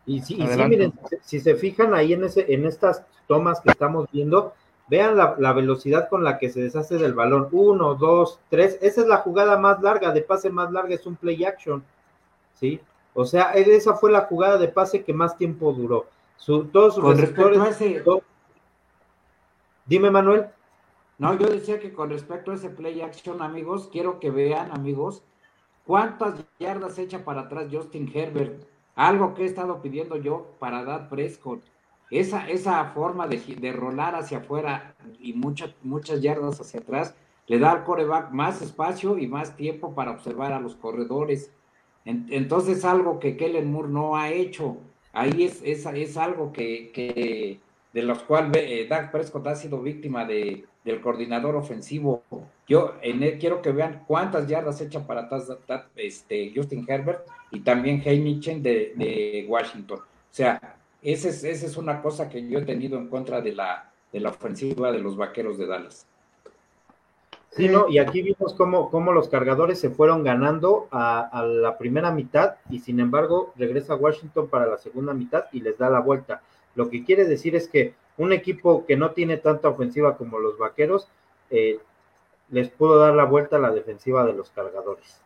Y 0.06 0.22
sí, 0.22 0.36
miren, 0.68 0.94
si 1.22 1.40
se 1.40 1.56
fijan 1.56 1.94
ahí 1.94 2.14
en, 2.14 2.24
ese, 2.24 2.52
en 2.54 2.66
estas 2.66 3.06
tomas 3.28 3.62
que 3.62 3.70
estamos 3.70 4.10
viendo, 4.12 4.54
vean 4.88 5.18
la, 5.18 5.54
velocidad 5.54 6.10
con 6.10 6.24
la 6.24 6.38
que 6.38 6.50
se 6.50 6.62
deshace 6.62 6.98
del 6.98 7.14
balón. 7.14 7.48
Uno, 7.52 7.96
dos, 7.96 8.40
tres. 8.50 8.78
Esa 8.82 9.02
es 9.02 9.08
la 9.08 9.18
jugada 9.18 9.58
más 9.58 9.82
larga, 9.82 10.12
de 10.12 10.22
pase 10.22 10.50
más 10.50 10.72
larga, 10.72 10.96
es 10.96 11.06
un 11.06 11.16
play 11.16 11.44
action. 11.46 11.84
¿Sí? 12.54 12.80
O 13.14 13.26
sea, 13.26 13.52
esa 13.52 13.96
fue 13.96 14.12
la 14.12 14.22
jugada 14.22 14.58
de 14.58 14.68
pase 14.68 15.04
que 15.04 15.14
más 15.14 15.38
tiempo 15.38 15.72
duró. 15.74 16.08
todos 16.72 16.96
sus 16.96 17.04
receptores. 17.04 17.60
Dime, 19.86 20.10
Manuel. 20.10 20.48
No, 21.18 21.38
yo 21.38 21.48
decía 21.48 21.80
que 21.80 21.94
con 21.94 22.10
respecto 22.10 22.52
a 22.52 22.56
ese 22.56 22.70
play 22.70 23.02
action, 23.02 23.42
amigos, 23.42 23.90
quiero 23.92 24.20
que 24.20 24.32
vean, 24.32 24.72
amigos, 24.72 25.24
cuántas 25.86 26.44
yardas 26.60 26.98
echa 26.98 27.24
para 27.24 27.42
atrás 27.42 27.68
Justin 27.72 28.12
Herbert 28.14 28.64
algo 28.96 29.34
que 29.34 29.44
he 29.44 29.46
estado 29.46 29.82
pidiendo 29.82 30.18
yo 30.18 30.56
para 30.60 30.84
dar 30.84 31.10
Prescott. 31.10 31.64
Esa, 32.12 32.50
esa 32.50 32.86
forma 32.86 33.28
de, 33.28 33.38
de 33.38 33.72
rolar 33.72 34.16
hacia 34.16 34.40
afuera 34.40 34.96
y 35.20 35.34
muchas, 35.34 35.72
muchas 35.82 36.22
yardas 36.22 36.60
hacia 36.60 36.80
atrás 36.82 37.16
le 37.48 37.60
da 37.60 37.72
al 37.72 37.84
coreback 37.84 38.32
más 38.32 38.62
espacio 38.62 39.18
y 39.18 39.28
más 39.28 39.56
tiempo 39.56 39.94
para 39.94 40.12
observar 40.12 40.54
a 40.54 40.60
los 40.60 40.76
corredores. 40.76 41.52
entonces, 42.06 42.86
algo 42.86 43.20
que 43.20 43.38
Kellen 43.38 43.72
Moore 43.72 43.90
no 43.90 44.16
ha 44.16 44.32
hecho. 44.32 44.78
Ahí 45.12 45.44
es, 45.44 45.62
es, 45.64 45.86
es 45.86 46.18
algo 46.18 46.52
que, 46.52 46.92
que, 46.92 47.60
de 47.94 48.02
los 48.02 48.24
cuales 48.24 48.52
eh, 48.56 48.88
Doug 48.90 49.12
Prescott 49.12 49.48
ha 49.48 49.56
sido 49.56 49.82
víctima 49.82 50.26
de, 50.26 50.66
del 50.84 51.02
coordinador 51.02 51.56
ofensivo. 51.56 52.24
Yo 52.68 52.96
en 53.02 53.38
quiero 53.40 53.62
que 53.62 53.72
vean 53.72 54.04
cuántas 54.08 54.48
yardas 54.48 54.82
echan 54.82 55.06
para 55.06 55.22
atrás 55.22 55.52
este, 55.96 56.52
Justin 56.56 56.86
Herbert 56.88 57.28
y 57.52 57.60
también 57.60 58.02
Heineken 58.04 58.64
de, 58.64 58.94
de 58.96 59.46
Washington. 59.48 60.00
O 60.00 60.36
sea, 60.36 60.78
esa 61.04 61.30
es, 61.30 61.44
esa 61.44 61.66
es 61.66 61.78
una 61.78 62.02
cosa 62.02 62.30
que 62.30 62.48
yo 62.48 62.60
he 62.60 62.66
tenido 62.66 62.98
en 62.98 63.10
contra 63.10 63.42
de 63.42 63.54
la, 63.54 63.92
de 64.12 64.20
la 64.20 64.30
ofensiva 64.30 64.92
de 64.92 65.00
los 65.00 65.18
vaqueros 65.18 65.58
de 65.58 65.68
Dallas. 65.68 66.08
Sí, 67.52 67.68
¿no? 67.70 67.88
Y 67.88 68.00
aquí 68.00 68.24
vimos 68.24 68.56
cómo, 68.56 69.14
los 69.14 69.30
cargadores 69.30 69.80
se 69.80 69.92
fueron 69.92 70.24
ganando 70.24 70.88
a, 70.90 71.20
a, 71.22 71.46
la 71.46 71.78
primera 71.78 72.10
mitad 72.10 72.56
y 72.70 72.80
sin 72.80 73.00
embargo 73.00 73.54
regresa 73.56 73.94
Washington 73.94 74.48
para 74.48 74.66
la 74.66 74.80
segunda 74.80 75.14
mitad 75.14 75.46
y 75.52 75.62
les 75.62 75.78
da 75.78 75.90
la 75.92 76.00
vuelta. 76.00 76.42
Lo 76.76 76.90
que 76.90 77.04
quiere 77.04 77.26
decir 77.26 77.56
es 77.56 77.68
que 77.68 77.94
un 78.18 78.34
equipo 78.34 78.86
que 78.88 78.98
no 78.98 79.12
tiene 79.12 79.38
tanta 79.38 79.70
ofensiva 79.70 80.18
como 80.18 80.40
los 80.40 80.58
vaqueros 80.58 81.08
eh, 81.52 81.80
les 82.50 82.70
pudo 82.70 82.98
dar 82.98 83.14
la 83.14 83.26
vuelta 83.26 83.58
a 83.58 83.60
la 83.60 83.72
defensiva 83.72 84.26
de 84.26 84.34
los 84.34 84.50
cargadores. 84.50 85.23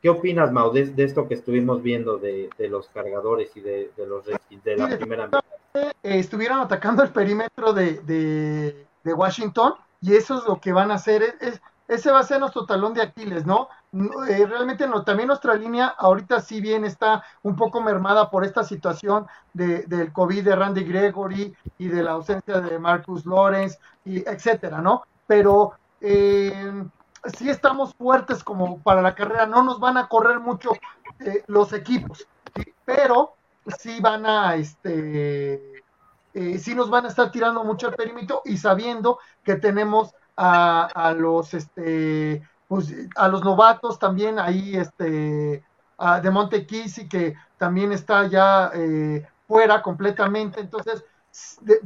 ¿Qué 0.00 0.08
opinas, 0.08 0.50
Mau, 0.50 0.72
de, 0.72 0.92
esto 0.96 1.28
que 1.28 1.34
estuvimos 1.34 1.82
viendo 1.82 2.16
de, 2.16 2.48
los 2.70 2.88
cargadores 2.88 3.54
y 3.54 3.60
de, 3.60 3.90
los 3.98 4.24
de 4.24 4.76
la 4.76 4.96
primera 4.96 5.26
mitad? 5.26 5.40
Eh, 5.74 5.92
estuvieron 6.02 6.60
atacando 6.60 7.02
el 7.02 7.10
perímetro 7.10 7.72
de, 7.72 8.86
Washington 9.04 9.74
y 10.00 10.14
eso 10.14 10.38
es 10.38 10.44
lo 10.44 10.60
que 10.60 10.72
van 10.72 10.90
a 10.90 10.94
hacer. 10.94 11.36
Es, 11.40 11.60
ese 11.86 12.10
va 12.10 12.20
a 12.20 12.24
ser 12.24 12.40
nuestro 12.40 12.64
talón 12.64 12.94
de 12.94 13.02
Aquiles, 13.02 13.44
¿no? 13.44 13.68
Eh, 14.28 14.46
realmente 14.46 14.86
no, 14.86 15.02
también 15.02 15.26
nuestra 15.26 15.54
línea 15.54 15.88
ahorita 15.88 16.40
sí 16.40 16.60
bien 16.60 16.84
está 16.84 17.24
un 17.42 17.56
poco 17.56 17.80
mermada 17.80 18.30
por 18.30 18.44
esta 18.44 18.62
situación 18.62 19.26
de, 19.52 19.82
del 19.82 20.12
COVID 20.12 20.44
de 20.44 20.56
Randy 20.56 20.84
Gregory 20.84 21.52
y 21.78 21.88
de 21.88 22.02
la 22.04 22.12
ausencia 22.12 22.60
de 22.60 22.78
Marcus 22.78 23.26
Lawrence 23.26 23.78
y 24.04 24.18
etcétera, 24.20 24.80
¿no? 24.80 25.02
Pero 25.26 25.72
eh, 26.00 26.84
sí 27.36 27.48
estamos 27.48 27.94
fuertes 27.94 28.42
como 28.44 28.78
para 28.82 29.02
la 29.02 29.14
carrera, 29.14 29.46
no 29.46 29.62
nos 29.62 29.80
van 29.80 29.96
a 29.96 30.08
correr 30.08 30.40
mucho 30.40 30.70
eh, 31.20 31.44
los 31.46 31.72
equipos, 31.72 32.26
pero 32.84 33.34
sí 33.78 34.00
van 34.00 34.26
a, 34.26 34.56
este, 34.56 35.82
eh, 36.34 36.58
sí 36.58 36.74
nos 36.74 36.90
van 36.90 37.04
a 37.04 37.08
estar 37.08 37.30
tirando 37.30 37.64
mucho 37.64 37.88
el 37.88 37.94
perímetro 37.94 38.42
y 38.44 38.56
sabiendo 38.56 39.18
que 39.44 39.56
tenemos 39.56 40.14
a, 40.36 40.86
a 40.86 41.12
los, 41.12 41.54
este, 41.54 42.42
pues, 42.68 42.94
a 43.16 43.28
los 43.28 43.44
novatos 43.44 43.98
también 43.98 44.38
ahí, 44.38 44.76
este, 44.76 45.64
a 45.98 46.20
de 46.20 46.30
Montequisi 46.30 47.08
que 47.08 47.34
también 47.58 47.92
está 47.92 48.26
ya 48.26 48.70
eh, 48.74 49.26
fuera 49.46 49.82
completamente, 49.82 50.60
entonces 50.60 51.04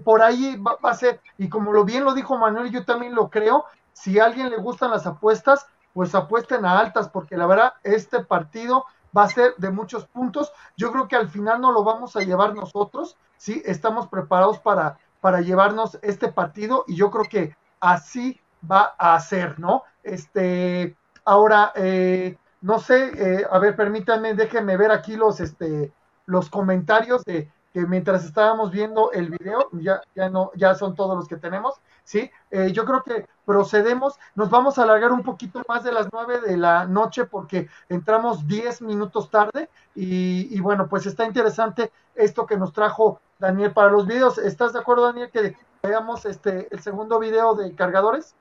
por 0.05 0.23
ahí 0.23 0.57
va, 0.57 0.77
va, 0.83 0.91
a 0.91 0.95
ser, 0.95 1.21
y 1.37 1.49
como 1.49 1.73
lo 1.73 1.85
bien 1.85 2.05
lo 2.05 2.15
dijo 2.15 2.39
Manuel, 2.39 2.71
yo 2.71 2.85
también 2.85 3.15
lo 3.15 3.29
creo, 3.29 3.67
si 3.95 4.21
a 4.21 4.27
alguien 4.27 4.51
le 4.51 4.59
gustan 4.59 4.91
las 4.91 5.07
apuestas, 5.07 5.67
pues 5.95 6.15
apuesten 6.15 6.67
a 6.67 6.79
altas, 6.79 7.09
porque 7.09 7.39
la 7.39 7.47
verdad, 7.47 7.75
este 7.83 8.23
partido 8.23 8.85
va 9.17 9.23
a 9.23 9.29
ser 9.29 9.55
de 9.57 9.71
muchos 9.71 10.05
puntos. 10.07 10.53
Yo 10.77 10.93
creo 10.93 11.09
que 11.09 11.17
al 11.17 11.29
final 11.29 11.61
no 11.61 11.73
lo 11.73 11.85
vamos 11.85 12.17
a 12.17 12.21
llevar 12.21 12.55
nosotros, 12.55 13.17
¿sí? 13.39 13.63
Estamos 13.65 14.09
preparados 14.09 14.59
para, 14.59 14.99
para 15.21 15.41
llevarnos 15.41 15.99
este 16.03 16.29
partido 16.29 16.85
y 16.87 16.97
yo 16.97 17.11
creo 17.11 17.25
que 17.25 17.57
así 17.81 18.41
va 18.71 18.95
a 18.99 19.19
ser, 19.21 19.59
¿no? 19.59 19.85
Este, 20.03 20.97
ahora, 21.25 21.73
eh, 21.77 22.37
no 22.61 22.79
sé, 22.81 23.13
eh, 23.17 23.47
a 23.51 23.59
ver, 23.59 23.77
permítanme, 23.77 24.35
déjenme 24.35 24.77
ver 24.77 24.91
aquí 24.91 25.17
los, 25.17 25.39
este, 25.41 25.93
los 26.27 26.51
comentarios 26.51 27.25
de 27.25 27.51
que 27.73 27.87
mientras 27.87 28.25
estábamos 28.25 28.71
viendo 28.71 29.13
el 29.13 29.31
video, 29.31 29.69
ya, 29.73 30.01
ya 30.15 30.31
no, 30.31 30.51
ya 30.55 30.75
son 30.75 30.95
todos 30.95 31.17
los 31.17 31.27
que 31.27 31.37
tenemos, 31.37 31.75
¿sí? 32.05 32.31
Eh, 32.51 32.71
yo 32.73 32.85
creo 32.85 33.03
que 33.03 33.27
procedemos, 33.45 34.19
nos 34.35 34.51
vamos 34.51 34.79
a 34.79 34.85
alargar 34.85 35.13
un 35.13 35.23
poquito 35.23 35.63
más 35.69 35.85
de 35.85 35.93
las 35.93 36.09
nueve 36.13 36.41
de 36.41 36.57
la 36.57 36.87
noche 36.87 37.25
porque 37.25 37.69
entramos 37.89 38.47
diez 38.47 38.81
minutos 38.81 39.31
tarde 39.31 39.69
y, 39.95 40.55
y, 40.57 40.61
bueno, 40.61 40.87
pues 40.89 41.07
está 41.07 41.25
interesante 41.27 41.91
esto 42.15 42.47
que 42.47 42.57
nos 42.57 42.73
trajo 42.73 43.21
Daniel 43.39 43.73
para 43.73 43.91
los 43.91 44.07
videos. 44.07 44.39
¿Estás 44.39 44.73
de 44.73 44.79
acuerdo, 44.79 45.05
Daniel, 45.05 45.31
que 45.31 45.57
veamos 45.83 46.25
este, 46.25 46.69
el 46.71 46.81
segundo 46.81 47.19
video 47.19 47.55
de 47.55 47.75
cargadores? 47.75 48.35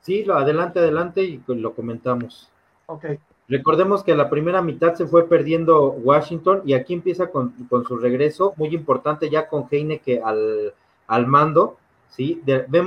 Sí, 0.00 0.24
lo, 0.24 0.36
adelante, 0.36 0.80
adelante 0.80 1.22
y 1.22 1.42
lo 1.46 1.74
comentamos. 1.74 2.50
Ok. 2.86 3.06
Recordemos 3.46 4.02
que 4.02 4.14
la 4.14 4.30
primera 4.30 4.62
mitad 4.62 4.94
se 4.94 5.06
fue 5.06 5.28
perdiendo 5.28 5.90
Washington 5.90 6.62
y 6.64 6.72
aquí 6.72 6.94
empieza 6.94 7.28
con, 7.28 7.50
con 7.68 7.84
su 7.84 7.98
regreso, 7.98 8.54
muy 8.56 8.74
importante 8.74 9.28
ya 9.28 9.48
con 9.48 9.66
Heineke 9.70 10.22
al, 10.24 10.72
al 11.06 11.26
mando, 11.26 11.76
¿sí? 12.14 12.42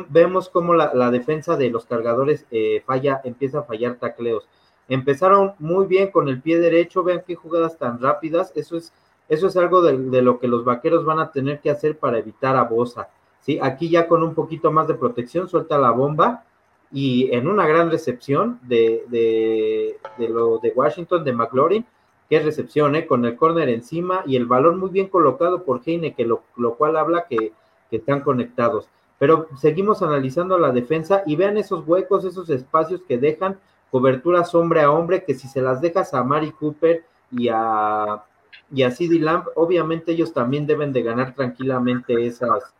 Vemos 0.09 0.49
cómo 0.49 0.73
la, 0.73 1.11
defensa 1.11 1.57
de 1.57 1.69
los 1.69 1.85
cargadores 1.85 2.45
eh, 2.51 2.81
falla, 2.85 3.21
empieza 3.23 3.59
a 3.59 3.63
fallar 3.63 3.95
tacleos. 3.95 4.47
Empezaron 4.87 5.53
muy 5.59 5.85
bien 5.85 6.11
con 6.11 6.29
el 6.29 6.41
pie 6.41 6.59
derecho, 6.59 7.03
vean 7.03 7.23
qué 7.27 7.35
jugadas 7.35 7.77
tan 7.77 7.99
rápidas, 7.99 8.53
eso 8.55 8.77
es, 8.77 8.93
eso 9.27 9.47
es 9.47 9.57
algo 9.57 9.81
de, 9.81 10.21
lo 10.21 10.39
que 10.39 10.47
los 10.47 10.63
vaqueros 10.63 11.03
van 11.03 11.19
a 11.19 11.31
tener 11.31 11.59
que 11.59 11.69
hacer 11.69 11.97
para 11.97 12.19
evitar 12.19 12.55
a 12.55 12.63
Bosa, 12.63 13.09
¿sí? 13.41 13.59
Aquí 13.61 13.89
ya 13.89 14.07
con 14.07 14.23
un 14.23 14.33
poquito 14.33 14.71
más 14.71 14.87
de 14.87 14.93
protección, 14.93 15.49
suelta 15.49 15.77
la 15.77 15.91
bomba, 15.91 16.45
y 16.89 17.33
en 17.33 17.49
una 17.49 17.67
gran 17.67 17.91
recepción 17.91 18.59
de, 18.63 19.03
de, 19.09 20.29
lo 20.29 20.59
de 20.59 20.69
Washington, 20.69 21.25
de 21.25 21.33
McLaurin, 21.33 21.85
es 22.29 22.45
recepción, 22.45 22.95
¿eh? 22.95 23.05
con 23.05 23.25
el 23.25 23.35
córner 23.35 23.69
encima 23.69 24.23
y 24.25 24.35
el 24.35 24.45
balón 24.45 24.79
muy 24.79 24.89
bien 24.89 25.07
colocado 25.07 25.63
por 25.63 25.81
Heine, 25.85 26.13
que 26.13 26.25
lo, 26.25 26.43
lo 26.57 26.75
cual 26.75 26.97
habla 26.97 27.25
que, 27.29 27.53
que, 27.89 27.97
están 27.97 28.21
conectados. 28.21 28.89
Pero 29.19 29.47
seguimos 29.57 30.01
analizando 30.01 30.57
la 30.57 30.71
defensa 30.71 31.23
y 31.25 31.35
vean 31.35 31.57
esos 31.57 31.87
huecos, 31.87 32.23
esos 32.23 32.49
espacios 32.49 33.01
que 33.07 33.17
dejan 33.17 33.57
coberturas 33.89 34.53
hombre 34.53 34.81
a 34.81 34.91
hombre, 34.91 35.23
que 35.23 35.33
si 35.33 35.47
se 35.47 35.61
las 35.61 35.81
dejas 35.81 36.13
a 36.13 36.23
Mari 36.23 36.51
Cooper 36.51 37.03
y 37.31 37.49
a, 37.49 38.23
y 38.71 38.83
a 38.83 38.93
Lamb, 38.99 39.45
obviamente 39.55 40.11
ellos 40.11 40.33
también 40.33 40.67
deben 40.67 40.93
de 40.93 41.03
ganar 41.03 41.33
tranquilamente 41.33 42.25
esas, 42.27 42.73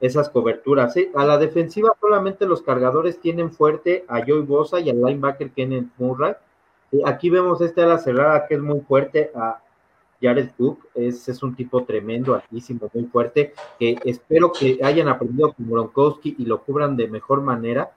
esas 0.00 0.28
coberturas. 0.28 0.92
¿sí? 0.94 1.10
A 1.14 1.24
la 1.24 1.38
defensiva 1.38 1.90
solamente 2.00 2.46
los 2.46 2.62
cargadores 2.62 3.20
tienen 3.20 3.50
fuerte 3.50 4.04
a 4.08 4.20
Joey 4.20 4.42
Bosa 4.42 4.80
y 4.80 4.90
al 4.90 5.00
linebacker 5.00 5.50
Kenneth 5.50 5.88
Murray. 5.98 6.34
Aquí 7.04 7.30
vemos 7.30 7.60
este 7.60 7.82
a 7.82 7.86
la 7.86 7.98
cerrada 7.98 8.46
que 8.46 8.54
es 8.54 8.60
muy 8.60 8.80
fuerte 8.80 9.30
a 9.34 9.60
Jared 10.20 10.50
Cook, 10.56 10.86
es, 10.94 11.28
es 11.28 11.42
un 11.42 11.54
tipo 11.54 11.84
tremendo, 11.84 12.34
altísimo, 12.34 12.90
muy 12.92 13.04
fuerte, 13.04 13.52
que 13.78 13.96
espero 14.04 14.52
que 14.52 14.78
hayan 14.82 15.08
aprendido 15.08 15.52
con 15.52 15.70
Gronkowski 15.70 16.36
y 16.38 16.44
lo 16.44 16.62
cubran 16.62 16.96
de 16.96 17.08
mejor 17.08 17.42
manera. 17.42 17.92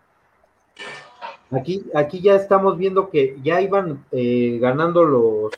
Aquí, 1.52 1.84
aquí 1.94 2.22
ya 2.22 2.36
estamos 2.36 2.78
viendo 2.78 3.10
que 3.10 3.38
ya 3.44 3.62
iban 3.62 4.06
eh, 4.12 4.58
ganando 4.62 5.04
los, 5.04 5.52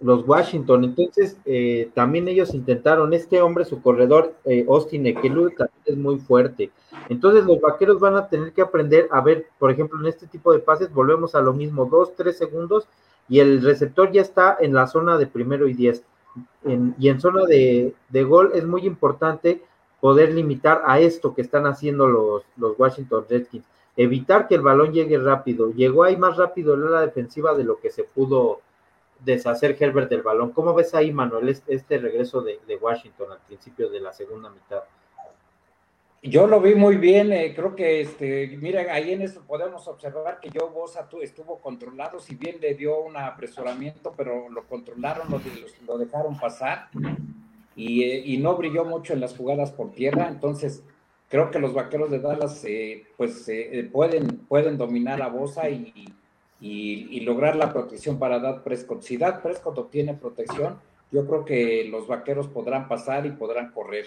los 0.00 0.26
Washington. 0.26 0.84
Entonces, 0.84 1.36
eh, 1.44 1.90
también 1.94 2.28
ellos 2.28 2.54
intentaron, 2.54 3.12
este 3.12 3.40
hombre, 3.40 3.64
su 3.64 3.82
corredor, 3.82 4.34
eh, 4.44 4.64
Austin 4.68 5.06
Ekelu, 5.06 5.50
también 5.50 5.82
es 5.84 5.96
muy 5.96 6.18
fuerte. 6.18 6.70
Entonces, 7.08 7.44
los 7.44 7.60
vaqueros 7.60 7.98
van 7.98 8.16
a 8.16 8.28
tener 8.28 8.52
que 8.52 8.62
aprender 8.62 9.08
a 9.10 9.20
ver, 9.20 9.46
por 9.58 9.70
ejemplo, 9.70 9.98
en 10.00 10.06
este 10.06 10.26
tipo 10.26 10.52
de 10.52 10.60
pases, 10.60 10.92
volvemos 10.92 11.34
a 11.34 11.40
lo 11.40 11.52
mismo, 11.52 11.86
dos, 11.86 12.14
tres 12.14 12.38
segundos, 12.38 12.86
y 13.28 13.40
el 13.40 13.62
receptor 13.62 14.12
ya 14.12 14.22
está 14.22 14.56
en 14.60 14.74
la 14.74 14.86
zona 14.86 15.18
de 15.18 15.26
primero 15.26 15.68
y 15.68 15.74
diez. 15.74 16.04
En, 16.64 16.94
y 16.98 17.08
en 17.08 17.20
zona 17.20 17.44
de, 17.44 17.94
gol 18.12 18.52
es 18.54 18.64
muy 18.64 18.86
importante 18.86 19.62
poder 20.00 20.32
limitar 20.32 20.82
a 20.86 21.00
esto 21.00 21.34
que 21.34 21.42
están 21.42 21.66
haciendo 21.66 22.06
los, 22.06 22.44
Washington 22.78 23.24
Redskins. 23.28 23.64
Evitar 23.96 24.46
que 24.46 24.56
el 24.56 24.60
balón 24.60 24.92
llegue 24.92 25.18
rápido. 25.18 25.72
Llegó 25.72 26.04
ahí 26.04 26.16
más 26.16 26.36
rápido 26.36 26.74
en 26.74 26.90
la 26.90 27.00
defensiva 27.00 27.54
de 27.54 27.64
lo 27.64 27.78
que 27.78 27.90
se 27.90 28.04
pudo 28.04 28.60
deshacer 29.24 29.76
Herbert 29.80 30.10
del 30.10 30.22
balón. 30.22 30.52
¿Cómo 30.52 30.74
ves 30.74 30.94
ahí, 30.94 31.12
Manuel, 31.12 31.48
este 31.48 31.98
regreso 31.98 32.42
de 32.42 32.76
Washington 32.80 33.32
al 33.32 33.40
principio 33.46 33.88
de 33.88 34.00
la 34.00 34.12
segunda 34.12 34.50
mitad? 34.50 34.82
Yo 36.28 36.48
lo 36.48 36.60
vi 36.60 36.74
muy 36.74 36.96
bien, 36.96 37.32
eh, 37.32 37.52
creo 37.54 37.76
que, 37.76 38.00
este, 38.00 38.48
mira, 38.60 38.92
ahí 38.92 39.12
en 39.12 39.22
eso 39.22 39.42
podemos 39.46 39.86
observar 39.86 40.40
que 40.40 40.50
Joe 40.50 40.70
Bosa 40.70 41.08
estuvo 41.22 41.60
controlado, 41.60 42.18
si 42.18 42.34
bien 42.34 42.56
le 42.60 42.74
dio 42.74 43.00
un 43.00 43.16
apresuramiento, 43.16 44.12
pero 44.16 44.48
lo 44.48 44.66
controlaron, 44.66 45.28
lo, 45.86 45.98
dejaron 45.98 46.36
pasar 46.36 46.88
y, 47.76 48.02
eh, 48.02 48.22
y, 48.24 48.38
no 48.38 48.56
brilló 48.56 48.84
mucho 48.84 49.12
en 49.12 49.20
las 49.20 49.36
jugadas 49.36 49.70
por 49.70 49.92
tierra, 49.92 50.26
entonces 50.28 50.82
creo 51.28 51.52
que 51.52 51.60
los 51.60 51.74
vaqueros 51.74 52.10
de 52.10 52.18
Dallas 52.18 52.64
eh, 52.64 53.04
pues 53.16 53.48
eh, 53.48 53.88
pueden, 53.92 54.38
pueden 54.48 54.78
dominar 54.78 55.22
a 55.22 55.28
Bosa 55.28 55.68
y, 55.70 55.92
y, 56.60 57.08
y, 57.10 57.20
lograr 57.20 57.54
la 57.54 57.72
protección 57.72 58.18
para 58.18 58.40
Dad 58.40 58.64
Prescott. 58.64 59.02
Si 59.02 59.16
Dad 59.16 59.42
Prescott 59.42 59.78
obtiene 59.78 60.14
protección, 60.14 60.80
yo 61.12 61.24
creo 61.26 61.44
que 61.44 61.84
los 61.84 62.08
vaqueros 62.08 62.48
podrán 62.48 62.88
pasar 62.88 63.26
y 63.26 63.30
podrán 63.30 63.70
correr. 63.70 64.06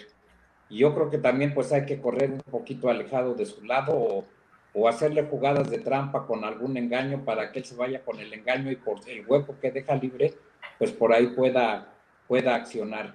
Y 0.70 0.78
yo 0.78 0.94
creo 0.94 1.10
que 1.10 1.18
también 1.18 1.52
pues 1.52 1.72
hay 1.72 1.84
que 1.84 2.00
correr 2.00 2.30
un 2.30 2.40
poquito 2.40 2.88
alejado 2.88 3.34
de 3.34 3.44
su 3.44 3.62
lado 3.64 4.24
o, 4.72 4.88
hacerle 4.88 5.24
jugadas 5.24 5.68
de 5.68 5.78
trampa 5.78 6.26
con 6.26 6.44
algún 6.44 6.76
engaño 6.76 7.24
para 7.24 7.50
que 7.50 7.58
él 7.58 7.64
se 7.64 7.74
vaya 7.74 8.04
con 8.04 8.20
el 8.20 8.32
engaño 8.32 8.70
y 8.70 8.76
por 8.76 9.00
el 9.08 9.26
hueco 9.26 9.56
que 9.60 9.72
deja 9.72 9.96
libre, 9.96 10.32
pues 10.78 10.92
por 10.92 11.12
ahí 11.12 11.26
pueda, 11.26 11.92
pueda 12.28 12.54
accionar. 12.54 13.14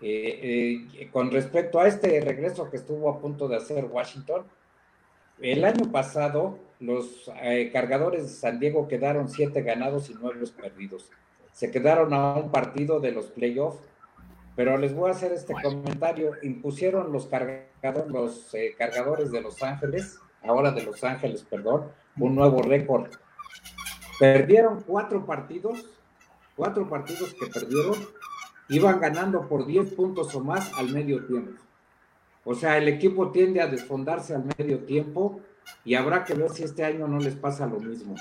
Eh, 0.00 0.88
eh, 0.98 1.10
con 1.12 1.30
respecto 1.30 1.78
a 1.80 1.86
este 1.86 2.18
regreso 2.22 2.70
que 2.70 2.78
estuvo 2.78 3.10
a 3.10 3.20
punto 3.20 3.46
de 3.46 3.56
hacer 3.56 3.84
Washington, 3.84 4.46
el 5.38 5.66
año 5.66 5.92
pasado 5.92 6.58
los 6.80 7.30
eh, 7.42 7.70
cargadores 7.72 8.22
de 8.22 8.28
San 8.28 8.58
Diego 8.58 8.88
quedaron 8.88 9.28
siete 9.28 9.62
ganados 9.62 10.10
y 10.10 10.14
nueve 10.20 10.44
perdidos. 10.58 11.10
Se 11.52 11.70
quedaron 11.70 12.12
a 12.12 12.34
un 12.34 12.50
partido 12.50 13.00
de 13.00 13.12
los 13.12 13.26
playoffs, 13.26 13.78
pero 14.56 14.78
les 14.78 14.94
voy 14.94 15.10
a 15.10 15.12
hacer 15.12 15.32
este 15.32 15.54
comentario. 15.62 16.32
Impusieron 16.42 17.12
los, 17.12 17.26
cargadores, 17.26 18.08
los 18.08 18.54
eh, 18.54 18.74
cargadores 18.76 19.30
de 19.30 19.42
Los 19.42 19.62
Ángeles, 19.62 20.18
ahora 20.42 20.72
de 20.72 20.82
Los 20.82 21.04
Ángeles, 21.04 21.46
perdón, 21.48 21.92
un 22.18 22.34
nuevo 22.34 22.62
récord. 22.62 23.10
Perdieron 24.18 24.82
cuatro 24.82 25.26
partidos, 25.26 25.84
cuatro 26.56 26.88
partidos 26.88 27.34
que 27.34 27.46
perdieron, 27.46 27.96
iban 28.70 28.98
ganando 28.98 29.46
por 29.46 29.66
10 29.66 29.92
puntos 29.92 30.34
o 30.34 30.40
más 30.40 30.72
al 30.78 30.90
medio 30.90 31.24
tiempo. 31.26 31.62
O 32.44 32.54
sea, 32.54 32.78
el 32.78 32.88
equipo 32.88 33.30
tiende 33.30 33.60
a 33.60 33.66
desfondarse 33.66 34.34
al 34.34 34.44
medio 34.56 34.78
tiempo 34.80 35.40
y 35.84 35.94
habrá 35.94 36.24
que 36.24 36.34
ver 36.34 36.50
si 36.50 36.62
este 36.62 36.84
año 36.84 37.06
no 37.06 37.18
les 37.18 37.34
pasa 37.34 37.66
lo 37.66 37.78
mismo. 37.78 38.14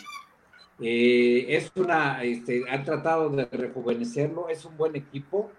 Eh, 0.79 1.45
es 1.47 1.71
una, 1.75 2.21
este, 2.23 2.69
han 2.69 2.83
tratado 2.83 3.29
de 3.29 3.45
rejuvenecerlo, 3.45 4.49
es 4.49 4.65
un 4.65 4.75
buen 4.75 4.95
equipo, 4.95 5.51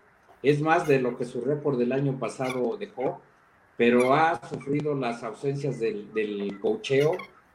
es 0.48 0.60
más 0.60 0.86
de 0.86 1.00
lo 1.00 1.16
que 1.16 1.24
su 1.24 1.40
récord 1.40 1.78
del 1.78 1.92
año 1.92 2.18
pasado 2.18 2.76
dejó, 2.76 3.20
pero 3.76 4.14
ha 4.14 4.40
sufrido 4.48 4.94
las 4.94 5.22
ausencias 5.22 5.80
del, 5.80 6.12
del 6.14 6.58
cocheo, 6.60 7.12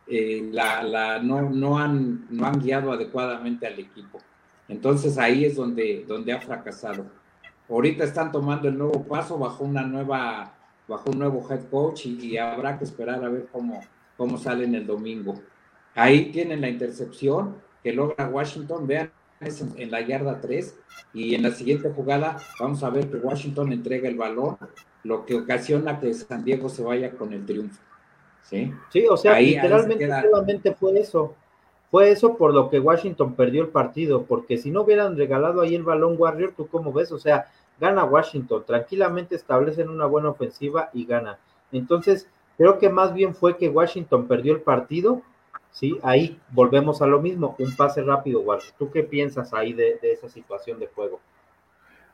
eh, 0.08 0.50
la, 0.52 0.84
la, 0.84 1.20
no, 1.20 1.42
no, 1.50 1.80
han, 1.80 2.28
no 2.30 2.46
han 2.46 2.60
guiado 2.60 2.92
adecuadamente 2.92 3.66
al 3.66 3.80
equipo. 3.80 4.20
Entonces 4.68 5.18
ahí 5.18 5.46
es 5.46 5.56
donde, 5.56 6.06
donde 6.08 6.34
ha 6.34 6.42
fracasado. 6.42 7.06
Ahorita 7.70 8.04
están 8.04 8.32
tomando 8.32 8.68
el 8.68 8.78
nuevo 8.78 9.04
paso 9.04 9.38
bajo 9.38 9.64
una 9.64 9.84
nueva, 9.84 10.54
bajo 10.88 11.12
un 11.12 11.20
nuevo 11.20 11.46
head 11.50 11.70
coach 11.70 12.06
y, 12.06 12.20
y 12.26 12.38
habrá 12.38 12.78
que 12.78 12.84
esperar 12.84 13.24
a 13.24 13.30
ver 13.30 13.48
cómo, 13.52 13.82
cómo 14.18 14.38
salen 14.38 14.76
el 14.76 14.86
domingo. 14.86 15.36
Ahí 15.96 16.32
tienen 16.32 16.62
la 16.62 16.70
intercepción 16.70 17.56
que 17.82 17.94
logra 17.94 18.28
Washington, 18.28 18.86
vean, 18.86 19.12
en, 19.42 19.74
en, 19.78 19.92
la 19.92 20.02
yarda 20.02 20.40
3 20.40 20.76
y 21.14 21.36
en 21.36 21.44
la 21.44 21.52
siguiente 21.52 21.90
jugada 21.90 22.38
vamos 22.60 22.84
a 22.84 22.90
ver 22.90 23.10
que 23.10 23.18
Washington 23.18 23.74
entrega 23.74 24.08
el 24.08 24.16
balón, 24.16 24.58
lo 25.04 25.26
que 25.26 25.36
ocasiona 25.36 26.00
que 26.00 26.14
San 26.14 26.44
Diego 26.44 26.70
se 26.70 26.84
vaya 26.84 27.12
con 27.12 27.34
el 27.34 27.46
triunfo. 27.46 27.82
Sí, 28.44 28.72
sí 28.92 29.06
o 29.10 29.18
sea, 29.18 29.36
ahí, 29.36 29.56
literalmente 29.56 30.12
ahí 30.12 30.24
solamente 30.24 30.74
fue 30.74 31.00
eso. 31.00 31.36
Fue 31.90 32.10
eso 32.10 32.38
por 32.38 32.54
lo 32.54 32.70
que 32.70 32.80
Washington 32.80 33.36
perdió 33.36 33.64
el 33.64 33.68
partido, 33.68 34.24
porque 34.24 34.58
si 34.58 34.72
no 34.72 34.84
hubieran 34.84 35.18
regalado 35.18 35.60
ahí 35.60 35.76
el 35.76 35.84
balón 35.84 36.16
Warrior, 36.18 36.54
¿tú 36.56 36.68
cómo 36.68 36.94
ves? 36.94 37.12
O 37.12 37.20
sea, 37.20 37.48
gana 37.82 38.06
Washington, 38.06 38.64
tranquilamente 38.66 39.36
establecen 39.36 39.90
una 39.90 40.06
buena 40.06 40.30
ofensiva 40.30 40.90
y 40.94 41.06
gana. 41.06 41.38
Entonces, 41.74 42.30
creo 42.58 42.80
que 42.80 42.90
más 42.90 43.14
bien 43.14 43.36
fue 43.36 43.58
que 43.58 43.68
Washington 43.68 44.28
perdió 44.28 44.54
el 44.54 44.62
partido, 44.62 45.22
¿sí? 45.72 45.98
Ahí 46.04 46.40
volvemos 46.52 47.02
a 47.02 47.08
lo 47.08 47.22
mismo, 47.22 47.56
un 47.60 47.76
pase 47.76 48.02
rápido, 48.02 48.42
Walter. 48.42 48.70
¿Tú 48.78 48.92
qué 48.92 49.04
piensas 49.04 49.54
ahí 49.54 49.74
de, 49.74 50.00
esa 50.04 50.30
situación 50.30 50.80
de 50.80 50.88
juego? 50.88 51.20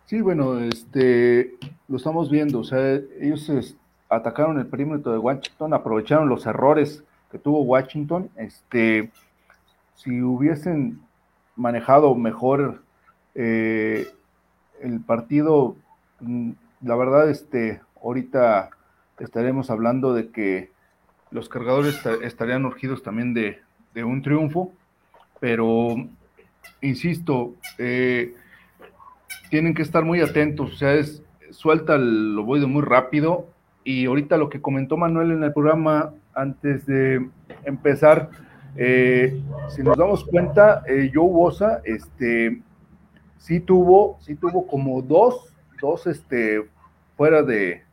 Sí, 0.06 0.22
bueno, 0.22 0.60
este, 0.60 1.56
lo 1.88 1.98
estamos 1.98 2.30
viendo, 2.30 2.60
o 2.60 2.64
sea, 2.64 3.02
ellos 3.20 3.76
atacaron 4.10 4.58
el 4.58 4.68
perímetro 4.68 5.12
de 5.12 5.18
Washington, 5.18 5.74
aprovecharon 5.74 6.30
los 6.30 6.46
errores 6.46 7.04
que 7.30 7.40
tuvo 7.40 7.62
Washington. 7.64 8.30
Este, 8.38 9.12
si 9.96 10.22
hubiesen 10.22 11.02
manejado 11.56 12.16
mejor 12.16 12.84
eh, 13.36 14.08
el 14.82 15.02
partido, 15.02 15.76
mm, 16.22 16.52
la 16.84 16.96
verdad, 16.96 17.30
este, 17.30 17.82
ahorita 18.02 18.70
estaremos 19.20 19.70
hablando 19.70 20.14
de 20.14 20.30
que 20.30 20.72
los 21.32 21.50
cargadores 21.50 22.02
estarían 22.24 22.66
urgidos 22.66 23.04
también 23.04 23.34
de, 23.34 23.60
un 24.04 24.22
triunfo, 24.22 24.72
pero 25.40 25.96
insisto, 26.82 27.56
eh, 27.80 28.36
tienen 29.50 29.74
que 29.74 29.82
estar 29.82 30.06
muy 30.06 30.22
atentos, 30.22 30.74
o 30.74 30.76
sea, 30.76 30.94
es, 30.94 31.24
suelta 31.50 31.96
el 31.96 32.38
ovoide 32.38 32.68
muy 32.68 32.84
rápido 32.84 33.48
y 33.84 34.06
ahorita 34.06 34.38
lo 34.38 34.50
que 34.50 34.62
comentó 34.62 34.98
Manuel 34.98 35.32
en 35.32 35.44
el 35.44 35.54
programa 35.54 36.14
antes 36.36 36.86
de 36.86 37.28
empezar, 37.64 38.30
eh, 38.76 39.42
si 39.70 39.82
nos 39.82 39.98
damos 39.98 40.24
cuenta, 40.26 40.84
eh, 40.88 41.10
Joe 41.12 41.28
Bosa, 41.28 41.82
este, 41.84 42.62
sí 43.40 43.60
tuvo, 43.60 44.20
sí 44.22 44.36
tuvo 44.36 44.68
como 44.68 45.02
dos, 45.02 45.56
dos, 45.82 46.06
este, 46.06 46.64
fuera 47.16 47.42
de, 47.42 47.87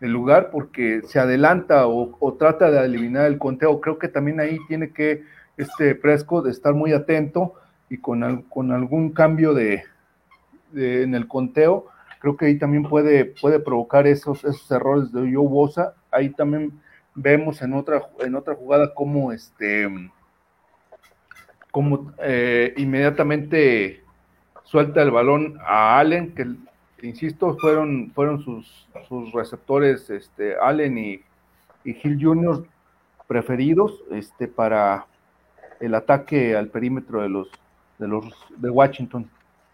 del 0.00 0.12
lugar 0.12 0.50
porque 0.50 1.02
se 1.04 1.20
adelanta 1.20 1.86
o, 1.86 2.36
trata 2.38 2.70
de 2.70 2.84
eliminar 2.84 3.26
el 3.26 3.38
conteo. 3.38 3.80
Creo 3.80 3.98
que 3.98 4.08
también 4.08 4.40
ahí 4.40 4.58
tiene 4.66 4.92
que 4.92 5.22
este 5.56 5.94
Presco 5.94 6.42
de 6.42 6.50
estar 6.50 6.74
muy 6.74 6.92
atento 6.92 7.54
y 7.90 7.98
con, 7.98 8.42
con 8.42 8.72
algún 8.72 9.12
cambio 9.12 9.52
de, 9.52 9.84
en 10.74 11.14
el 11.14 11.28
conteo, 11.28 11.86
creo 12.20 12.36
que 12.36 12.46
ahí 12.46 12.58
también 12.58 12.84
puede, 12.84 13.24
puede 13.24 13.60
provocar 13.60 14.06
esos, 14.06 14.44
esos 14.44 14.70
errores 14.70 15.12
de 15.12 15.20
Joe 15.20 15.48
Bosa. 15.48 15.94
Ahí 16.10 16.30
también 16.30 16.72
vemos 17.14 17.60
en 17.62 17.74
otra, 17.74 18.02
en 18.20 18.34
otra 18.34 18.54
jugada 18.54 18.94
cómo 18.94 19.32
este 19.32 19.88
como 21.70 22.12
eh, 22.18 22.74
inmediatamente 22.76 24.02
suelta 24.64 25.02
el 25.02 25.12
balón 25.12 25.58
a 25.64 25.98
Allen, 25.98 26.34
que 26.34 26.46
insisto, 27.02 27.56
fueron, 27.60 28.10
fueron 28.14 28.42
sus, 28.42 28.88
sus 29.08 29.32
receptores, 29.32 30.10
este, 30.10 30.56
Allen 30.58 30.98
y, 30.98 31.22
y 31.84 31.96
Hill 32.02 32.18
Jr. 32.20 32.66
preferidos 33.26 34.02
este, 34.10 34.48
para 34.48 35.06
el 35.80 35.94
ataque 35.94 36.56
al 36.56 36.68
perímetro 36.68 37.22
de 37.22 37.28
los 37.28 37.48
de 38.00 38.08
los 38.08 38.24
de 38.56 38.70
Washington. 38.70 39.30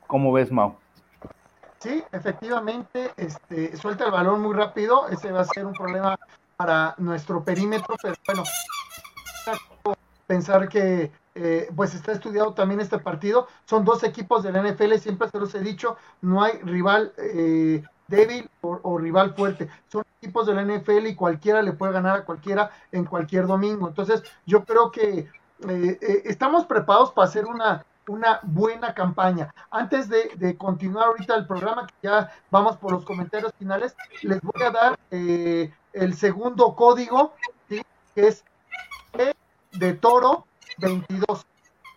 ¿Cómo 0.07 0.33
ves, 0.33 0.53
Mau? 0.53 0.77
Sí, 1.79 2.03
efectivamente, 2.13 3.13
este, 3.17 3.77
suelta 3.77 4.07
el 4.07 4.11
balón 4.11 4.43
muy 4.43 4.55
rápido, 4.55 5.09
ese 5.09 5.31
va 5.31 5.41
a 5.41 5.45
ser 5.45 5.65
un 5.65 5.73
problema 5.73 6.19
para 6.57 6.95
nuestro 6.99 7.45
perímetro, 7.45 7.95
pero 8.03 8.15
bueno, 8.27 8.43
pensar 10.27 10.69
que 10.69 11.13
eh, 11.39 11.69
pues 11.77 11.95
está 11.95 12.13
estudiado 12.13 12.55
también 12.55 12.81
este 12.81 12.99
partido. 12.99 13.47
Son 13.67 13.85
dos 13.85 14.03
equipos 14.05 14.43
de 14.43 14.53
la 14.53 14.63
NFL, 14.63 14.95
siempre 14.95 15.29
se 15.29 15.39
los 15.39 15.55
he 15.55 15.61
dicho, 15.61 15.97
no 16.23 16.43
hay 16.43 16.53
rival 16.63 17.13
eh, 17.19 17.85
débil 18.09 18.49
o, 18.63 18.97
rival 18.97 19.35
fuerte. 19.35 19.69
Son 19.89 20.03
equipos 20.23 20.47
de 20.47 20.55
la 20.55 20.65
NFL 20.65 21.07
y 21.07 21.15
cualquiera 21.15 21.61
le 21.61 21.75
puede 21.75 21.93
ganar 21.93 22.21
a 22.21 22.25
cualquiera 22.25 22.71
en 22.91 23.05
cualquier 23.05 23.47
domingo. 23.47 23.87
Entonces, 23.87 24.23
yo 24.47 24.65
creo 24.65 24.91
que 24.91 25.29
eh, 25.69 26.23
estamos 26.25 26.65
preparados 26.65 27.13
para 27.13 27.29
hacer 27.29 27.45
una, 27.45 27.85
una 28.09 28.41
buena 28.43 28.95
campaña. 28.95 29.53
Antes 29.71 30.09
de, 30.09 30.57
continuar 30.57 31.09
ahorita 31.09 31.35
el 31.35 31.47
programa, 31.47 31.87
que 31.87 31.95
ya 32.05 32.33
vamos 32.51 32.79
por 32.79 32.93
los 32.93 33.05
comentarios 33.05 33.53
finales, 33.59 33.95
les 34.23 34.41
voy 34.41 34.63
a 34.63 34.71
dar 34.71 34.99
el 35.11 36.15
segundo 36.15 36.75
código, 36.75 37.35
que 37.69 37.85
es 38.15 38.43
de 39.73 39.93
Toro 39.93 40.47
22. 40.79 41.47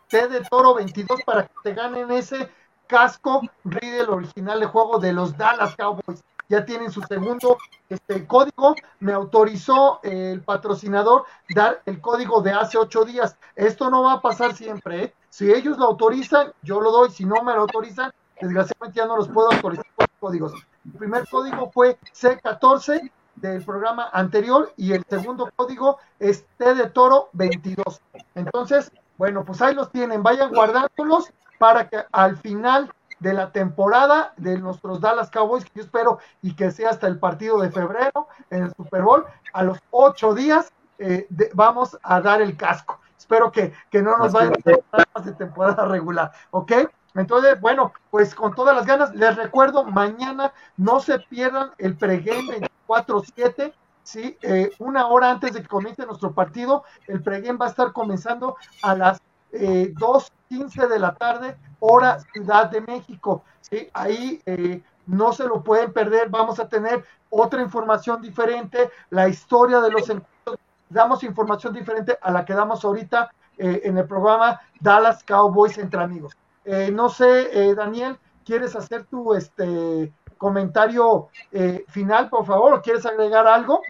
T 0.09 0.27
de 0.27 0.41
Toro 0.41 0.75
22 0.75 1.21
para 1.23 1.43
que 1.43 1.53
te 1.63 1.73
ganen 1.73 2.11
ese 2.11 2.49
casco 2.87 3.41
Riddle 3.63 4.07
original 4.09 4.59
de 4.59 4.65
juego 4.65 4.99
de 4.99 5.13
los 5.13 5.37
Dallas 5.37 5.75
Cowboys. 5.75 6.23
Ya 6.49 6.65
tienen 6.65 6.91
su 6.91 7.01
segundo 7.03 7.57
este, 7.89 8.25
código. 8.25 8.73
Me 8.99 9.13
autorizó 9.13 9.99
el 10.01 10.41
patrocinador 10.41 11.25
dar 11.53 11.83
el 11.85 12.01
código 12.01 12.41
de 12.41 12.51
hace 12.51 12.79
ocho 12.79 13.05
días. 13.05 13.37
Esto 13.55 13.91
no 13.91 14.01
va 14.01 14.13
a 14.13 14.21
pasar 14.21 14.55
siempre. 14.55 15.03
¿eh? 15.03 15.13
Si 15.29 15.51
ellos 15.51 15.77
lo 15.77 15.85
autorizan, 15.85 16.51
yo 16.63 16.81
lo 16.81 16.91
doy. 16.91 17.11
Si 17.11 17.23
no 17.23 17.43
me 17.43 17.53
lo 17.53 17.61
autorizan, 17.61 18.11
desgraciadamente 18.41 18.97
ya 18.97 19.05
no 19.05 19.17
los 19.17 19.27
puedo 19.27 19.51
autorizar 19.51 19.85
con 19.95 20.07
códigos. 20.19 20.53
El 20.85 20.91
primer 20.93 21.29
código 21.29 21.69
fue 21.71 21.99
C14 22.15 23.11
del 23.41 23.63
programa 23.63 24.09
anterior 24.11 24.71
y 24.77 24.93
el 24.93 25.03
segundo 25.09 25.49
código 25.55 25.97
es 26.19 26.45
T 26.57 26.75
de 26.75 26.89
Toro 26.89 27.29
22. 27.33 28.01
Entonces, 28.35 28.91
bueno, 29.17 29.43
pues 29.43 29.61
ahí 29.61 29.75
los 29.75 29.91
tienen, 29.91 30.23
vayan 30.23 30.53
guardándolos 30.53 31.31
para 31.57 31.89
que 31.89 32.03
al 32.11 32.37
final 32.37 32.91
de 33.19 33.33
la 33.33 33.51
temporada 33.51 34.33
de 34.37 34.57
nuestros 34.57 35.01
Dallas 35.01 35.29
Cowboys, 35.29 35.65
que 35.65 35.71
yo 35.75 35.83
espero 35.83 36.19
y 36.41 36.55
que 36.55 36.71
sea 36.71 36.89
hasta 36.89 37.07
el 37.07 37.19
partido 37.19 37.59
de 37.59 37.69
febrero 37.69 38.27
en 38.49 38.63
el 38.63 38.73
Super 38.75 39.03
Bowl, 39.03 39.25
a 39.53 39.63
los 39.63 39.77
ocho 39.91 40.33
días 40.33 40.71
eh, 40.99 41.27
vamos 41.53 41.97
a 42.01 42.21
dar 42.21 42.41
el 42.41 42.55
casco. 42.55 42.99
Espero 43.17 43.51
que, 43.51 43.73
no 43.93 44.17
nos 44.17 44.31
vayan 44.31 44.53
a 44.93 45.21
de 45.21 45.33
temporada 45.33 45.85
regular, 45.85 46.31
¿ok? 46.51 46.71
Entonces, 47.15 47.59
bueno, 47.59 47.91
pues 48.11 48.33
con 48.33 48.53
todas 48.55 48.75
las 48.75 48.85
ganas, 48.85 49.13
les 49.13 49.35
recuerdo, 49.35 49.83
mañana 49.83 50.53
no 50.77 50.99
se 50.99 51.19
pierdan 51.19 51.71
el 51.77 51.97
pregame 51.97 52.68
24-7, 52.89 53.73
¿sí? 54.03 54.37
Eh, 54.41 54.71
una 54.79 55.07
hora 55.07 55.31
antes 55.31 55.53
de 55.53 55.61
que 55.61 55.67
comience 55.67 56.05
nuestro 56.05 56.33
partido, 56.33 56.83
el 57.07 57.21
pregame 57.21 57.57
va 57.57 57.67
a 57.67 57.69
estar 57.69 57.93
comenzando 57.93 58.57
a 58.81 58.95
las 58.95 59.21
eh, 59.51 59.93
2.15 59.95 60.87
de 60.87 60.99
la 60.99 61.13
tarde, 61.15 61.57
hora 61.79 62.19
Ciudad 62.33 62.69
de 62.69 62.81
México, 62.81 63.43
¿sí? 63.61 63.89
Ahí 63.93 64.41
eh, 64.45 64.81
no 65.05 65.33
se 65.33 65.45
lo 65.45 65.63
pueden 65.63 65.91
perder, 65.93 66.29
vamos 66.29 66.59
a 66.59 66.67
tener 66.67 67.03
otra 67.29 67.61
información 67.61 68.21
diferente, 68.21 68.89
la 69.09 69.27
historia 69.27 69.79
de 69.79 69.91
los 69.91 70.09
encuentros, 70.09 70.57
damos 70.89 71.23
información 71.23 71.73
diferente 71.73 72.17
a 72.21 72.31
la 72.31 72.45
que 72.45 72.53
damos 72.53 72.83
ahorita 72.83 73.31
eh, 73.57 73.81
en 73.83 73.97
el 73.97 74.07
programa 74.07 74.61
Dallas 74.79 75.23
Cowboys 75.23 75.77
entre 75.77 76.01
amigos. 76.01 76.33
Eh, 76.65 76.91
no 76.91 77.09
sé, 77.09 77.49
eh, 77.51 77.75
Daniel, 77.75 78.17
¿quieres 78.45 78.75
hacer 78.75 79.05
tu 79.05 79.33
este 79.33 80.13
comentario 80.39 81.27
eh, 81.51 81.85
final, 81.89 82.29
por 82.29 82.45
favor? 82.45 82.81
¿Quieres 82.81 83.05
agregar 83.05 83.45
algo? 83.45 83.83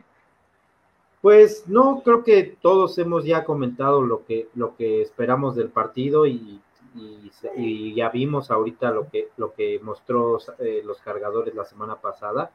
Pues 1.22 1.66
no, 1.68 2.02
creo 2.04 2.24
que 2.24 2.58
todos 2.62 2.98
hemos 2.98 3.24
ya 3.24 3.46
comentado 3.46 4.02
lo 4.02 4.26
que, 4.26 4.50
lo 4.56 4.76
que 4.76 5.02
esperamos 5.02 5.56
del 5.56 5.70
partido 5.70 6.26
y, 6.26 6.62
ya 7.96 8.10
vimos 8.10 8.50
ahorita 8.50 8.90
lo 8.90 9.08
que, 9.10 9.30
lo 9.38 9.54
que 9.54 9.80
mostró 9.80 10.40
los 10.84 11.02
cargadores 11.02 11.54
la 11.54 11.64
semana 11.64 11.96
pasada. 11.96 12.52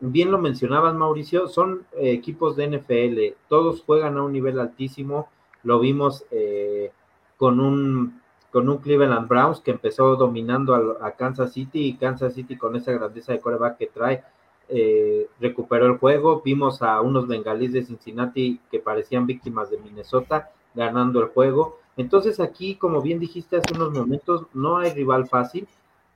Bien 0.00 0.32
lo 0.32 0.38
mencionabas, 0.38 0.94
Mauricio, 0.94 1.46
son 1.46 1.86
equipos 1.96 2.56
de 2.56 2.66
NFL, 2.66 3.38
todos 3.48 3.82
juegan 3.82 4.16
a 4.16 4.24
un 4.24 4.32
nivel 4.32 4.58
altísimo, 4.58 5.28
lo 5.62 5.78
vimos 5.78 6.26
con 7.38 7.60
un 7.60 8.21
con 8.52 8.68
un 8.68 8.78
Cleveland 8.78 9.28
Browns 9.28 9.60
que 9.60 9.70
empezó 9.70 10.14
dominando 10.16 10.74
a, 10.74 11.10
Kansas 11.12 11.52
City 11.54 11.86
y 11.86 11.94
Kansas 11.94 12.34
City 12.34 12.56
con 12.56 12.76
esa 12.76 12.92
grandeza 12.92 13.32
de 13.32 13.40
coreback 13.40 13.78
que 13.78 13.86
trae 13.86 14.22
eh, 14.68 15.26
recuperó 15.40 15.86
el 15.86 15.98
juego. 15.98 16.42
Vimos 16.44 16.82
a 16.82 17.00
unos 17.00 17.26
bengalíes 17.26 17.72
de 17.72 17.84
Cincinnati 17.84 18.60
que 18.70 18.78
parecían 18.78 19.26
víctimas 19.26 19.70
de 19.70 19.78
Minnesota 19.78 20.50
ganando 20.74 21.20
el 21.20 21.28
juego. 21.28 21.78
Entonces 21.96 22.40
aquí, 22.40 22.76
como 22.76 23.00
bien 23.00 23.18
dijiste 23.18 23.56
hace 23.56 23.74
unos 23.74 23.92
momentos, 23.92 24.46
no 24.52 24.78
hay 24.78 24.92
rival 24.92 25.26
fácil, 25.26 25.66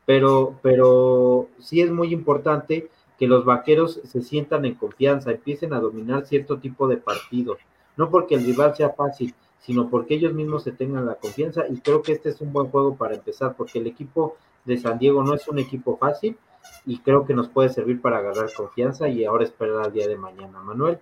pero, 0.05 0.59
pero 0.63 1.49
sí 1.59 1.81
es 1.81 1.91
muy 1.91 2.13
importante 2.13 2.91
que 3.19 3.27
los 3.27 3.45
vaqueros 3.45 4.01
se 4.05 4.23
sientan 4.23 4.67
en 4.67 4.75
confianza, 4.75 5.31
empiecen 5.31 5.73
a 5.73 5.81
dominar 5.81 6.27
cierto 6.27 6.59
tipo 6.59 6.87
de 6.87 6.99
partidos. 6.99 7.59
No 7.97 8.11
porque 8.11 8.35
el 8.35 8.45
rival 8.45 8.77
sea 8.77 8.91
fácil, 8.91 9.35
sino 9.61 9.89
porque 9.91 10.15
ellos 10.15 10.33
mismos 10.33 10.63
se 10.63 10.73
tengan 10.73 11.07
la 11.07 11.17
confianza 11.17 11.65
y 11.69 11.81
creo 11.81 12.03
que 12.03 12.13
este 12.13 12.29
es 12.29 12.41
un 12.41 12.53
buen 12.53 12.69
juego 12.69 12.97
para 12.97 13.15
empezar 13.15 13.55
porque 13.57 13.79
el 13.79 13.87
equipo 13.87 14.37
de 14.65 14.79
San 14.79 14.99
Diego 14.99 15.23
no 15.23 15.35
es 15.35 15.49
un 15.49 15.59
equipo 15.59 15.97
fácil 15.97 16.37
y 16.85 16.99
creo 16.99 17.27
que 17.27 17.35
nos 17.35 17.49
puede 17.49 17.69
servir 17.69 18.01
para 18.01 18.19
agarrar 18.19 18.53
confianza 18.53 19.09
y 19.09 19.25
ahora 19.25 19.45
esperar 19.45 19.85
al 19.85 19.93
día 19.93 20.07
de 20.07 20.17
mañana. 20.17 20.61
Manuel. 20.61 20.99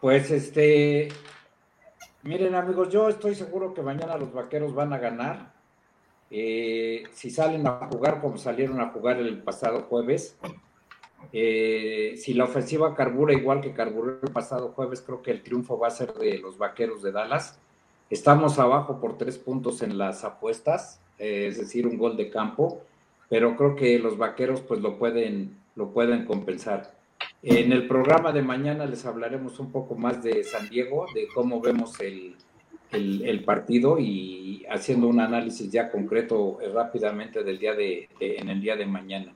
Pues 0.00 0.30
este, 0.30 1.08
miren 2.22 2.54
amigos, 2.54 2.88
yo 2.88 3.08
estoy 3.08 3.34
seguro 3.34 3.74
que 3.74 3.82
mañana 3.82 4.16
los 4.16 4.32
vaqueros 4.32 4.74
van 4.74 4.92
a 4.92 4.98
ganar. 4.98 5.52
Eh, 6.30 7.02
si 7.12 7.30
salen 7.30 7.66
a 7.66 7.88
jugar 7.90 8.20
como 8.20 8.38
salieron 8.38 8.80
a 8.80 8.90
jugar 8.90 9.18
el 9.18 9.42
pasado 9.42 9.82
jueves, 9.82 10.38
eh, 11.32 12.14
si 12.16 12.34
la 12.34 12.44
ofensiva 12.44 12.94
carbura 12.94 13.32
igual 13.32 13.60
que 13.60 13.72
carburó 13.72 14.18
el 14.22 14.32
pasado 14.32 14.68
jueves, 14.68 15.02
creo 15.02 15.22
que 15.22 15.30
el 15.30 15.42
triunfo 15.42 15.78
va 15.78 15.88
a 15.88 15.90
ser 15.90 16.12
de 16.14 16.38
los 16.38 16.58
vaqueros 16.58 17.02
de 17.02 17.12
Dallas. 17.12 17.58
Estamos 18.08 18.58
abajo 18.58 19.00
por 19.00 19.16
tres 19.18 19.38
puntos 19.38 19.82
en 19.82 19.96
las 19.96 20.24
apuestas, 20.24 21.00
eh, 21.18 21.46
es 21.48 21.58
decir, 21.58 21.86
un 21.86 21.96
gol 21.96 22.16
de 22.16 22.30
campo, 22.30 22.82
pero 23.28 23.56
creo 23.56 23.76
que 23.76 23.98
los 23.98 24.18
vaqueros 24.18 24.60
pues 24.62 24.80
lo 24.80 24.98
pueden, 24.98 25.56
lo 25.76 25.90
pueden 25.90 26.24
compensar. 26.24 26.98
En 27.42 27.72
el 27.72 27.86
programa 27.86 28.32
de 28.32 28.42
mañana 28.42 28.86
les 28.86 29.06
hablaremos 29.06 29.60
un 29.60 29.70
poco 29.70 29.94
más 29.94 30.22
de 30.22 30.42
San 30.44 30.68
Diego, 30.68 31.06
de 31.14 31.28
cómo 31.32 31.60
vemos 31.60 31.98
el, 32.00 32.36
el, 32.92 33.44
partido 33.44 33.98
y 33.98 34.64
haciendo 34.68 35.08
un 35.08 35.20
análisis 35.20 35.70
ya 35.70 35.90
concreto 35.90 36.58
eh, 36.60 36.68
rápidamente 36.68 37.42
del 37.44 37.58
día 37.58 37.74
de, 37.74 38.08
en 38.20 38.48
el 38.48 38.60
día 38.60 38.76
de 38.76 38.86
mañana. 38.86 39.32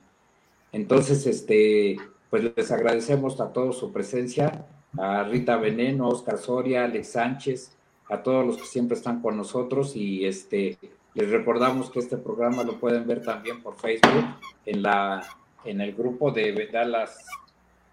Entonces, 0.75 1.25
este, 1.25 1.95
pues 2.29 2.43
les 2.53 2.69
agradecemos 2.69 3.39
a 3.39 3.53
todos 3.53 3.77
su 3.77 3.93
presencia, 3.93 4.65
a 4.97 5.23
Rita 5.23 5.55
Veneno, 5.55 6.09
Oscar 6.09 6.37
Soria, 6.37 6.83
Alex 6.83 7.13
Sánchez, 7.13 7.77
a 8.09 8.21
todos 8.21 8.45
los 8.45 8.57
que 8.57 8.65
siempre 8.65 8.97
están 8.97 9.21
con 9.21 9.37
nosotros 9.37 9.95
y 9.95 10.25
este 10.25 10.77
les 11.13 11.29
recordamos 11.29 11.89
que 11.89 11.99
este 11.99 12.17
programa 12.17 12.63
lo 12.63 12.77
pueden 12.77 13.07
ver 13.07 13.21
también 13.21 13.63
por 13.63 13.77
Facebook 13.77 14.25
en 14.65 14.81
la 14.81 15.25
en 15.63 15.79
el 15.79 15.95
grupo 15.95 16.31
de 16.31 16.67
Dallas 16.69 17.25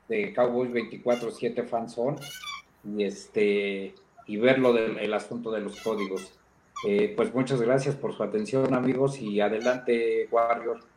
de 0.09 0.35
Cowboys 0.35 0.73
24/7 0.73 1.65
Fanzone 1.65 2.19
y 2.85 3.05
este 3.05 3.95
y 4.27 4.37
ver 4.39 4.59
lo 4.59 4.73
del 4.73 4.99
el 4.99 5.15
asunto 5.15 5.53
de 5.53 5.61
los 5.61 5.81
códigos. 5.83 6.33
Eh, 6.85 7.15
pues 7.17 7.33
muchas 7.33 7.61
gracias 7.61 7.95
por 7.95 8.13
su 8.13 8.25
atención, 8.25 8.75
amigos, 8.75 9.21
y 9.21 9.41
adelante, 9.41 10.27
Warrior. 10.33 10.92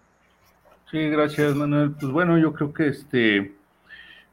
Sí, 0.91 1.09
gracias, 1.09 1.55
Manuel. 1.55 1.91
Pues 1.99 2.11
bueno, 2.11 2.37
yo 2.37 2.53
creo 2.53 2.71
que 2.71 2.87
este 2.87 3.53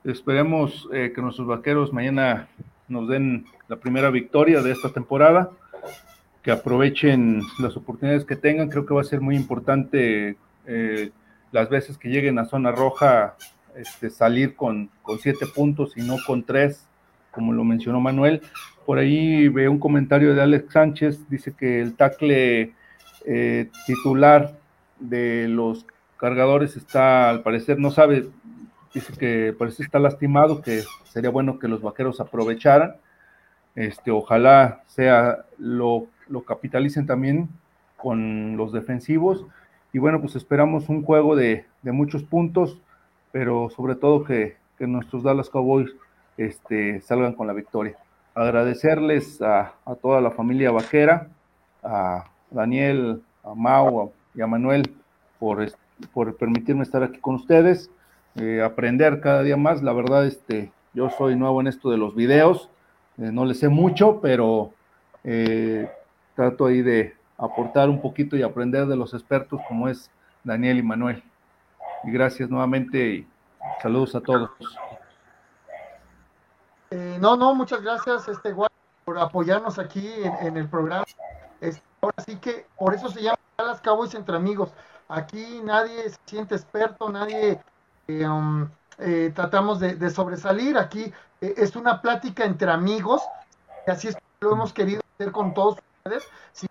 esperemos 0.05 0.88
eh, 0.92 1.12
que 1.14 1.22
nuestros 1.22 1.46
vaqueros 1.46 1.92
mañana 1.92 2.48
nos 2.88 3.09
den 3.09 3.46
la 3.68 3.76
primera 3.76 4.11
victoria 4.11 4.61
de 4.61 4.72
esta 4.72 4.90
temporada, 4.90 5.50
que 6.42 6.50
aprovechen 6.50 7.40
las 7.59 7.76
oportunidades 7.76 8.26
que 8.26 8.36
tengan. 8.36 8.68
Creo 8.68 8.84
que 8.84 8.92
va 8.92 9.00
a 9.00 9.05
ser 9.05 9.20
muy 9.22 9.34
importante 9.34 10.36
eh, 10.66 11.11
las 11.53 11.70
veces 11.70 11.96
que 11.96 12.11
lleguen 12.11 12.38
a 12.38 12.44
zona 12.44 12.70
roja 12.70 13.34
este, 13.74 14.11
salir 14.11 14.55
con, 14.55 14.90
con 15.03 15.18
siete 15.20 15.46
puntos 15.46 15.96
y 15.96 16.03
no 16.03 16.16
con 16.26 16.42
tres, 16.42 16.86
como 17.30 17.55
lo 17.55 17.64
mencionó 17.64 17.98
Manuel. 17.98 18.42
Por 18.84 18.98
ahí 18.98 19.48
veo 19.48 19.70
un 19.70 19.78
comentario 19.78 20.34
de 20.34 20.42
Alex 20.42 20.72
Sánchez, 20.72 21.30
dice 21.30 21.55
que 21.59 21.80
el 21.80 21.94
tackle 21.94 22.74
eh, 23.24 23.70
titular 23.86 24.53
de 24.98 25.48
los 25.48 25.86
cargadores 26.23 26.77
está, 26.77 27.29
al 27.29 27.43
parecer, 27.43 27.79
no 27.79 27.91
sabe, 27.91 28.29
dice 28.95 29.12
que 29.18 29.53
parece 29.59 29.83
está 29.83 29.99
lastimado, 29.99 30.62
que 30.62 30.85
sería 31.05 31.29
bueno 31.29 31.59
que 31.59 31.68
los 31.68 31.83
vaqueros 31.83 32.20
aprovecharan. 32.20 32.97
Este, 33.75 34.11
ojalá 34.11 34.83
sea 34.87 35.45
lo, 35.59 36.07
lo 36.29 36.45
capitalicen 36.45 37.07
también 37.07 37.49
con 37.97 38.57
los 38.57 38.73
defensivos. 38.73 39.45
Y 39.93 39.99
bueno, 39.99 40.20
pues 40.20 40.37
esperamos 40.37 40.89
un 40.89 41.03
juego 41.03 41.37
de, 41.37 41.66
de 41.83 41.93
muchos 41.93 42.23
puntos, 42.23 42.81
pero 43.33 43.68
sobre 43.68 43.97
todo 43.97 44.25
que, 44.25 44.57
que 44.79 44.87
nuestros 44.87 45.25
Dallas 45.25 45.51
Cowboys 45.51 45.91
este, 46.37 47.01
salgan 47.01 47.35
con 47.35 47.47
la 47.47 47.53
victoria 47.53 47.99
agradecerles 48.35 49.41
a, 49.43 49.75
toda 50.01 50.20
la 50.20 50.31
familia 50.31 50.70
vaquera, 50.70 51.29
a 51.83 52.25
Daniel, 52.51 53.23
a 53.45 53.55
Mau 53.55 54.12
y 54.35 54.41
a 54.41 54.47
Manuel 54.47 54.95
por, 55.39 55.66
por 56.09 56.36
permitirme 56.36 56.82
estar 56.82 57.03
aquí 57.03 57.18
con 57.18 57.36
ustedes, 57.36 57.90
eh, 58.36 58.62
aprender 58.62 59.20
cada 59.20 59.42
día 59.42 59.57
más. 59.57 59.82
La 59.82 59.92
verdad, 59.92 60.26
este, 60.26 60.72
yo 60.94 61.11
soy 61.11 61.36
nuevo 61.36 61.61
en 61.61 61.66
esto 61.66 61.90
de 61.90 61.98
los 61.98 62.14
videos, 62.14 62.68
eh, 63.18 63.30
no 63.32 63.44
le 63.44 63.55
sé 63.55 63.68
mucho, 63.68 64.20
pero 64.20 64.72
eh, 65.24 65.90
trato 66.34 66.66
ahí 66.66 66.82
de 66.82 67.14
aportar 67.38 67.88
un 67.88 68.00
poquito 68.00 68.36
y 68.36 68.42
aprender 68.42 68.86
de 68.86 68.96
los 68.96 69.14
expertos 69.14 69.61
como 69.68 69.88
es 69.88 70.11
Daniel 70.44 70.78
y 70.78 70.82
Manuel. 70.82 71.22
Y 72.05 72.11
gracias 72.11 72.48
nuevamente 72.48 72.98
y 72.98 73.26
saludos 73.82 74.14
a 74.14 74.20
todos. 74.20 74.50
No, 77.20 77.36
no, 77.36 77.55
muchas 77.55 77.80
gracias, 77.80 78.28
este 78.28 78.55
por 79.05 79.18
apoyarnos 79.18 79.78
aquí 79.78 80.07
en, 80.40 80.57
el 80.57 80.68
programa. 80.68 81.05
ahora 82.00 82.16
sí 82.24 82.36
que 82.36 82.66
por 82.78 82.94
eso 82.94 83.09
se 83.09 83.22
llama 83.22 83.38
las 83.59 83.80
Cowboys 83.80 84.14
entre 84.14 84.36
amigos. 84.36 84.72
Aquí 85.12 85.60
nadie 85.62 86.08
se 86.08 86.16
siente 86.24 86.54
experto, 86.54 87.10
nadie 87.10 87.60
eh, 88.08 88.26
um, 88.26 88.66
eh, 88.96 89.30
tratamos 89.34 89.78
de, 89.78 90.08
sobresalir. 90.08 90.78
Aquí 90.78 91.12
es 91.40 91.76
una 91.76 92.00
plática 92.00 92.44
entre 92.44 92.70
amigos, 92.70 93.20
y 93.86 93.90
así 93.90 94.08
es 94.08 94.16
lo 94.40 94.52
hemos 94.52 94.72
querido 94.72 95.02
hacer 95.14 95.30
con 95.30 95.52
todos 95.52 95.78
ustedes. 96.04 96.24
Sí, 96.52 96.66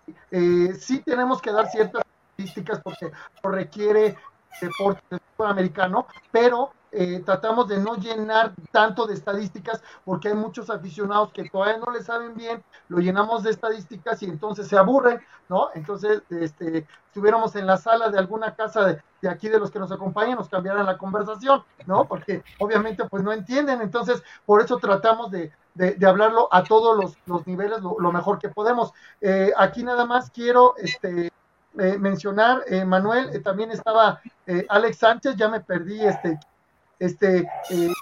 sí 0.78 0.98
tenemos 1.06 1.40
que 1.40 1.52
dar 1.52 1.70
ciertas 1.70 2.02
estadísticas 2.30 2.80
porque 2.82 3.12
lo 3.44 3.50
requiere 3.50 4.16
deporte 4.60 5.18
americano, 5.38 6.06
pero 6.30 6.72
eh, 6.94 7.22
tratamos 7.24 7.68
de 7.68 7.78
no 7.78 7.96
llenar 7.96 8.52
tanto 8.70 9.06
de 9.06 9.14
estadísticas 9.14 9.82
porque 10.04 10.28
hay 10.28 10.34
muchos 10.34 10.68
aficionados 10.68 11.32
que 11.32 11.48
todavía 11.48 11.78
no 11.78 11.90
le 11.90 12.02
saben 12.02 12.34
bien, 12.34 12.62
lo 12.88 12.98
llenamos 12.98 13.42
de 13.42 13.50
estadísticas 13.50 14.22
y 14.22 14.26
entonces 14.26 14.68
se 14.68 14.76
aburren, 14.76 15.18
¿no? 15.48 15.70
Entonces, 15.74 16.22
este, 16.28 16.86
estuviéramos 17.06 17.56
en 17.56 17.66
la 17.66 17.78
sala 17.78 18.10
de 18.10 18.18
alguna 18.18 18.54
casa 18.54 19.00
de, 19.22 19.28
aquí 19.28 19.48
de 19.48 19.58
los 19.58 19.70
que 19.70 19.78
nos 19.78 19.90
acompañan, 19.90 20.36
nos 20.36 20.50
cambiaran 20.50 20.84
la 20.84 20.98
conversación, 20.98 21.64
¿no? 21.86 22.04
Porque 22.04 22.44
obviamente 22.58 23.04
pues 23.08 23.22
no 23.22 23.32
entienden, 23.32 23.80
entonces 23.80 24.22
por 24.44 24.60
eso 24.60 24.76
tratamos 24.76 25.30
de, 25.30 25.50
de, 25.74 26.06
hablarlo 26.06 26.48
a 26.52 26.62
todos 26.62 27.16
los, 27.24 27.46
niveles 27.46 27.80
lo, 27.80 28.12
mejor 28.12 28.38
que 28.38 28.50
podemos. 28.50 28.92
Eh, 29.22 29.50
aquí 29.56 29.82
nada 29.82 30.04
más 30.04 30.30
quiero 30.30 30.74
este, 30.76 31.32
eh, 31.78 31.98
mencionar, 31.98 32.62
Manuel, 32.86 33.42
también 33.42 33.70
estaba 33.70 34.20
Alex 34.68 34.98
Sánchez, 34.98 35.36
ya 35.36 35.48
me 35.48 35.60
perdí 35.60 36.00
este 36.04 36.38
este, 37.02 37.48
eh, 37.70 37.92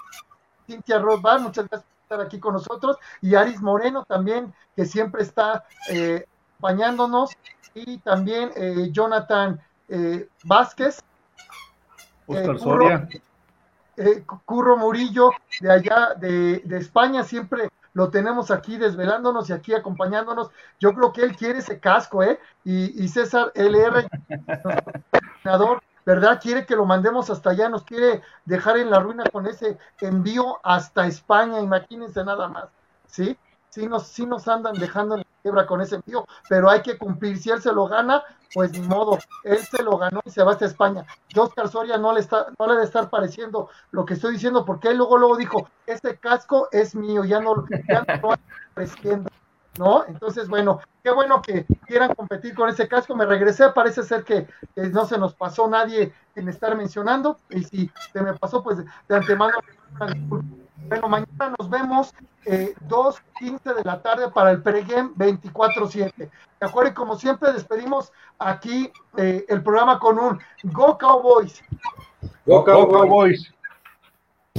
Cintia 0.67 0.99
Rothbard, 0.99 1.41
muchas 1.41 1.67
gracias 1.67 1.89
por 1.89 2.03
estar 2.03 2.21
aquí 2.27 2.39
con 2.39 2.53
nosotros, 2.53 2.97
y 3.21 3.33
Aris 3.33 3.59
Moreno 3.59 4.05
también, 4.05 4.53
que 4.75 4.85
siempre 4.85 5.23
está 5.23 5.65
eh, 5.89 6.25
acompañándonos, 6.51 7.31
y 7.73 7.97
también 7.99 8.51
eh, 8.55 8.89
Jonathan 8.91 9.59
eh, 9.89 10.29
Vázquez. 10.43 11.01
Soria. 12.59 13.07
Curro 14.45 14.77
Murillo, 14.77 15.31
de 15.59 15.71
allá 15.71 16.13
de, 16.17 16.59
de 16.59 16.77
España, 16.77 17.23
siempre 17.23 17.69
lo 17.93 18.09
tenemos 18.09 18.51
aquí 18.51 18.77
desvelándonos 18.77 19.49
y 19.49 19.53
aquí 19.53 19.73
acompañándonos. 19.73 20.49
Yo 20.79 20.93
creo 20.93 21.11
que 21.13 21.23
él 21.23 21.35
quiere 21.35 21.59
ese 21.59 21.79
casco, 21.79 22.23
¿eh? 22.23 22.39
Y, 22.63 23.03
y 23.03 23.07
César 23.09 23.51
LR, 23.55 24.07
¿verdad? 26.05 26.39
Quiere 26.41 26.65
que 26.65 26.75
lo 26.75 26.85
mandemos 26.85 27.29
hasta 27.29 27.51
allá, 27.51 27.69
nos 27.69 27.83
quiere 27.83 28.21
dejar 28.45 28.77
en 28.77 28.89
la 28.89 28.99
ruina 28.99 29.23
con 29.31 29.47
ese 29.47 29.77
envío 29.99 30.59
hasta 30.63 31.07
España, 31.07 31.59
imagínense 31.59 32.23
nada 32.23 32.47
más, 32.47 32.65
¿sí? 33.07 33.37
Sí 33.71 33.87
nos, 33.87 34.07
sí 34.07 34.25
nos 34.25 34.47
andan 34.47 34.75
dejando 34.75 35.15
en 35.15 35.21
la 35.21 35.27
quiebra 35.41 35.65
con 35.65 35.81
ese 35.81 35.95
envío, 35.95 36.25
pero 36.47 36.69
hay 36.69 36.81
que 36.81 36.97
cumplir, 36.97 37.37
si 37.37 37.49
él 37.49 37.61
se 37.61 37.73
lo 37.73 37.87
gana, 37.87 38.23
pues 38.53 38.71
ni 38.73 38.81
modo, 38.81 39.17
él 39.43 39.57
se 39.59 39.81
lo 39.81 39.97
ganó 39.97 40.21
y 40.23 40.29
se 40.29 40.43
va 40.43 40.51
hasta 40.51 40.65
España. 40.65 41.05
Yo, 41.29 41.43
Oscar 41.43 41.69
Soria 41.69 41.97
no 41.97 42.13
le, 42.13 42.19
está, 42.19 42.47
no 42.59 42.67
le 42.67 42.73
debe 42.73 42.85
estar 42.85 43.09
pareciendo 43.09 43.69
lo 43.91 44.05
que 44.05 44.15
estoy 44.15 44.33
diciendo, 44.33 44.65
porque 44.65 44.89
él 44.89 44.97
luego, 44.97 45.17
luego 45.17 45.37
dijo, 45.37 45.67
este 45.87 46.17
casco 46.17 46.67
es 46.71 46.93
mío, 46.95 47.23
ya 47.23 47.39
no, 47.39 47.65
ya 47.87 48.05
no 48.21 48.33
estoy 48.75 49.23
¿no? 49.77 50.05
Entonces, 50.05 50.47
bueno, 50.47 50.81
qué 51.03 51.11
bueno 51.11 51.41
que 51.41 51.65
quieran 51.85 52.13
competir 52.13 52.53
con 52.53 52.69
ese 52.69 52.87
casco. 52.87 53.15
Me 53.15 53.25
regresé, 53.25 53.69
parece 53.69 54.03
ser 54.03 54.23
que, 54.23 54.47
no 54.75 55.05
se 55.05 55.17
nos 55.17 55.33
pasó 55.33 55.67
nadie 55.67 56.13
en 56.35 56.49
estar 56.49 56.75
mencionando. 56.75 57.37
Y 57.49 57.63
si 57.63 57.91
se 58.11 58.21
me 58.21 58.33
pasó, 58.33 58.63
pues 58.63 58.77
de 59.07 59.15
antemano. 59.15 59.57
Bueno, 60.91 61.07
mañana 61.07 61.55
nos 61.57 61.69
vemos 61.69 62.13
eh, 62.45 62.73
2.15 62.89 63.75
de 63.75 63.83
la 63.85 64.01
tarde 64.01 64.29
para 64.29 64.51
el 64.51 64.61
pregame 64.61 65.11
24-7. 65.15 66.11
De 66.17 66.29
acuerdo, 66.59 66.91
y 66.91 66.93
como 66.93 67.15
siempre, 67.15 67.53
despedimos 67.53 68.11
aquí 68.37 68.91
eh, 69.15 69.45
el 69.47 69.63
programa 69.63 69.99
con 69.99 70.19
un 70.19 70.37
Go 70.63 70.97
Cowboys. 70.97 71.63
Go 72.45 72.65
Cowboys. 72.65 73.53